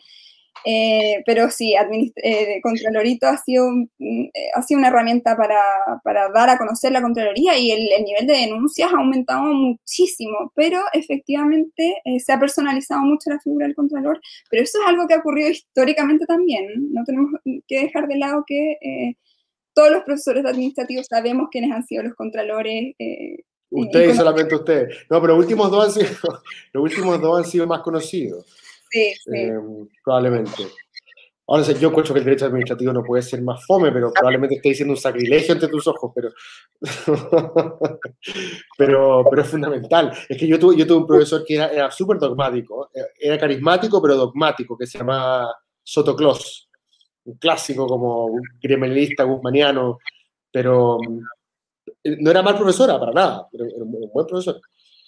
eh, 0.65 1.23
pero 1.27 1.51
sí, 1.51 1.75
eh, 2.17 2.61
Contralorito 2.63 3.27
ha 3.27 3.37
sido, 3.37 3.69
mm, 3.71 4.23
eh, 4.33 4.51
ha 4.55 4.63
sido 4.63 4.79
una 4.79 4.89
herramienta 4.89 5.37
para, 5.37 5.61
para, 6.05 6.29
dar 6.31 6.51
a 6.51 6.59
conocer 6.59 6.93
la 6.93 7.03
Contraloría 7.03 7.59
y 7.59 7.71
el, 7.71 8.05
nivel 8.05 8.27
de 8.27 8.35
denuncias 8.35 8.93
ha 8.93 8.99
aumentado 8.99 9.43
muchísimo, 9.43 10.53
pero 10.55 10.81
efectivamente 10.93 12.01
se 12.19 12.33
ha 12.33 12.39
personalizado 12.39 13.03
mucho 13.03 13.31
la 13.31 13.41
figura 13.41 13.67
del 13.67 13.75
Contralor, 13.75 14.21
pero 14.51 14.63
eso 14.63 14.79
es 14.81 14.89
algo 14.89 15.07
que 15.07 15.15
ha 15.15 15.19
ocurrido 15.19 15.51
históricamente 15.51 16.27
también. 16.27 16.93
No 16.93 17.03
tenemos 17.05 17.33
que 17.67 17.81
dejar 17.83 18.07
de 18.09 18.17
lado 18.17 18.45
que 18.47 19.17
todos 19.75 19.91
los 19.91 20.03
profesores 20.05 20.45
administrativos 20.45 21.07
sabemos 21.09 21.49
quiénes 21.51 21.73
han 21.73 21.85
sido 21.87 22.03
los 22.05 22.15
Contralores. 22.15 22.95
usted 23.71 24.11
y, 24.11 24.15
solamente 24.15 24.55
usted. 24.55 24.89
No, 25.11 25.21
pero 25.21 25.35
los 25.35 25.45
últimos 25.45 25.71
dos 25.71 25.87
han 25.87 25.93
sido, 25.93 26.43
los 26.73 26.83
últimos 26.83 27.21
dos 27.21 27.39
han 27.39 27.51
sido 27.51 27.67
más 27.67 27.81
conocidos. 27.81 28.62
Sí, 28.93 29.15
em, 29.33 29.89
probablemente. 30.05 30.65
Ahora, 31.47 31.65
yo 31.65 31.89
encuentro 31.89 32.15
que 32.15 32.21
el 32.21 32.25
derecho 32.27 32.47
administrativo 32.47 32.93
no 32.93 33.03
puede 33.03 33.23
ser 33.23 33.43
más 33.43 33.65
fome, 33.67 33.91
pero 33.91 34.13
probablemente 34.13 34.57
esté 34.57 34.69
diciendo 34.71 34.93
un 34.93 35.01
sacrilegio 35.01 35.55
ante 35.55 35.69
tus 35.69 35.87
ojos, 35.87 36.13
pero, 36.15 36.31
pero, 38.79 39.25
pero 39.29 39.43
es 39.43 39.49
fundamental. 39.49 40.13
Es 40.29 40.39
que 40.39 40.47
yo 40.47 40.59
tuve, 40.59 40.77
yo 40.77 40.87
tuve 40.87 40.99
un 40.99 41.07
profesor 41.07 41.43
que 41.45 41.55
era, 41.55 41.91
súper 41.91 42.19
dogmático, 42.19 42.91
eh, 42.95 43.01
era 43.19 43.39
carismático, 43.39 44.01
pero 44.01 44.17
dogmático, 44.17 44.77
que 44.79 44.87
se 44.87 44.99
llamaba 44.99 45.55
Sotoclos, 45.83 46.69
un 47.25 47.37
clásico 47.39 47.87
como 47.87 48.27
un 48.27 48.43
gremialista 48.61 49.25
guzmaniano, 49.25 49.99
pero 50.51 50.99
mm, 50.99 51.21
no 52.21 52.31
era 52.31 52.43
mal 52.43 52.57
profesora 52.57 53.01
para 53.01 53.13
nada, 53.13 53.49
era 53.53 53.65
un 53.65 54.11
buen 54.13 54.27
profesor. 54.27 54.61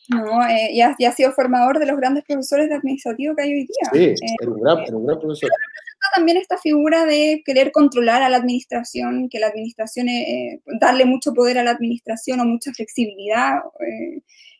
No, 0.08 0.46
eh, 0.46 0.70
ya, 0.74 0.94
ha 1.08 1.12
sido 1.12 1.32
formador 1.32 1.78
de 1.78 1.86
los 1.86 1.96
grandes 1.96 2.24
profesores 2.24 2.68
de 2.68 2.74
administrativo 2.74 3.34
que 3.34 3.42
hay 3.42 3.52
hoy 3.52 3.66
día. 3.66 3.90
Sí, 3.92 4.04
eh, 4.24 4.36
era, 4.40 4.50
un 4.50 4.60
gran, 4.60 5.18
profesor. 5.18 5.50
también 6.14 6.36
esta 6.36 6.58
figura 6.58 7.06
de 7.06 7.42
querer 7.44 7.72
controlar 7.72 8.22
a 8.22 8.28
la 8.28 8.36
administración, 8.36 9.28
que 9.30 9.38
la 9.38 9.48
administración, 9.48 10.08
eh, 10.08 10.60
darle 10.80 11.06
mucho 11.06 11.32
poder 11.32 11.58
a 11.58 11.64
la 11.64 11.70
administración 11.70 12.40
o 12.40 12.44
mucha 12.44 12.72
flexibilidad, 12.72 13.60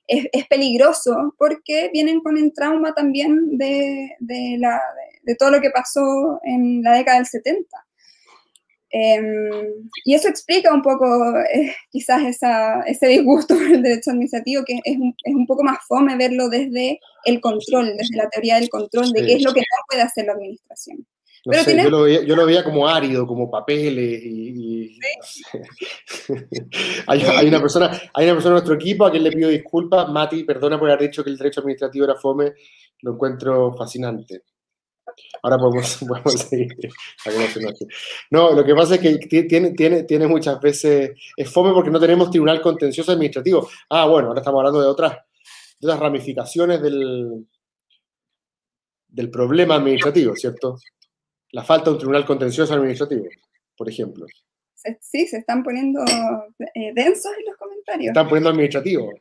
es, 0.06 0.26
es, 0.32 0.46
peligroso 0.46 1.34
porque 1.38 1.90
vienen 1.92 2.20
con 2.20 2.36
el 2.36 2.52
trauma 2.52 2.94
también 2.94 3.56
de, 3.56 4.16
de, 4.20 4.56
la, 4.58 4.80
de 5.22 5.34
todo 5.34 5.50
lo 5.50 5.60
que 5.60 5.70
pasó 5.70 6.40
en 6.42 6.82
la 6.82 6.92
década 6.92 7.18
del 7.18 7.26
70. 7.26 7.83
Em, 8.96 9.50
y 10.04 10.14
eso 10.14 10.28
explica 10.28 10.72
un 10.72 10.80
poco 10.80 11.04
eh, 11.52 11.74
quizás 11.90 12.22
esa, 12.22 12.80
ese 12.82 13.08
disgusto 13.08 13.54
por 13.58 13.66
el 13.66 13.82
derecho 13.82 14.12
administrativo, 14.12 14.62
que 14.64 14.78
es 14.84 14.96
un, 14.96 15.12
es 15.24 15.34
un, 15.34 15.48
poco 15.48 15.64
más 15.64 15.78
fome 15.88 16.16
verlo 16.16 16.48
desde 16.48 17.00
el 17.24 17.40
control, 17.40 17.96
desde 17.96 18.16
la 18.16 18.28
teoría 18.28 18.54
del 18.54 18.68
control, 18.68 19.10
de 19.10 19.26
qué 19.26 19.32
es 19.34 19.42
lo 19.42 19.52
que 19.52 19.62
no 19.62 19.84
puede 19.90 20.02
hacer 20.02 20.26
la 20.26 20.34
administración. 20.34 21.04
Pero 21.44 21.82
yo, 21.82 21.90
lo 21.90 22.02
veía, 22.02 22.22
yo, 22.22 22.36
lo 22.36 22.46
veía, 22.46 22.62
como 22.62 22.86
árido, 22.88 23.26
como 23.26 23.50
papeles 23.50 24.22
y... 24.24 24.96
hay, 27.08 27.20
hay, 27.20 27.48
una 27.48 27.60
persona, 27.60 27.90
hay 28.14 28.26
una 28.26 28.34
persona 28.34 28.52
en 28.52 28.54
nuestro 28.54 28.74
equipo 28.76 29.04
a 29.04 29.10
quien 29.10 29.24
le 29.24 29.32
pido 29.32 29.50
disculpas. 29.50 30.08
Mati, 30.08 30.44
perdona 30.44 30.78
por 30.78 30.88
haber 30.88 31.08
dicho 31.08 31.24
que 31.24 31.30
el 31.30 31.36
derecho 31.36 31.60
administrativo 31.60 32.04
era 32.04 32.14
fome, 32.14 32.52
lo 33.02 33.14
encuentro 33.14 33.74
fascinante. 33.76 34.42
Ahora 35.44 35.58
podemos, 35.58 36.38
seguir. 36.48 36.74
No, 38.30 38.52
lo 38.52 38.64
que 38.64 38.74
pasa 38.74 38.94
es 38.94 39.00
que 39.02 39.44
tiene, 39.44 39.72
tiene, 39.72 40.04
tiene 40.04 40.26
muchas 40.26 40.58
veces, 40.58 41.10
es 41.36 41.50
fome 41.50 41.70
porque 41.74 41.90
no 41.90 42.00
tenemos 42.00 42.30
tribunal 42.30 42.62
contencioso 42.62 43.12
administrativo. 43.12 43.68
Ah, 43.90 44.06
bueno, 44.06 44.28
ahora 44.28 44.40
estamos 44.40 44.60
hablando 44.60 44.80
de 44.80 44.86
otras, 44.86 45.18
de 45.78 45.86
otras 45.86 46.00
ramificaciones 46.00 46.80
del, 46.80 47.46
del 49.06 49.30
problema 49.30 49.74
administrativo, 49.74 50.34
¿cierto? 50.34 50.78
La 51.50 51.62
falta 51.62 51.90
de 51.90 51.90
un 51.90 51.98
tribunal 51.98 52.24
contencioso 52.24 52.72
administrativo, 52.72 53.26
por 53.76 53.86
ejemplo. 53.86 54.24
Sí, 55.02 55.26
se 55.26 55.36
están 55.36 55.62
poniendo 55.62 56.02
eh, 56.74 56.92
densos 56.94 57.32
en 57.38 57.44
los 57.44 57.56
comentarios. 57.58 58.04
Se 58.06 58.08
están 58.08 58.28
poniendo 58.28 58.48
administrativos. 58.48 59.12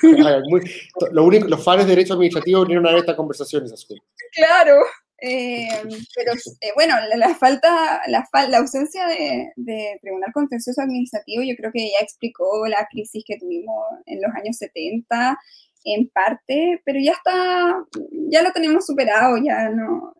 lo 1.12 1.24
único, 1.24 1.46
los 1.46 1.62
fans 1.62 1.84
de 1.84 1.90
derecho 1.90 2.14
administrativo 2.14 2.62
vinieron 2.62 2.86
a 2.86 2.90
ver 2.92 3.00
estas 3.00 3.16
conversaciones, 3.16 3.86
Claro. 4.32 4.76
Eh, 5.20 5.68
pero 6.14 6.32
eh, 6.32 6.70
bueno, 6.76 6.94
la, 7.16 7.34
falta, 7.34 8.00
la, 8.06 8.28
la 8.48 8.58
ausencia 8.58 9.06
de, 9.06 9.98
Tribunal 10.00 10.32
Contencioso 10.32 10.80
Administrativo 10.80 11.42
yo 11.42 11.56
creo 11.56 11.72
que 11.72 11.90
ya 11.90 11.98
explicó 12.00 12.66
la 12.68 12.86
crisis 12.90 13.24
que 13.26 13.38
tuvimos 13.38 13.76
en 14.06 14.22
los 14.22 14.32
años 14.34 14.56
70 14.58 15.38
en 15.84 16.08
parte, 16.08 16.80
pero 16.84 17.00
ya 17.00 17.12
está, 17.12 17.84
ya 18.30 18.42
lo 18.42 18.52
tenemos 18.52 18.86
superado, 18.86 19.36
ya 19.38 19.70
no, 19.70 20.14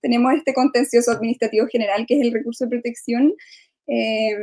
tenemos 0.00 0.32
este 0.34 0.54
contencioso 0.54 1.10
administrativo 1.12 1.66
general 1.66 2.06
que 2.06 2.14
es 2.18 2.22
el 2.22 2.32
recurso 2.32 2.64
de 2.64 2.70
protección. 2.70 3.34
Eh, 3.86 4.36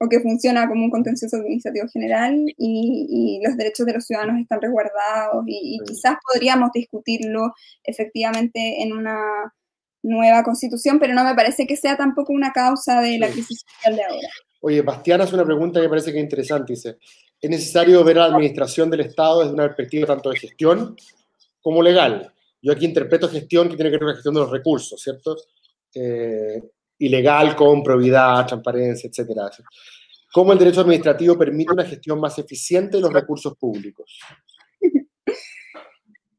o 0.00 0.08
que 0.08 0.20
funciona 0.20 0.68
como 0.68 0.84
un 0.84 0.90
contencioso 0.90 1.36
administrativo 1.36 1.88
general 1.88 2.44
y, 2.56 3.40
los 3.44 3.56
derechos 3.56 3.86
de 3.86 3.94
los 3.94 4.04
ciudadanos 4.04 4.40
están 4.40 4.60
resguardados 4.60 5.44
y, 5.46 5.78
quizás 5.86 6.16
podríamos 6.32 6.70
discutirlo 6.72 7.52
efectivamente 7.84 8.82
en 8.82 8.92
una 8.92 9.18
nueva 10.02 10.42
constitución, 10.44 10.98
pero 10.98 11.14
no 11.14 11.24
me 11.24 11.34
parece 11.34 11.66
que 11.66 11.76
sea 11.76 11.96
tampoco 11.96 12.32
una 12.32 12.52
causa 12.52 13.00
de 13.00 13.18
la 13.18 13.28
crisis 13.28 13.64
social 13.66 13.96
de 13.96 14.04
ahora. 14.04 14.28
Oye, 14.60 14.82
Bastián 14.82 15.20
hace 15.20 15.34
una 15.34 15.44
pregunta 15.44 15.80
que 15.80 15.86
me 15.86 15.90
parece 15.90 16.12
que 16.12 16.18
es 16.18 16.24
interesante. 16.24 16.72
Dice, 16.72 16.98
¿es 17.40 17.50
necesario 17.50 18.02
ver 18.04 18.16
la 18.16 18.26
administración 18.26 18.90
del 18.90 19.00
Estado 19.00 19.40
desde 19.40 19.54
una 19.54 19.66
perspectiva 19.66 20.06
tanto 20.06 20.30
de 20.30 20.38
gestión 20.38 20.96
como 21.60 21.82
legal? 21.82 22.32
Yo 22.60 22.72
aquí 22.72 22.84
interpreto 22.84 23.28
gestión 23.28 23.68
que 23.68 23.76
tiene 23.76 23.90
que 23.90 23.96
ver 23.96 24.00
con 24.00 24.08
la 24.08 24.14
gestión 24.14 24.34
de 24.34 24.40
los 24.40 24.50
recursos, 24.50 25.00
¿cierto? 25.00 25.36
Eh, 25.94 26.62
ilegal 26.98 27.54
con 27.56 27.82
probidad, 27.82 28.46
transparencia, 28.46 29.08
etcétera. 29.08 29.50
¿Cómo 30.32 30.52
el 30.52 30.58
derecho 30.58 30.80
administrativo 30.82 31.38
permite 31.38 31.72
una 31.72 31.84
gestión 31.84 32.20
más 32.20 32.38
eficiente 32.38 32.96
de 32.96 33.02
los 33.02 33.12
recursos 33.12 33.56
públicos? 33.56 34.18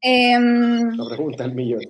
Eh, 0.02 0.32
La 0.34 1.08
pregunta 1.14 1.42
del 1.42 1.54
millón. 1.54 1.82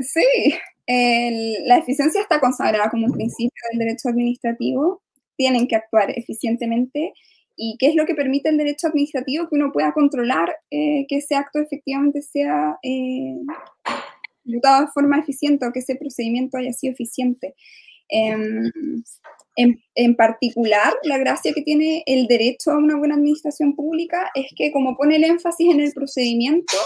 Sí, 0.00 0.54
la 0.86 1.78
eficiencia 1.78 2.20
está 2.20 2.40
consagrada 2.40 2.90
como 2.90 3.06
un 3.06 3.12
principio 3.12 3.62
del 3.70 3.78
derecho 3.78 4.10
administrativo. 4.10 5.02
Tienen 5.34 5.66
que 5.66 5.76
actuar 5.76 6.10
eficientemente. 6.10 7.14
¿Y 7.56 7.76
qué 7.78 7.88
es 7.88 7.94
lo 7.94 8.06
que 8.06 8.14
permite 8.14 8.50
el 8.50 8.58
derecho 8.58 8.88
administrativo? 8.88 9.48
Que 9.48 9.56
uno 9.56 9.72
pueda 9.72 9.92
controlar 9.92 10.54
eh, 10.70 11.06
que 11.08 11.16
ese 11.16 11.36
acto 11.36 11.58
efectivamente 11.58 12.20
sea 12.20 12.78
eh, 12.82 13.36
de 14.44 14.60
forma 14.94 15.18
eficiente 15.18 15.66
o 15.66 15.72
que 15.72 15.80
ese 15.80 15.96
procedimiento 15.96 16.56
haya 16.56 16.72
sido 16.72 16.92
eficiente. 16.92 17.54
Em, 18.08 18.70
en, 19.94 20.14
particular, 20.14 20.94
la 21.02 21.18
gracia 21.18 21.52
que 21.52 21.62
tiene 21.62 22.04
el 22.06 22.28
derecho 22.28 22.70
a 22.70 22.78
una 22.78 22.96
buena 22.96 23.16
administración 23.16 23.74
pública 23.74 24.30
es 24.34 24.46
que 24.56 24.70
como 24.70 24.96
pone 24.96 25.16
el 25.16 25.24
énfasis 25.24 25.74
en 25.74 25.80
el 25.80 25.92
procedimiento, 25.92 26.76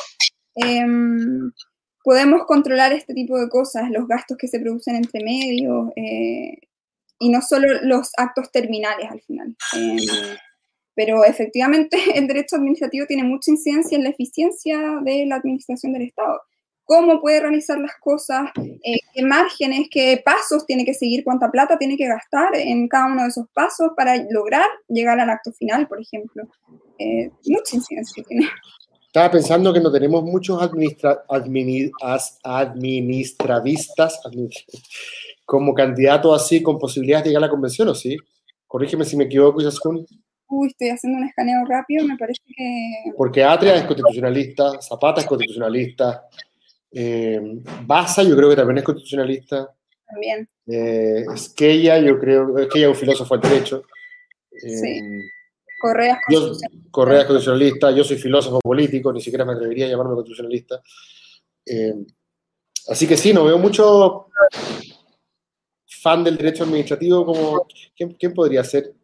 em, 0.54 1.52
podemos 2.02 2.44
controlar 2.46 2.92
este 2.92 3.12
tipo 3.12 3.38
de 3.38 3.48
cosas, 3.50 3.90
los 3.90 4.08
gastos 4.08 4.38
que 4.38 4.48
se 4.48 4.58
producen 4.58 4.96
entre 4.96 5.22
medios 5.22 5.90
eh, 5.96 6.56
y 7.18 7.28
no 7.28 7.42
solo 7.42 7.68
los 7.82 8.10
actos 8.16 8.50
terminales 8.50 9.10
al 9.10 9.20
final. 9.20 9.54
Em, 9.74 9.98
pero 10.94 11.24
efectivamente 11.24 11.96
el 12.14 12.26
derecho 12.26 12.56
administrativo 12.56 13.06
tiene 13.06 13.24
mucha 13.24 13.50
incidencia 13.50 13.96
en 13.96 14.04
la 14.04 14.10
eficiencia 14.10 14.98
de 15.04 15.26
la 15.26 15.36
administración 15.36 15.92
del 15.92 16.02
Estado 16.02 16.40
cómo 16.92 17.22
puede 17.22 17.40
realizar 17.40 17.78
las 17.78 17.96
cosas, 17.98 18.50
eh, 18.58 18.98
qué 19.14 19.22
márgenes, 19.22 19.88
qué 19.90 20.20
pasos 20.22 20.66
tiene 20.66 20.84
que 20.84 20.92
seguir, 20.92 21.24
cuánta 21.24 21.50
plata 21.50 21.78
tiene 21.78 21.96
que 21.96 22.06
gastar 22.06 22.54
en 22.54 22.86
cada 22.86 23.06
uno 23.06 23.22
de 23.22 23.28
esos 23.28 23.46
pasos 23.54 23.92
para 23.96 24.14
lograr 24.30 24.66
llegar 24.88 25.18
al 25.18 25.30
acto 25.30 25.52
final, 25.52 25.88
por 25.88 26.02
ejemplo. 26.02 26.46
Eh, 26.98 27.30
mucha 27.46 27.76
incidencia 27.76 28.22
tiene. 28.24 28.46
Estaba 29.06 29.30
pensando 29.30 29.72
que 29.72 29.80
no 29.80 29.90
tenemos 29.90 30.22
muchos 30.22 30.60
administravistas 32.44 34.20
como 35.46 35.72
candidatos 35.72 36.42
así 36.42 36.62
con 36.62 36.78
posibilidades 36.78 37.24
de 37.24 37.30
llegar 37.30 37.44
a 37.44 37.46
la 37.46 37.50
convención, 37.50 37.88
¿o 37.88 37.94
sí? 37.94 38.18
Corrígeme 38.66 39.06
si 39.06 39.16
me 39.16 39.24
equivoco, 39.24 39.62
Isaskun. 39.62 40.06
Uy, 40.50 40.68
estoy 40.68 40.90
haciendo 40.90 41.20
un 41.20 41.24
escaneo 41.26 41.64
rápido, 41.64 42.06
me 42.06 42.18
parece 42.18 42.42
que... 42.54 43.14
Porque 43.16 43.42
Atria 43.42 43.76
es 43.76 43.84
constitucionalista, 43.84 44.78
Zapata 44.82 45.22
es 45.22 45.26
constitucionalista, 45.26 46.28
eh, 46.92 47.40
Baza, 47.84 48.22
yo 48.22 48.36
creo 48.36 48.50
que 48.50 48.56
también 48.56 48.78
es 48.78 48.84
constitucionalista. 48.84 49.74
También. 50.06 50.48
Eh, 50.66 51.24
Esquella, 51.34 51.98
yo 51.98 52.18
creo, 52.18 52.58
Esquella 52.58 52.86
es 52.86 52.92
un 52.92 52.96
filósofo 52.96 53.36
del 53.36 53.50
derecho. 53.50 53.84
Eh, 54.50 54.76
sí. 54.76 55.00
Correa 55.80 56.20
es 56.28 56.36
constitucionalista. 56.36 57.26
Constitucionalista, 57.26 57.90
yo 57.90 58.04
soy 58.04 58.16
filósofo 58.16 58.60
político, 58.60 59.12
ni 59.12 59.20
siquiera 59.20 59.44
me 59.44 59.54
atrevería 59.54 59.86
a 59.86 59.88
llamarme 59.88 60.14
constitucionalista. 60.14 60.80
Eh, 61.66 61.94
así 62.88 63.06
que 63.06 63.16
sí, 63.16 63.32
no 63.32 63.44
veo 63.44 63.58
mucho 63.58 64.26
fan 66.02 66.22
del 66.22 66.36
derecho 66.36 66.64
administrativo 66.64 67.24
como... 67.24 67.66
¿Quién, 67.96 68.34
podría 68.34 68.62
ser? 68.64 68.94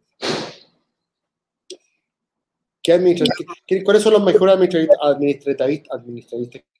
¿Qué 2.81 3.83
¿Cuáles 3.83 4.03
son 4.03 4.13
los 4.13 4.23
mejores 4.23 4.55
administrativistas, 4.55 6.01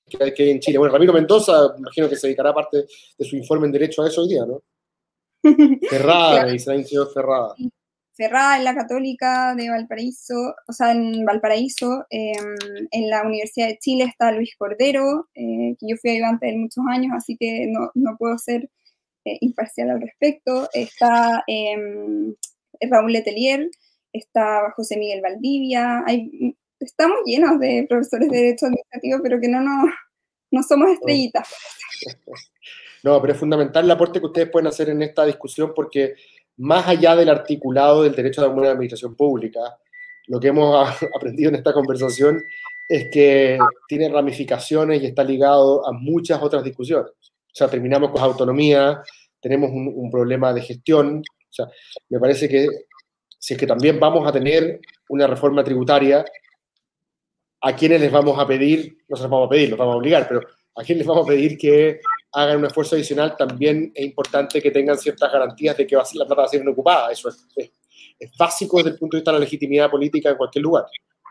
que 0.10 0.43
hay 0.43 0.50
en 0.50 0.60
Chile. 0.60 0.78
Bueno, 0.78 0.93
Ramiro 0.93 1.14
Mendoza, 1.14 1.74
imagino 1.78 2.10
que 2.10 2.16
se 2.16 2.28
dedicará 2.28 2.54
parte 2.54 2.86
de 3.18 3.26
su 3.26 3.36
informe 3.36 3.68
en 3.68 3.74
Derecho 3.74 4.02
a 4.02 4.08
eso 4.08 4.22
hoy 4.22 4.30
día, 4.30 4.45
¿no? 4.45 4.64
Ferrada, 5.89 6.45
me 6.45 6.54
dice 6.54 6.76
la 6.76 7.06
Ferrada. 7.14 7.56
Ferrada 8.14 8.58
en 8.58 8.66
la 8.66 8.76
Católica 8.76 9.56
de 9.56 9.70
Valparaíso, 9.70 10.54
o 10.68 10.74
sea, 10.74 10.91
en 10.91 11.24
Valparaíso, 11.24 12.06
em, 12.10 12.56
en 12.91 13.10
la 13.10 13.24
Universidad 13.24 13.68
de 13.68 13.78
Chile 13.78 14.04
está 14.04 14.32
Luis 14.34 14.56
Cordero, 14.58 15.30
eh, 15.34 15.76
que 15.80 15.88
yo 15.88 15.95
fui 15.95 16.12
ayudante 16.12 16.47
de 16.47 16.58
muchos 16.58 16.84
años, 16.89 17.14
así 17.16 17.38
que 17.38 17.68
no, 17.68 17.91
no 17.93 18.18
puedo 18.18 18.38
ser 18.38 18.70
eh, 19.24 19.38
imparcial 19.39 19.91
al 19.91 20.02
respecto. 20.02 20.68
Está 20.74 21.45
em, 21.47 22.36
Raúl 22.82 23.14
Letelier, 23.14 23.70
está 24.14 24.72
José 24.76 24.97
Miguel 24.97 25.22
Valdivia, 25.22 26.03
hay 26.05 26.55
estamos 26.80 27.20
llenos 27.26 27.60
de 27.60 27.86
profesores 27.88 28.30
de 28.30 28.38
Derecho 28.38 28.66
Administrativo, 28.68 29.20
pero 29.22 29.39
que 29.39 29.47
no, 29.47 29.62
no, 29.62 29.84
no 30.51 30.64
somos 30.64 30.89
estrellitas. 30.91 31.47
No, 33.01 33.22
pero 33.22 33.32
es 33.32 33.39
fundamental 33.39 33.86
el 33.86 33.91
aporte 33.91 34.20
que 34.20 34.26
ustedes 34.26 34.49
pueden 34.49 34.68
hacer 34.68 34.89
en 34.89 35.01
esta 35.01 35.24
discusión 35.24 35.72
porque 35.74 36.16
más 36.57 36.86
allá 36.86 37.16
del 37.16 37.30
articulado 37.30 38.03
del 38.03 38.14
derecho 38.14 38.41
a 38.41 38.47
la 38.47 38.53
buena 38.53 38.72
administración 38.72 39.16
pública, 39.16 39.62
lo 40.28 40.38
que 40.38 40.49
hemos 40.49 40.86
aprendido 41.16 41.47
en 41.47 41.55
esta 41.55 41.72
conversación 41.72 42.43
es 42.89 43.10
que 43.10 43.57
tiene 43.88 44.10
ramificaciones 44.10 45.01
y 45.01 45.05
está 45.05 45.24
ligado 45.24 45.88
a 45.88 45.93
muchas 45.93 46.43
otras 46.43 46.62
discusiones. 46.62 47.12
O 47.22 47.53
sea, 47.53 47.70
terminamos 47.70 48.12
con 48.12 48.22
autonomía, 48.22 49.01
tenemos 49.39 49.70
un, 49.70 49.93
un 49.95 50.12
problema 50.12 50.51
de 50.51 50.62
gestión. 50.62 51.20
O 51.20 51.53
sea, 51.53 51.68
me 52.10 52.20
parece 52.20 52.49
que 52.49 52.68
si 53.40 53.54
es 53.54 53.60
que 53.60 53.66
también 53.66 54.00
vamos 54.00 54.28
a 54.28 54.32
tener 54.32 54.80
una 55.08 55.26
reforma 55.26 55.64
tributaria, 55.64 56.24
a 57.62 57.76
quienes 57.76 58.00
les 58.00 58.12
vamos 58.12 58.38
a 58.40 58.46
pedir, 58.46 58.98
no 59.08 59.16
se 59.16 59.24
los 59.24 59.32
vamos 59.32 59.48
a 59.48 59.50
pedir, 59.50 59.70
los 59.70 59.80
vamos 59.80 59.96
a 59.96 59.98
obligar, 59.98 60.28
pero 60.28 60.42
a 60.76 60.84
quienes 60.84 61.00
les 61.00 61.08
vamos 61.08 61.26
a 61.26 61.30
pedir 61.30 61.58
que 61.58 62.00
hagan 62.34 62.58
un 62.58 62.66
esfuerzo 62.66 62.96
adicional, 62.96 63.36
también 63.36 63.92
es 63.96 64.06
importante 64.06 64.62
que 64.62 64.72
tengan 64.72 64.98
ciertas 64.98 65.32
garantías 65.32 65.76
de 65.76 65.88
que 65.88 65.96
va 65.96 66.04
a 66.04 66.06
ser, 66.06 66.18
la 66.18 66.26
plata 66.26 66.42
va 66.42 66.48
a 66.48 66.50
ser 66.50 66.68
ocupada. 66.68 67.12
Eso 67.12 67.30
es, 67.30 67.48
es, 67.56 68.32
básico 68.38 68.78
desde 68.78 68.92
el 68.92 68.98
punto 68.98 69.18
de 69.18 69.22
vista 69.22 69.32
de 69.32 69.40
la 69.40 69.44
legitimidad 69.44 69.90
política 69.90 70.30
en 70.30 70.38
cualquier 70.38 70.64
lugar. 70.64 70.86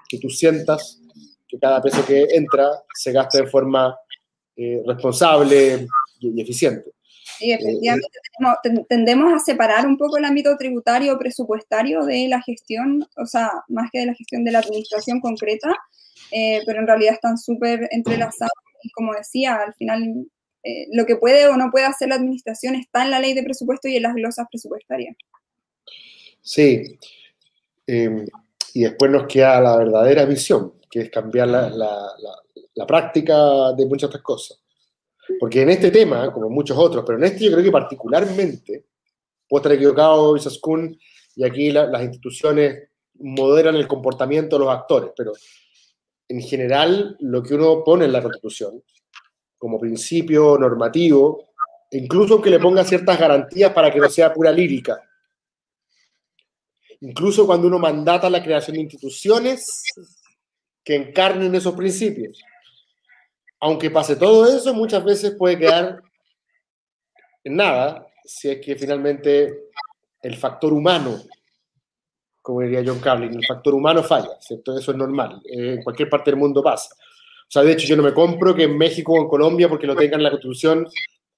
Que 0.09 0.19
tú 0.19 0.29
sientas 0.29 1.01
que 1.47 1.59
cada 1.59 1.81
peso 1.81 2.05
que 2.05 2.27
entra 2.31 2.71
se 2.93 3.13
gasta 3.13 3.39
de 3.39 3.47
forma 3.47 3.97
eh, 4.57 4.83
responsable 4.87 5.87
y, 6.21 6.41
eficiente. 6.41 6.91
Sí, 7.39 7.53
efectivamente, 7.53 8.09
tendemos 8.89 9.33
a 9.33 9.39
separar 9.39 9.87
un 9.87 9.97
poco 9.97 10.17
el 10.17 10.25
ámbito 10.25 10.57
tributario 10.57 11.15
o 11.15 11.19
presupuestario 11.19 12.05
de 12.05 12.27
la 12.29 12.43
gestión, 12.43 13.07
o 13.17 13.27
sea, 13.27 13.51
más 13.69 13.91
que 13.93 14.01
de 14.01 14.07
la 14.07 14.15
gestión 14.15 14.45
de 14.45 14.53
la 14.53 14.59
administración 14.59 15.21
concreta, 15.21 15.73
eh, 16.33 16.63
pero 16.67 16.81
en 16.81 16.87
realidad 16.87 17.15
están 17.15 17.39
súper 17.39 17.89
entrelazados 17.93 18.53
y 18.83 18.91
como 18.91 19.13
decía, 19.15 19.57
al 19.57 19.75
final 19.75 20.27
eh, 20.63 20.87
lo 20.93 21.07
que 21.07 21.17
puede 21.17 21.47
o 21.49 21.57
no 21.57 21.71
puede 21.71 21.87
hacer 21.87 22.09
la 22.09 22.17
administración 22.17 22.75
está 22.75 23.05
en 23.05 23.11
la 23.11 23.21
ley 23.21 23.35
de 23.35 23.43
presupuesto 23.43 23.89
y 23.89 23.97
en 23.97 24.03
las 24.03 24.15
glosas 24.15 24.47
presupuestarias. 24.51 25.17
Sí, 26.41 26.99
em, 27.87 28.27
y 28.75 28.83
después 28.83 29.11
nos 29.11 29.27
queda 29.27 29.61
la 29.61 29.77
verdadera 29.77 30.25
visión, 30.25 30.75
que 30.91 31.03
es 31.03 31.11
cambiar 31.11 31.49
la, 31.49 31.71
la, 31.71 32.09
la, 32.75 32.87
práctica 32.87 33.73
de 33.77 33.87
muchas 33.87 34.09
otras 34.09 34.23
cosas. 34.23 34.61
Porque 35.39 35.63
en 35.63 35.71
este 35.71 35.91
tema, 35.91 36.33
como 36.33 36.47
en 36.47 36.53
muchos 36.53 36.77
otros, 36.77 37.05
pero 37.07 37.19
en 37.19 37.25
este 37.25 37.45
yo 37.45 37.53
creo 37.53 37.65
que 37.65 37.71
particularmente, 37.71 38.87
puedo 39.49 39.63
estar 39.63 39.73
equivocado, 39.73 40.37
Isaskun, 40.37 40.99
y 41.37 41.45
aquí 41.45 41.71
las 41.71 42.03
instituciones 42.03 42.89
moderan 43.15 43.77
el 43.77 43.89
comportamiento 43.89 44.57
de 44.57 44.65
los 44.65 44.75
actores, 44.75 45.11
pero 45.17 45.33
en 46.29 46.41
general 46.41 47.17
lo 47.21 47.43
que 47.43 47.55
uno 47.55 47.83
pone 47.85 48.05
en 48.05 48.13
la 48.13 48.23
Constitución 48.23 48.83
como 49.57 49.79
principio 49.79 50.57
normativo, 50.57 51.51
incluso 51.91 52.41
que 52.41 52.51
le 52.51 52.61
ponga 52.61 52.85
ciertas 52.85 53.19
garantías 53.19 53.73
para 53.73 53.91
que 53.91 53.99
no 53.99 54.09
sea 54.09 54.33
pura 54.33 54.53
lírica. 54.53 55.03
Incluso 57.01 57.47
cuando 57.47 57.67
uno 57.67 57.79
mandata 57.79 58.31
la 58.31 58.43
creación 58.43 58.75
de 58.77 58.83
instituciones 58.83 59.83
que 60.85 60.97
encarnen 60.97 61.55
esos 61.55 61.75
principios. 61.75 62.41
Aunque 63.61 63.91
pase 63.91 64.17
todo 64.17 64.47
eso, 64.47 64.73
muchas 64.75 65.05
veces 65.05 65.35
puede 65.37 65.59
quedar 65.59 66.01
en 67.45 67.57
nada 67.57 68.07
si 68.25 68.51
es 68.51 68.65
que 68.65 68.77
finalmente 68.77 69.71
el 70.23 70.37
factor 70.37 70.73
humano 70.73 71.19
como 72.49 72.63
diría 72.63 72.83
John 72.83 72.99
Carlin, 72.99 73.35
el 73.35 73.45
factor 73.47 73.75
humano 73.75 74.03
falla, 74.03 74.31
¿cierto? 74.41 74.75
Eso 74.75 74.93
es 74.93 74.97
normal, 74.97 75.39
eh, 75.45 75.75
en 75.75 75.83
cualquier 75.83 76.09
parte 76.09 76.31
del 76.31 76.41
mundo 76.41 76.63
pasa. 76.63 76.89
O 76.95 77.51
sea, 77.51 77.63
de 77.63 77.73
hecho, 77.73 77.87
yo 77.87 77.95
no 77.95 78.03
me 78.03 78.15
compro 78.15 78.55
que 78.55 78.63
en 78.63 78.79
México 78.79 79.13
o 79.13 79.21
en 79.21 79.29
Colombia, 79.29 79.69
porque 79.69 79.87
lo 79.87 79.95
tengan 79.95 80.21
en 80.21 80.25
la 80.25 80.31
Constitución, 80.31 80.89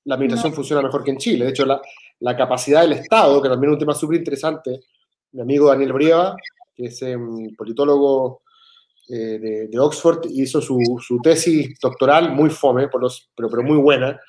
la 0.05 0.15
administración 0.15 0.55
funciona 0.55 0.83
mejor 0.83 1.03
que 1.03 1.11
en 1.11 1.19
Chile. 1.19 1.47
De 1.47 1.51
hecho, 1.51 1.67
la, 1.67 2.37
capacidad 2.37 2.83
del 2.83 2.93
Estado, 2.93 3.43
que 3.43 3.49
también 3.49 3.73
es 3.73 3.75
un 3.75 3.81
tema 3.81 3.95
súper 3.95 4.19
interesante, 4.19 4.83
mi 5.33 5.41
amigo 5.41 5.67
Daniel 5.67 5.93
Brieva, 5.95 6.37
que 6.77 6.85
es 6.85 7.03
em, 7.03 7.57
politólogo 7.57 8.43
eh, 9.13 9.39
de, 9.39 9.69
de, 9.69 9.79
Oxford, 9.79 10.27
hizo 10.31 10.61
su, 10.61 10.79
su, 11.05 11.19
tesis 11.21 11.79
doctoral 11.81 12.33
muy 12.33 12.51
fome, 12.51 12.89
por 12.89 13.01
los, 13.03 13.31
pero, 13.35 13.49
pero 13.49 13.63
muy 13.63 13.77
buena, 13.77 14.21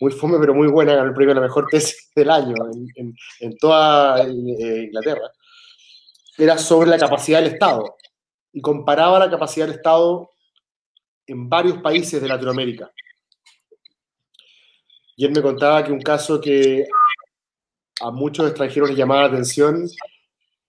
muy 0.00 0.12
fome, 0.12 0.38
pero 0.38 0.54
muy 0.54 0.68
buena, 0.68 0.94
ganó 0.94 1.08
el 1.08 1.14
premio 1.14 1.32
a 1.32 1.36
la 1.36 1.40
mejor 1.40 1.66
tesis 1.70 2.10
del 2.16 2.30
año 2.30 2.54
en, 2.72 2.86
en, 2.94 3.14
en 3.40 3.56
toda 3.58 4.22
eh, 4.22 4.84
Inglaterra 4.84 5.30
era 6.38 6.56
sobre 6.56 6.88
la 6.88 6.98
capacidad 6.98 7.42
del 7.42 7.52
Estado 7.52 7.96
y 8.52 8.60
comparaba 8.60 9.18
la 9.18 9.30
capacidad 9.30 9.66
del 9.66 9.76
Estado 9.76 10.30
en 11.26 11.48
varios 11.48 11.78
países 11.78 12.22
de 12.22 12.28
Latinoamérica. 12.28 12.90
Y 15.16 15.26
él 15.26 15.32
me 15.32 15.42
contaba 15.42 15.82
que 15.84 15.90
un 15.90 16.00
caso 16.00 16.40
que 16.40 16.86
a 18.00 18.10
muchos 18.12 18.46
extranjeros 18.46 18.90
les 18.90 18.98
llamaba 18.98 19.22
la 19.22 19.28
atención 19.28 19.88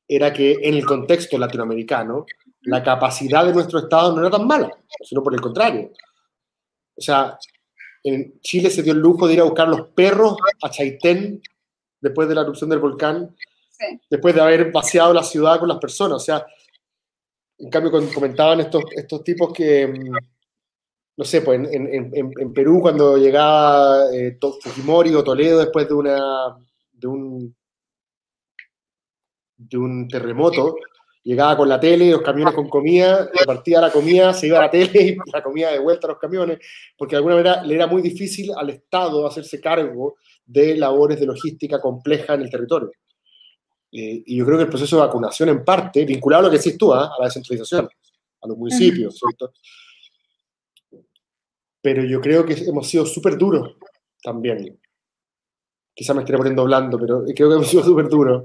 era 0.07 0.33
que 0.33 0.57
en 0.63 0.73
el 0.73 0.85
contexto 0.87 1.37
latinoamericano 1.37 2.25
la 2.61 2.83
capacidad 2.83 3.45
de 3.45 3.53
nuestro 3.53 3.79
Estado 3.79 4.13
no 4.13 4.21
era 4.21 4.29
tan 4.29 4.45
mala, 4.45 4.71
sino 5.03 5.23
por 5.23 5.33
el 5.33 5.41
contrario. 5.41 5.91
O 6.95 7.01
sea, 7.01 7.37
en 8.03 8.39
Chile 8.41 8.69
se 8.69 8.83
dio 8.83 8.93
el 8.93 8.99
lujo 8.99 9.27
de 9.27 9.33
ir 9.35 9.41
a 9.41 9.45
buscar 9.45 9.67
los 9.67 9.87
perros 9.89 10.35
a 10.61 10.69
Chaitén 10.69 11.41
después 12.01 12.27
de 12.27 12.35
la 12.35 12.41
erupción 12.41 12.69
del 12.69 12.79
volcán, 12.79 13.35
después 14.09 14.35
de 14.35 14.41
haber 14.41 14.71
vaciado 14.71 15.13
la 15.13 15.23
ciudad 15.23 15.59
con 15.59 15.69
las 15.69 15.77
personas. 15.77 16.17
O 16.17 16.25
sea, 16.25 16.45
en 17.57 17.69
cambio, 17.69 17.91
comentaban 18.13 18.61
estos, 18.61 18.83
estos 18.95 19.23
tipos 19.23 19.53
que, 19.53 19.87
mm, 19.87 20.15
no 21.17 21.25
sé, 21.25 21.41
pues 21.41 21.59
en, 21.71 22.53
Perú 22.53 22.79
cuando 22.81 23.17
llegaba 23.17 24.13
eh, 24.13 24.37
Fujimori 24.39 25.13
o 25.13 25.23
Toledo 25.23 25.59
después 25.59 25.87
de, 25.87 25.93
una, 25.93 26.57
de, 26.93 27.07
un, 27.07 27.55
de 29.57 29.77
un 29.77 30.07
terremoto, 30.07 30.77
llegaba 31.23 31.57
con 31.57 31.69
la 31.69 31.79
tele, 31.79 32.11
los 32.11 32.21
camiones 32.21 32.53
con 32.53 32.69
comida, 32.69 33.29
repartía 33.33 33.81
la 33.81 33.91
comida, 33.91 34.33
se 34.33 34.47
iba 34.47 34.57
a 34.57 34.61
la 34.61 34.71
tele 34.71 34.91
y 35.25 35.31
la 35.31 35.43
comida 35.43 35.71
de 35.71 35.79
vuelta 35.79 36.07
a 36.07 36.11
los 36.11 36.19
camiones, 36.19 36.59
porque 36.97 37.15
de 37.15 37.17
alguna 37.17 37.35
manera 37.35 37.63
le 37.63 37.75
era 37.75 37.87
muy 37.87 38.01
difícil 38.01 38.51
al 38.55 38.69
Estado 38.69 39.27
hacerse 39.27 39.59
cargo 39.59 40.15
de 40.45 40.75
labores 40.77 41.19
de 41.19 41.25
logística 41.25 41.79
compleja 41.79 42.33
en 42.33 42.41
el 42.41 42.49
territorio. 42.49 42.91
Eh, 43.91 44.23
y 44.25 44.37
yo 44.37 44.45
creo 44.45 44.57
que 44.57 44.63
el 44.63 44.69
proceso 44.69 44.95
de 44.95 45.03
vacunación, 45.03 45.49
en 45.49 45.63
parte, 45.63 46.05
vinculado 46.05 46.41
a 46.41 46.43
lo 46.45 46.51
que 46.51 46.57
decís 46.57 46.77
tú, 46.77 46.93
¿ah? 46.93 47.11
a 47.15 47.19
la 47.19 47.25
descentralización, 47.25 47.89
a 48.41 48.47
los 48.47 48.57
municipios, 48.57 49.17
¿cierto? 49.17 49.51
Pero 51.81 52.03
yo 52.03 52.19
creo 52.21 52.45
que 52.45 52.53
hemos 52.53 52.87
sido 52.87 53.05
súper 53.05 53.37
duros 53.37 53.77
también. 54.21 54.79
Quizá 55.93 56.13
me 56.13 56.21
esté 56.21 56.35
poniendo 56.37 56.63
blando, 56.65 56.99
pero 56.99 57.23
creo 57.23 57.49
que 57.49 57.55
hemos 57.55 57.67
sido 57.67 57.83
súper 57.83 58.09
duros 58.09 58.43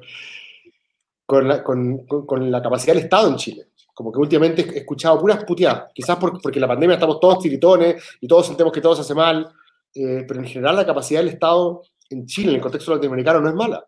con 1.26 1.48
la, 1.48 1.62
con, 1.62 2.06
con, 2.06 2.50
la, 2.50 2.62
capacidad 2.62 2.94
del 2.94 3.04
Estado 3.04 3.28
en 3.28 3.36
Chile. 3.36 3.68
Como 3.94 4.12
que 4.12 4.18
últimamente 4.18 4.62
he 4.74 4.78
escuchado 4.78 5.20
puras 5.20 5.44
puteadas, 5.44 5.92
quizás 5.94 6.16
porque, 6.16 6.38
porque 6.42 6.60
la 6.60 6.68
pandemia 6.68 6.94
estamos 6.94 7.20
todos 7.20 7.38
tiritones 7.38 8.02
y 8.20 8.26
todos 8.26 8.46
sentimos 8.46 8.72
que 8.72 8.80
todo 8.80 8.94
se 8.96 9.02
hace 9.02 9.14
mal, 9.14 9.52
eh, 9.94 10.24
pero 10.26 10.40
en 10.40 10.46
general 10.46 10.76
la 10.76 10.86
capacidad 10.86 11.20
del 11.20 11.30
Estado 11.30 11.82
en 12.10 12.26
Chile, 12.26 12.50
en 12.50 12.56
el 12.56 12.60
contexto 12.60 12.94
latinoamericano, 12.94 13.40
no 13.40 13.48
es 13.48 13.54
mala. 13.54 13.86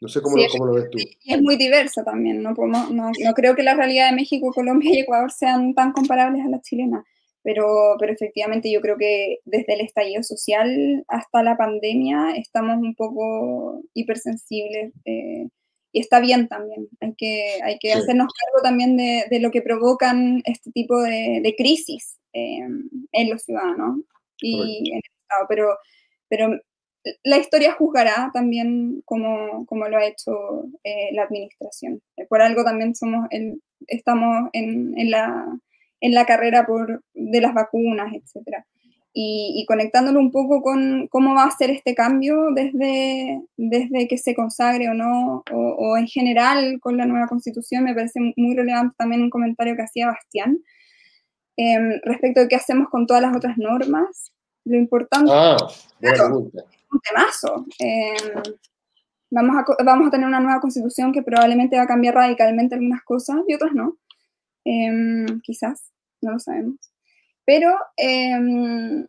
No 0.00 0.08
sé 0.08 0.20
cómo, 0.20 0.36
lo, 0.36 0.74
ves 0.74 0.90
tú. 0.90 0.98
Y 0.98 1.32
es 1.32 1.40
muy 1.40 1.56
diversa 1.56 2.02
también, 2.02 2.42
¿no? 2.42 2.54
no, 2.56 2.90
no 2.90 3.34
creo 3.34 3.54
que 3.54 3.62
la 3.62 3.74
realidad 3.74 4.10
de 4.10 4.16
México, 4.16 4.50
Colombia 4.52 4.90
y 4.92 5.00
Ecuador 5.00 5.30
sean 5.30 5.74
tan 5.74 5.92
comparables 5.92 6.44
a 6.44 6.48
las 6.48 6.62
chilenas, 6.62 7.04
pero, 7.42 7.96
pero 7.98 8.12
efectivamente 8.12 8.70
yo 8.70 8.80
creo 8.80 8.96
que 8.96 9.38
desde 9.44 9.74
el 9.74 9.80
estallido 9.80 10.22
social 10.22 11.04
hasta 11.08 11.42
la 11.42 11.56
pandemia 11.56 12.34
estamos 12.36 12.78
un 12.78 12.94
poco 12.94 13.82
hipersensibles 13.94 14.92
eh, 15.04 15.48
y 15.92 16.00
está 16.00 16.20
bien 16.20 16.48
también. 16.48 16.88
Hay 17.00 17.14
que, 17.16 17.58
hay 17.62 17.78
que 17.78 17.92
hacernos 17.92 18.28
cargo 18.32 18.62
también 18.62 18.96
de, 18.96 19.24
de, 19.30 19.40
lo 19.40 19.50
que 19.50 19.62
provocan 19.62 20.42
este 20.44 20.70
tipo 20.70 21.00
de, 21.02 21.40
de 21.42 21.54
crisis 21.56 22.18
eh, 22.32 22.60
en 23.12 23.30
los 23.30 23.42
ciudadanos 23.42 23.98
y 24.40 24.90
en 24.90 24.96
el 24.96 25.02
Estado, 25.22 25.46
pero, 25.48 25.76
pero 26.28 26.60
la 27.24 27.38
historia 27.38 27.72
juzgará 27.72 28.30
también 28.32 29.02
como, 29.04 29.66
como 29.66 29.88
lo 29.88 29.96
ha 29.96 30.06
hecho 30.06 30.64
eh, 30.84 31.10
la 31.12 31.24
administración. 31.24 32.00
Por 32.28 32.42
algo 32.42 32.64
también 32.64 32.94
somos 32.94 33.28
estamos 33.88 34.48
en, 34.52 34.96
en, 34.96 35.10
la, 35.10 35.46
en 36.02 36.14
la 36.14 36.26
carrera 36.26 36.66
por, 36.66 37.02
de 37.14 37.40
las 37.40 37.54
vacunas, 37.54 38.12
etc. 38.12 38.64
Y, 39.14 39.54
y, 39.56 39.66
conectándolo 39.66 40.18
un 40.18 40.32
poco 40.32 40.62
con 40.62 41.06
cómo 41.08 41.34
va 41.34 41.44
a 41.44 41.50
ser 41.50 41.70
este 41.70 41.94
cambio 41.94 42.48
desde, 42.54 43.40
desde 43.56 44.08
que 44.08 44.18
se 44.18 44.34
consagre 44.34 44.88
o 44.88 44.94
no, 44.94 45.44
o, 45.52 45.56
o, 45.56 45.96
en 45.96 46.08
general 46.08 46.80
con 46.80 46.96
la 46.96 47.06
nueva 47.06 47.28
constitución, 47.28 47.84
me 47.84 47.94
parece 47.94 48.20
muy 48.36 48.56
relevante 48.56 48.94
también 48.98 49.22
un 49.22 49.30
comentario 49.30 49.76
que 49.76 49.82
hacía 49.82 50.08
Bastián 50.08 50.58
em, 51.56 52.00
respecto 52.04 52.40
de 52.40 52.48
qué 52.48 52.56
hacemos 52.56 52.88
con 52.88 53.06
todas 53.06 53.22
las 53.22 53.36
otras 53.36 53.56
normas. 53.58 54.32
Lo 54.64 54.76
importante 54.76 55.30
ah, 55.32 55.56
un 56.00 57.00
temazo. 57.00 57.66
Em, 57.78 58.42
vamos, 59.30 59.56
a, 59.56 59.84
vamos 59.84 60.08
a 60.08 60.10
tener 60.10 60.26
una 60.26 60.40
nueva 60.40 60.60
constitución 60.60 61.12
que 61.12 61.22
probablemente 61.22 61.76
va 61.76 61.82
a 61.82 61.86
cambiar 61.86 62.14
radicalmente 62.14 62.74
algunas 62.74 63.02
cosas 63.02 63.36
y 63.46 63.54
otras 63.54 63.72
no. 63.72 63.98
Em, 64.64 65.40
quizás, 65.42 65.91
no 66.22 66.32
lo 66.32 66.38
sabemos. 66.38 66.76
Pero 67.44 67.74
em, 67.96 69.06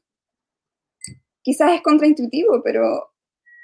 quizás 1.41 1.73
es 1.73 1.81
contraintuitivo, 1.81 2.61
pero 2.63 3.11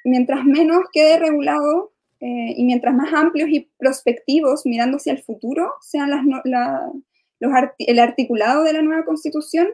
mientras 0.03 0.45
menos 0.45 0.83
quede 0.93 1.19
regulado 1.19 1.93
eh, 2.19 2.53
y 2.55 2.65
mientras 2.65 2.93
más 2.93 3.13
amplios 3.13 3.49
y 3.49 3.71
prospectivos 3.77 4.65
mirando 4.65 4.97
hacia 4.97 5.13
el 5.13 5.23
futuro 5.23 5.71
sean 5.81 6.09
las, 6.09 6.23
los 7.39 7.51
el 7.77 7.99
articulado 7.99 8.63
de 8.63 8.73
la 8.73 8.81
nueva 8.81 9.05
constitución, 9.05 9.69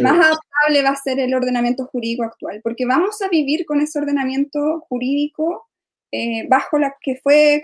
más 0.00 0.12
adaptable 0.12 0.82
va 0.82 0.90
a 0.90 0.96
ser 0.96 1.18
el 1.18 1.34
ordenamiento 1.34 1.86
jurídico 1.86 2.22
actual, 2.22 2.60
porque 2.62 2.86
vamos 2.86 3.20
a 3.22 3.28
vivir 3.28 3.66
con 3.66 3.80
ese 3.80 3.98
ordenamiento 3.98 4.80
jurídico 4.88 5.67
eh, 6.12 6.46
bajo 6.48 6.78
la 6.78 6.94
que 7.00 7.16
fue, 7.22 7.60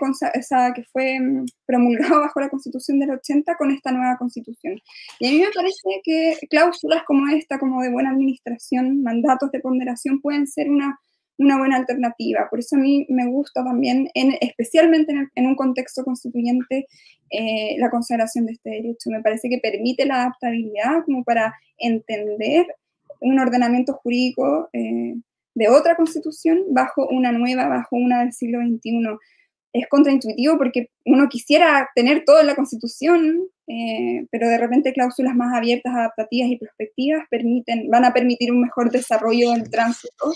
que 0.75 0.83
fue 0.91 1.19
mm, 1.19 1.45
promulgado 1.65 2.19
bajo 2.21 2.39
la 2.39 2.49
Constitución 2.49 2.99
del 2.99 3.11
80 3.11 3.55
con 3.55 3.71
esta 3.71 3.91
nueva 3.91 4.17
Constitución. 4.17 4.79
Y 5.19 5.27
a 5.27 5.31
mí 5.31 5.39
me 5.39 5.51
parece 5.53 6.01
que 6.03 6.37
cláusulas 6.49 7.03
como 7.03 7.27
esta, 7.29 7.59
como 7.59 7.81
de 7.81 7.91
buena 7.91 8.11
administración, 8.11 9.01
mandatos 9.03 9.51
de 9.51 9.59
ponderación, 9.59 10.21
pueden 10.21 10.47
ser 10.47 10.69
una 10.69 10.99
una 11.37 11.57
buena 11.57 11.77
alternativa. 11.77 12.47
Por 12.49 12.59
eso 12.59 12.75
a 12.75 12.79
mí 12.79 13.05
me 13.09 13.27
gusta 13.27 13.63
también, 13.63 14.09
en, 14.13 14.37
especialmente 14.41 15.13
en, 15.35 15.47
un 15.47 15.55
contexto 15.55 16.03
constituyente, 16.03 16.87
eh, 17.29 17.75
la 17.77 17.89
consagración 17.89 18.45
de 18.45 18.53
este 18.53 18.69
derecho. 18.69 19.09
Me 19.09 19.21
parece 19.21 19.49
que 19.49 19.59
permite 19.59 20.05
la 20.05 20.23
adaptabilidad 20.23 21.03
como 21.05 21.23
para 21.23 21.53
entender 21.77 22.67
un 23.21 23.39
ordenamiento 23.39 23.93
jurídico 23.93 24.69
eh, 24.73 25.15
de 25.55 25.69
otra 25.69 25.95
constitución 25.95 26.65
bajo 26.69 27.07
una 27.07 27.31
nueva, 27.31 27.67
bajo 27.67 27.95
una 27.95 28.19
del 28.19 28.33
siglo 28.33 28.59
XXI. 28.59 29.17
Es 29.73 29.87
contraintuitivo 29.87 30.57
porque 30.57 30.89
uno 31.05 31.27
quisiera 31.27 31.89
tener 31.95 32.23
todo 32.25 32.39
en 32.39 32.47
la 32.47 32.55
constitución, 32.55 33.47
eh, 33.67 34.27
pero 34.31 34.47
de 34.47 34.57
repente 34.57 34.93
cláusulas 34.93 35.35
más 35.35 35.55
abiertas, 35.55 35.93
adaptativas 35.93 36.49
y 36.49 36.57
prospectivas 36.57 37.23
permiten, 37.29 37.89
van 37.89 38.05
a 38.05 38.13
permitir 38.13 38.51
un 38.51 38.61
mejor 38.61 38.91
desarrollo 38.91 39.51
del 39.51 39.69
tránsito 39.69 40.33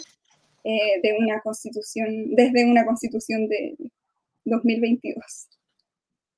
eh, 0.64 1.00
de 1.04 1.18
una 1.20 1.42
constitución, 1.42 2.36
desde 2.36 2.66
una 2.66 2.86
constitución 2.86 3.48
de 3.48 3.76
2022. 4.46 5.50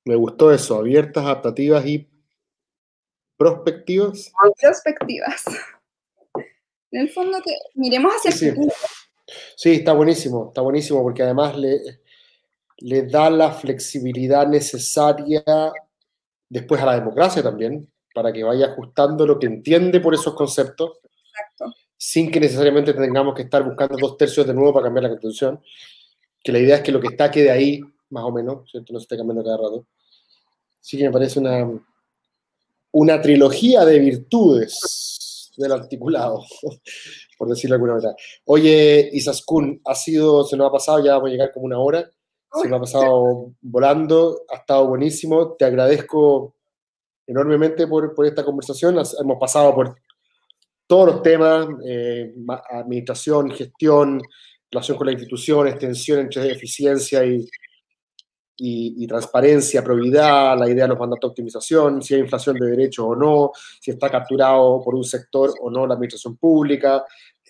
Me 0.04 0.16
gustó 0.16 0.52
eso, 0.52 0.76
abiertas, 0.76 1.24
adaptativas 1.24 1.86
y 1.86 2.08
prospectivas. 3.36 4.32
Prospectivas. 4.60 5.44
En 6.92 7.00
el 7.00 7.10
fondo, 7.10 7.38
que 7.44 7.56
miremos 7.74 8.12
hacia 8.14 8.30
el 8.30 8.54
futuro. 8.54 8.74
Sí, 9.56 9.72
está 9.72 9.92
buenísimo, 9.92 10.48
está 10.48 10.60
buenísimo 10.60 11.02
porque 11.02 11.22
además 11.22 11.56
le, 11.56 11.80
le 12.78 13.02
da 13.02 13.30
la 13.30 13.50
flexibilidad 13.52 14.46
necesaria 14.46 15.42
después 16.48 16.80
a 16.82 16.86
la 16.86 16.94
democracia 16.94 17.42
también, 17.42 17.90
para 18.14 18.32
que 18.32 18.44
vaya 18.44 18.66
ajustando 18.66 19.26
lo 19.26 19.38
que 19.38 19.46
entiende 19.46 20.00
por 20.00 20.14
esos 20.14 20.34
conceptos. 20.34 20.98
Exacto 21.30 21.74
sin 22.04 22.32
que 22.32 22.40
necesariamente 22.40 22.92
tengamos 22.94 23.32
que 23.32 23.42
estar 23.42 23.62
buscando 23.62 23.96
dos 23.96 24.16
tercios 24.16 24.44
de 24.44 24.52
nuevo 24.52 24.74
para 24.74 24.86
cambiar 24.86 25.04
la 25.04 25.10
constitución, 25.10 25.62
que 26.42 26.50
la 26.50 26.58
idea 26.58 26.76
es 26.78 26.82
que 26.82 26.90
lo 26.90 27.00
que 27.00 27.06
está 27.06 27.30
quede 27.30 27.48
ahí, 27.48 27.80
más 28.10 28.24
o 28.24 28.32
menos, 28.32 28.68
¿cierto? 28.68 28.92
No 28.92 28.98
se 28.98 29.04
esté 29.04 29.16
cambiando 29.16 29.44
cada 29.44 29.58
rato. 29.58 29.86
Sí 30.80 30.98
que 30.98 31.04
me 31.04 31.12
parece 31.12 31.38
una, 31.38 31.80
una 32.90 33.22
trilogía 33.22 33.84
de 33.84 34.00
virtudes 34.00 35.11
del 35.56 35.72
articulado, 35.72 36.42
por 37.38 37.48
decirlo 37.48 37.74
de 37.74 37.76
alguna 37.76 37.94
manera. 37.94 38.14
Oye, 38.46 39.10
Isaskun, 39.12 39.80
ha 39.84 39.94
sido, 39.94 40.44
se 40.44 40.56
nos 40.56 40.68
ha 40.68 40.72
pasado, 40.72 41.04
ya 41.04 41.14
vamos 41.14 41.28
a 41.28 41.32
llegar 41.32 41.52
como 41.52 41.66
una 41.66 41.78
hora, 41.78 42.10
se 42.60 42.68
nos 42.68 42.76
ha 42.76 42.80
pasado 42.80 43.52
volando, 43.60 44.42
ha 44.48 44.56
estado 44.56 44.86
buenísimo, 44.86 45.54
te 45.54 45.64
agradezco 45.64 46.54
enormemente 47.26 47.86
por, 47.86 48.14
por 48.14 48.26
esta 48.26 48.44
conversación, 48.44 48.96
hemos 48.96 49.38
pasado 49.38 49.74
por 49.74 49.96
todos 50.86 51.06
los 51.06 51.22
temas, 51.22 51.66
eh, 51.86 52.34
administración, 52.70 53.50
gestión, 53.50 54.20
relación 54.70 54.98
con 54.98 55.06
la 55.06 55.12
institución, 55.12 55.68
extensión 55.68 56.20
entre 56.20 56.50
eficiencia 56.50 57.24
y, 57.24 57.48
y, 58.64 59.06
transparencia, 59.08 59.82
probidad, 59.82 60.56
la 60.56 60.68
idea 60.68 60.84
de 60.84 60.90
los 60.90 60.98
mandatos 60.98 61.28
de 61.28 61.32
optimización, 61.32 62.00
si 62.00 62.14
hay 62.14 62.20
inflación 62.20 62.56
de 62.56 62.70
derechos 62.70 63.04
o 63.08 63.16
no, 63.16 63.50
si 63.80 63.90
está 63.90 64.08
capturado 64.08 64.80
por 64.84 64.94
un 64.94 65.02
sector 65.02 65.52
o 65.60 65.68
no 65.68 65.84
la 65.84 65.94
administración 65.94 66.36
pública, 66.36 67.04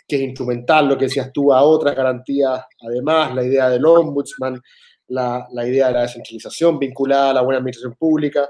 que 0.08 0.16
es 0.16 0.22
instrumental, 0.22 0.88
lo 0.88 0.96
que 0.96 1.04
decías 1.04 1.30
tú, 1.30 1.52
a 1.52 1.62
otras 1.62 1.94
garantías, 1.94 2.64
además, 2.80 3.34
la 3.34 3.44
idea 3.44 3.68
del 3.68 3.84
ombudsman, 3.84 4.58
la, 5.08 5.46
idea 5.66 5.88
de 5.88 5.92
la 5.92 6.02
descentralización 6.02 6.78
vinculada 6.78 7.30
a 7.30 7.34
la 7.34 7.42
buena 7.42 7.58
administración 7.58 7.94
pública. 7.98 8.48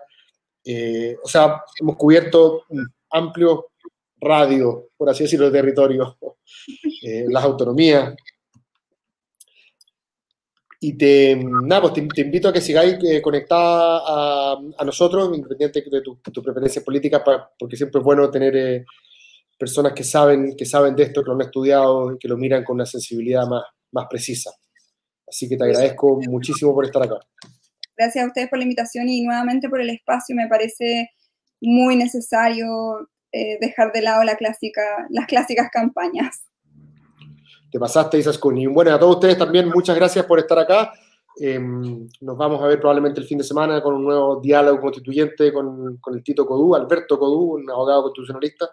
Eh, 0.64 1.16
o 1.20 1.26
sea, 1.26 1.62
hemos 1.80 1.96
cubierto 1.96 2.62
un 2.68 2.86
amplio 3.10 3.70
radio, 4.20 4.90
por 4.96 5.10
así 5.10 5.24
decirlo, 5.24 5.46
el 5.46 5.52
territorio, 5.52 6.16
eh, 7.02 7.24
las 7.28 7.42
autonomías. 7.42 8.14
Y 10.84 10.94
te, 10.94 11.36
nada, 11.36 11.82
pues 11.82 11.92
te, 12.12 12.22
invito 12.22 12.48
a 12.48 12.52
que 12.52 12.60
sigáis 12.60 12.96
eh, 13.04 13.22
conectada 13.22 14.00
a, 14.04 14.84
nosotros, 14.84 15.30
independiente 15.32 15.80
de 15.88 16.02
tu, 16.02 16.16
tu 16.16 16.42
preferencia 16.42 16.82
política, 16.82 17.22
porque 17.56 17.76
siempre 17.76 18.00
es 18.00 18.04
bueno 18.04 18.28
tener 18.32 18.56
eh, 18.56 18.84
personas 19.56 19.92
que 19.92 20.02
saben, 20.02 20.56
que 20.56 20.66
saben 20.66 20.96
de 20.96 21.04
esto, 21.04 21.22
que 21.22 21.28
lo 21.28 21.36
han 21.36 21.42
estudiado 21.42 22.12
y 22.12 22.18
que 22.18 22.26
lo 22.26 22.36
miran 22.36 22.64
con 22.64 22.74
una 22.74 22.84
sensibilidad 22.84 23.46
más, 23.46 23.62
más 23.92 24.06
precisa. 24.10 24.50
Así 25.24 25.48
que 25.48 25.56
te 25.56 25.62
agradezco 25.62 26.18
muchísimo 26.28 26.74
por 26.74 26.84
estar 26.84 27.00
acá. 27.00 27.20
Gracias 27.96 28.24
a 28.24 28.26
ustedes 28.26 28.48
por 28.48 28.58
la 28.58 28.64
invitación 28.64 29.08
y 29.08 29.22
nuevamente 29.22 29.68
por 29.68 29.80
el 29.80 29.90
espacio. 29.90 30.34
Me 30.34 30.48
parece 30.48 31.10
muy 31.60 31.94
necesario 31.94 33.08
eh, 33.30 33.56
dejar 33.60 33.92
de 33.92 34.02
lado 34.02 34.24
la 34.24 34.34
clásica, 34.34 35.06
las 35.10 35.26
clásicas 35.26 35.68
campañas. 35.72 36.42
Te 37.72 37.78
pasaste, 37.78 38.18
Isaskun. 38.18 38.58
Y 38.58 38.66
bueno, 38.66 38.94
a 38.94 38.98
todos 38.98 39.14
ustedes 39.14 39.38
también, 39.38 39.70
muchas 39.70 39.96
gracias 39.96 40.26
por 40.26 40.38
estar 40.38 40.58
acá. 40.58 40.92
Em, 41.38 42.06
nos 42.20 42.36
vamos 42.36 42.62
a 42.62 42.66
ver 42.66 42.78
probablemente 42.78 43.18
el 43.18 43.26
fin 43.26 43.38
de 43.38 43.44
semana 43.44 43.82
con 43.82 43.94
un 43.94 44.04
nuevo 44.04 44.38
diálogo 44.42 44.78
constituyente 44.78 45.50
con, 45.50 45.96
con 45.96 46.14
el 46.14 46.22
Tito 46.22 46.44
Codú, 46.46 46.74
Alberto 46.74 47.18
Codú, 47.18 47.54
un 47.54 47.70
abogado 47.70 48.02
constitucionalista. 48.02 48.68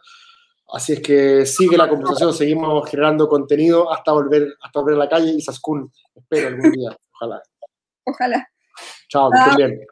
Así 0.73 0.93
es 0.93 0.99
que 0.99 1.45
sigue 1.45 1.77
la 1.77 1.87
conversación, 1.87 2.33
seguimos 2.33 2.89
generando 2.89 3.29
contenido 3.29 3.89
hasta 3.89 4.11
volver, 4.11 4.55
hasta 4.61 4.81
volver 4.81 4.95
a 4.95 4.99
la 4.99 5.09
calle 5.09 5.31
y 5.31 5.41
Saskun, 5.41 5.89
espero 6.13 6.49
algún 6.49 6.71
día, 6.71 6.95
ojalá. 7.13 7.41
Ojalá. 8.03 8.49
Chao, 9.07 9.31
que 9.31 9.37
estén 9.37 9.55
bien. 9.55 9.87